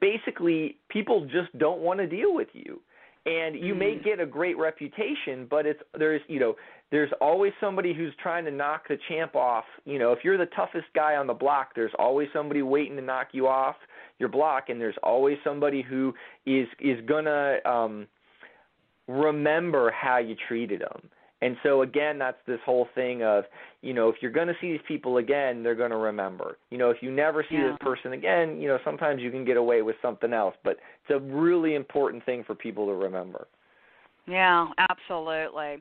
basically 0.00 0.76
people 0.88 1.26
just 1.26 1.56
don't 1.58 1.80
want 1.80 1.98
to 2.00 2.06
deal 2.06 2.34
with 2.34 2.48
you 2.52 2.80
and 3.26 3.56
you 3.56 3.74
may 3.74 3.94
mm-hmm. 3.94 4.04
get 4.04 4.20
a 4.20 4.26
great 4.26 4.56
reputation 4.56 5.46
but 5.50 5.66
it's 5.66 5.80
there's 5.98 6.22
you 6.28 6.40
know 6.40 6.54
there's 6.90 7.10
always 7.20 7.52
somebody 7.60 7.92
who's 7.92 8.14
trying 8.22 8.44
to 8.44 8.50
knock 8.50 8.88
the 8.88 8.96
champ 9.08 9.34
off 9.34 9.64
you 9.84 9.98
know 9.98 10.12
if 10.12 10.20
you're 10.24 10.38
the 10.38 10.46
toughest 10.56 10.86
guy 10.94 11.16
on 11.16 11.26
the 11.26 11.34
block 11.34 11.70
there's 11.74 11.92
always 11.98 12.28
somebody 12.32 12.62
waiting 12.62 12.96
to 12.96 13.02
knock 13.02 13.28
you 13.32 13.46
off 13.46 13.76
your 14.18 14.28
block, 14.28 14.68
and 14.68 14.80
there's 14.80 14.96
always 15.02 15.36
somebody 15.44 15.82
who 15.82 16.14
is 16.44 16.66
is 16.80 16.98
gonna 17.06 17.56
um, 17.64 18.06
remember 19.08 19.90
how 19.90 20.18
you 20.18 20.34
treated 20.48 20.80
them. 20.80 21.10
And 21.42 21.56
so 21.62 21.82
again, 21.82 22.18
that's 22.18 22.38
this 22.46 22.60
whole 22.64 22.88
thing 22.94 23.22
of, 23.22 23.44
you 23.82 23.92
know, 23.92 24.08
if 24.08 24.16
you're 24.20 24.32
going 24.32 24.48
to 24.48 24.54
see 24.60 24.72
these 24.72 24.80
people 24.88 25.18
again, 25.18 25.62
they're 25.62 25.74
going 25.74 25.90
to 25.90 25.96
remember. 25.96 26.56
You 26.70 26.78
know, 26.78 26.88
if 26.90 26.96
you 27.02 27.10
never 27.10 27.44
see 27.48 27.56
yeah. 27.56 27.68
this 27.68 27.76
person 27.80 28.14
again, 28.14 28.58
you 28.58 28.68
know, 28.68 28.78
sometimes 28.84 29.20
you 29.20 29.30
can 29.30 29.44
get 29.44 29.58
away 29.58 29.82
with 29.82 29.96
something 30.00 30.32
else, 30.32 30.54
but 30.64 30.78
it's 31.02 31.10
a 31.10 31.18
really 31.18 31.74
important 31.74 32.24
thing 32.24 32.42
for 32.42 32.54
people 32.54 32.86
to 32.86 32.94
remember. 32.94 33.48
Yeah, 34.28 34.66
absolutely. 34.90 35.76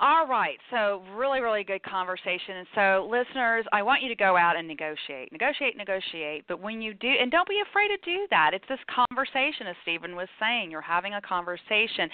All 0.00 0.26
right, 0.26 0.56
so 0.70 1.02
really, 1.14 1.40
really 1.40 1.62
good 1.62 1.82
conversation. 1.82 2.56
And 2.56 2.66
so, 2.74 3.08
listeners, 3.10 3.66
I 3.72 3.82
want 3.82 4.02
you 4.02 4.08
to 4.08 4.14
go 4.14 4.36
out 4.36 4.56
and 4.56 4.66
negotiate, 4.66 5.30
negotiate, 5.30 5.76
negotiate. 5.76 6.44
But 6.48 6.60
when 6.60 6.80
you 6.80 6.94
do, 6.94 7.08
and 7.08 7.30
don't 7.30 7.48
be 7.48 7.60
afraid 7.68 7.88
to 7.88 7.98
do 8.04 8.26
that. 8.30 8.52
It's 8.54 8.64
this 8.68 8.78
conversation, 8.88 9.66
as 9.68 9.76
Stephen 9.82 10.16
was 10.16 10.28
saying. 10.40 10.70
You're 10.70 10.80
having 10.80 11.14
a 11.14 11.20
conversation, 11.20 12.08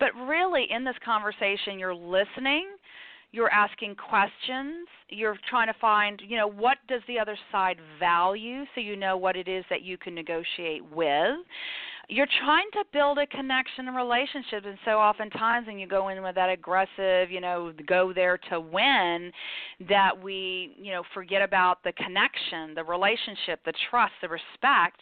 but 0.00 0.14
really, 0.26 0.66
in 0.70 0.82
this 0.82 0.96
conversation, 1.04 1.78
you're 1.78 1.94
listening. 1.94 2.66
You're 3.30 3.52
asking 3.52 3.96
questions. 3.96 4.88
You're 5.10 5.36
trying 5.50 5.66
to 5.66 5.78
find, 5.78 6.22
you 6.26 6.38
know, 6.38 6.48
what 6.48 6.78
does 6.88 7.02
the 7.06 7.18
other 7.18 7.36
side 7.52 7.76
value 8.00 8.64
so 8.74 8.80
you 8.80 8.96
know 8.96 9.18
what 9.18 9.36
it 9.36 9.46
is 9.48 9.66
that 9.68 9.82
you 9.82 9.98
can 9.98 10.14
negotiate 10.14 10.82
with 10.90 11.36
you're 12.08 12.28
trying 12.42 12.68
to 12.72 12.84
build 12.92 13.18
a 13.18 13.26
connection 13.26 13.86
and 13.86 13.96
relationship 13.96 14.64
and 14.64 14.78
so 14.84 14.92
oftentimes 14.92 15.66
when 15.66 15.78
you 15.78 15.86
go 15.86 16.08
in 16.08 16.22
with 16.22 16.34
that 16.34 16.48
aggressive 16.48 17.30
you 17.30 17.40
know 17.40 17.72
go 17.86 18.12
there 18.12 18.38
to 18.50 18.58
win 18.58 19.30
that 19.88 20.10
we 20.20 20.74
you 20.78 20.92
know 20.92 21.02
forget 21.14 21.42
about 21.42 21.82
the 21.84 21.92
connection 21.92 22.74
the 22.74 22.84
relationship 22.84 23.60
the 23.64 23.72
trust 23.90 24.12
the 24.22 24.28
respect 24.28 25.00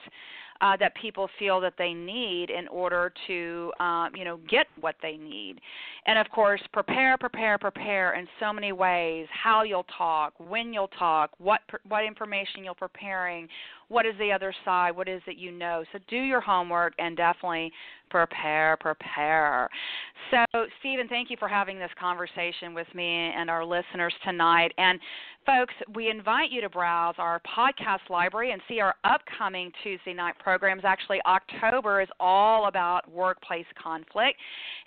uh, 0.60 0.76
that 0.78 0.94
people 0.94 1.28
feel 1.38 1.60
that 1.60 1.74
they 1.78 1.92
need 1.92 2.50
in 2.50 2.68
order 2.68 3.12
to 3.26 3.72
um, 3.80 4.10
you 4.14 4.24
know 4.24 4.38
get 4.48 4.66
what 4.80 4.94
they 5.02 5.16
need. 5.16 5.56
And 6.06 6.18
of 6.18 6.28
course 6.30 6.60
prepare 6.72 7.16
prepare 7.18 7.58
prepare 7.58 8.14
in 8.14 8.26
so 8.40 8.52
many 8.52 8.72
ways 8.72 9.26
how 9.30 9.62
you'll 9.62 9.86
talk 9.96 10.32
when 10.38 10.72
you'll 10.72 10.88
talk 10.88 11.30
what 11.38 11.60
what 11.88 12.04
information 12.04 12.64
you're 12.64 12.74
preparing 12.74 13.48
what 13.88 14.06
is 14.06 14.14
the 14.18 14.32
other 14.32 14.54
side? 14.64 14.96
What 14.96 15.08
is 15.08 15.22
it 15.26 15.36
you 15.36 15.52
know? 15.52 15.84
So 15.92 15.98
do 16.08 16.16
your 16.16 16.40
homework 16.40 16.94
and 16.98 17.16
definitely 17.16 17.72
prepare 18.10 18.76
prepare. 18.80 19.68
So 20.30 20.44
stephen 20.80 21.08
thank 21.08 21.30
you 21.30 21.36
for 21.38 21.48
having 21.48 21.78
this 21.78 21.90
conversation 21.98 22.74
with 22.74 22.86
me 22.94 23.32
and 23.36 23.50
our 23.50 23.64
listeners 23.64 24.14
tonight. 24.24 24.72
And 24.78 24.98
folks 25.44 25.74
we 25.94 26.10
invite 26.10 26.50
you 26.50 26.60
to 26.60 26.68
browse 26.68 27.14
our 27.18 27.40
podcast 27.56 28.10
library 28.10 28.52
and 28.52 28.60
see 28.68 28.80
our 28.80 28.94
upcoming 29.04 29.70
tuesday 29.82 30.12
night 30.12 30.34
programs. 30.38 30.82
Actually 30.84 31.20
october 31.26 32.00
is 32.00 32.08
all 32.18 32.66
about 32.66 33.10
workplace 33.10 33.66
conflict. 33.80 34.38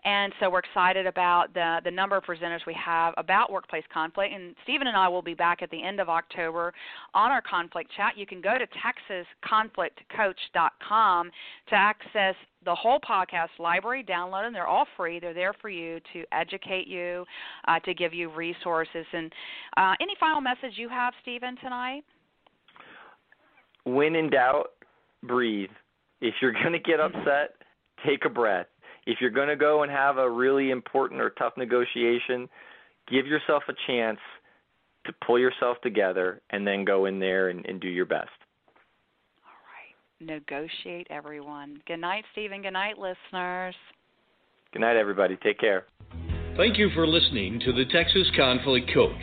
And 0.03 0.33
so 0.39 0.49
we're 0.49 0.59
excited 0.59 1.07
about 1.07 1.53
the 1.53 1.79
the 1.83 1.91
number 1.91 2.17
of 2.17 2.23
presenters 2.23 2.65
we 2.67 2.73
have 2.73 3.13
about 3.17 3.51
workplace 3.51 3.83
conflict. 3.93 4.33
And 4.33 4.55
stephen 4.63 4.87
and 4.87 4.97
i 4.97 5.07
will 5.07 5.21
be 5.21 5.33
back 5.33 5.61
at 5.61 5.69
the 5.71 5.81
end 5.81 5.99
of 5.99 6.09
october 6.09 6.73
on 7.13 7.31
our 7.31 7.41
conflict 7.41 7.91
chat. 7.95 8.17
You 8.17 8.25
can 8.25 8.41
go 8.41 8.57
to 8.57 8.67
texasconflictcoach.com 8.67 11.31
to 11.69 11.75
access 11.75 12.35
the 12.65 12.75
whole 12.75 12.99
podcast 12.99 13.49
library, 13.57 14.03
download 14.03 14.43
them. 14.43 14.53
They're 14.53 14.67
all 14.67 14.85
free. 14.97 15.19
They're 15.19 15.33
there 15.33 15.53
for 15.61 15.69
you 15.69 15.99
to 16.13 16.23
educate 16.31 16.87
you, 16.87 17.25
uh, 17.67 17.79
to 17.79 17.93
give 17.93 18.13
you 18.13 18.29
resources. 18.29 19.05
And 19.13 19.31
uh, 19.77 19.93
any 20.01 20.13
final 20.19 20.41
message 20.41 20.73
you 20.75 20.89
have, 20.89 21.13
Stephen, 21.21 21.55
tonight? 21.61 22.03
When 23.85 24.15
in 24.15 24.29
doubt, 24.29 24.71
breathe. 25.23 25.69
If 26.21 26.35
you're 26.41 26.53
going 26.53 26.73
to 26.73 26.79
get 26.79 26.99
upset, 26.99 27.55
take 28.05 28.25
a 28.25 28.29
breath. 28.29 28.67
If 29.05 29.19
you're 29.21 29.29
going 29.29 29.47
to 29.47 29.55
go 29.55 29.83
and 29.83 29.91
have 29.91 30.17
a 30.17 30.29
really 30.29 30.71
important 30.71 31.21
or 31.21 31.31
tough 31.31 31.53
negotiation, 31.57 32.49
give 33.09 33.25
yourself 33.25 33.63
a 33.69 33.73
chance 33.87 34.19
to 35.05 35.13
pull 35.25 35.39
yourself 35.39 35.77
together 35.81 36.41
and 36.49 36.67
then 36.67 36.83
go 36.83 37.05
in 37.05 37.19
there 37.19 37.49
and, 37.49 37.65
and 37.65 37.79
do 37.79 37.87
your 37.87 38.05
best. 38.05 38.29
All 40.21 40.27
right. 40.27 40.41
Negotiate, 40.49 41.07
everyone. 41.09 41.81
Good 41.87 41.99
night, 41.99 42.23
Stephen. 42.31 42.61
Good 42.61 42.73
night, 42.73 42.97
listeners. 42.97 43.75
Good 44.71 44.81
night, 44.81 44.97
everybody. 44.97 45.37
Take 45.43 45.59
care. 45.59 45.85
Thank 46.57 46.77
you 46.77 46.89
for 46.93 47.07
listening 47.07 47.59
to 47.61 47.71
the 47.71 47.85
Texas 47.85 48.27
Conflict 48.35 48.91
Coach. 48.93 49.13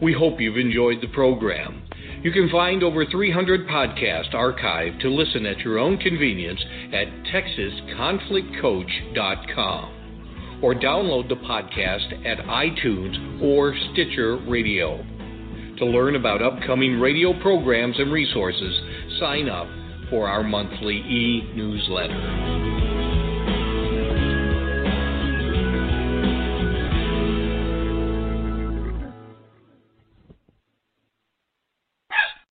We 0.00 0.14
hope 0.14 0.40
you've 0.40 0.56
enjoyed 0.56 1.02
the 1.02 1.08
program. 1.08 1.82
You 2.22 2.32
can 2.32 2.48
find 2.50 2.82
over 2.82 3.04
300 3.04 3.68
podcasts 3.68 4.32
archived 4.34 5.02
to 5.02 5.08
listen 5.08 5.44
at 5.46 5.58
your 5.58 5.78
own 5.78 5.98
convenience 5.98 6.60
at 6.92 7.06
texasconflictcoach.com 7.32 9.94
or 10.62 10.74
download 10.74 11.28
the 11.28 11.36
podcast 11.36 12.26
at 12.26 12.38
iTunes 12.46 13.40
or 13.42 13.76
Stitcher 13.92 14.38
Radio. 14.48 15.04
To 15.78 15.84
learn 15.84 16.16
about 16.16 16.42
upcoming 16.42 16.98
radio 16.98 17.32
programs 17.40 18.00
and 18.00 18.10
resources, 18.10 18.80
sign 19.20 19.48
up 19.48 19.68
for 20.10 20.28
our 20.28 20.42
monthly 20.42 20.96
e 20.96 21.52
newsletter. 21.54 22.97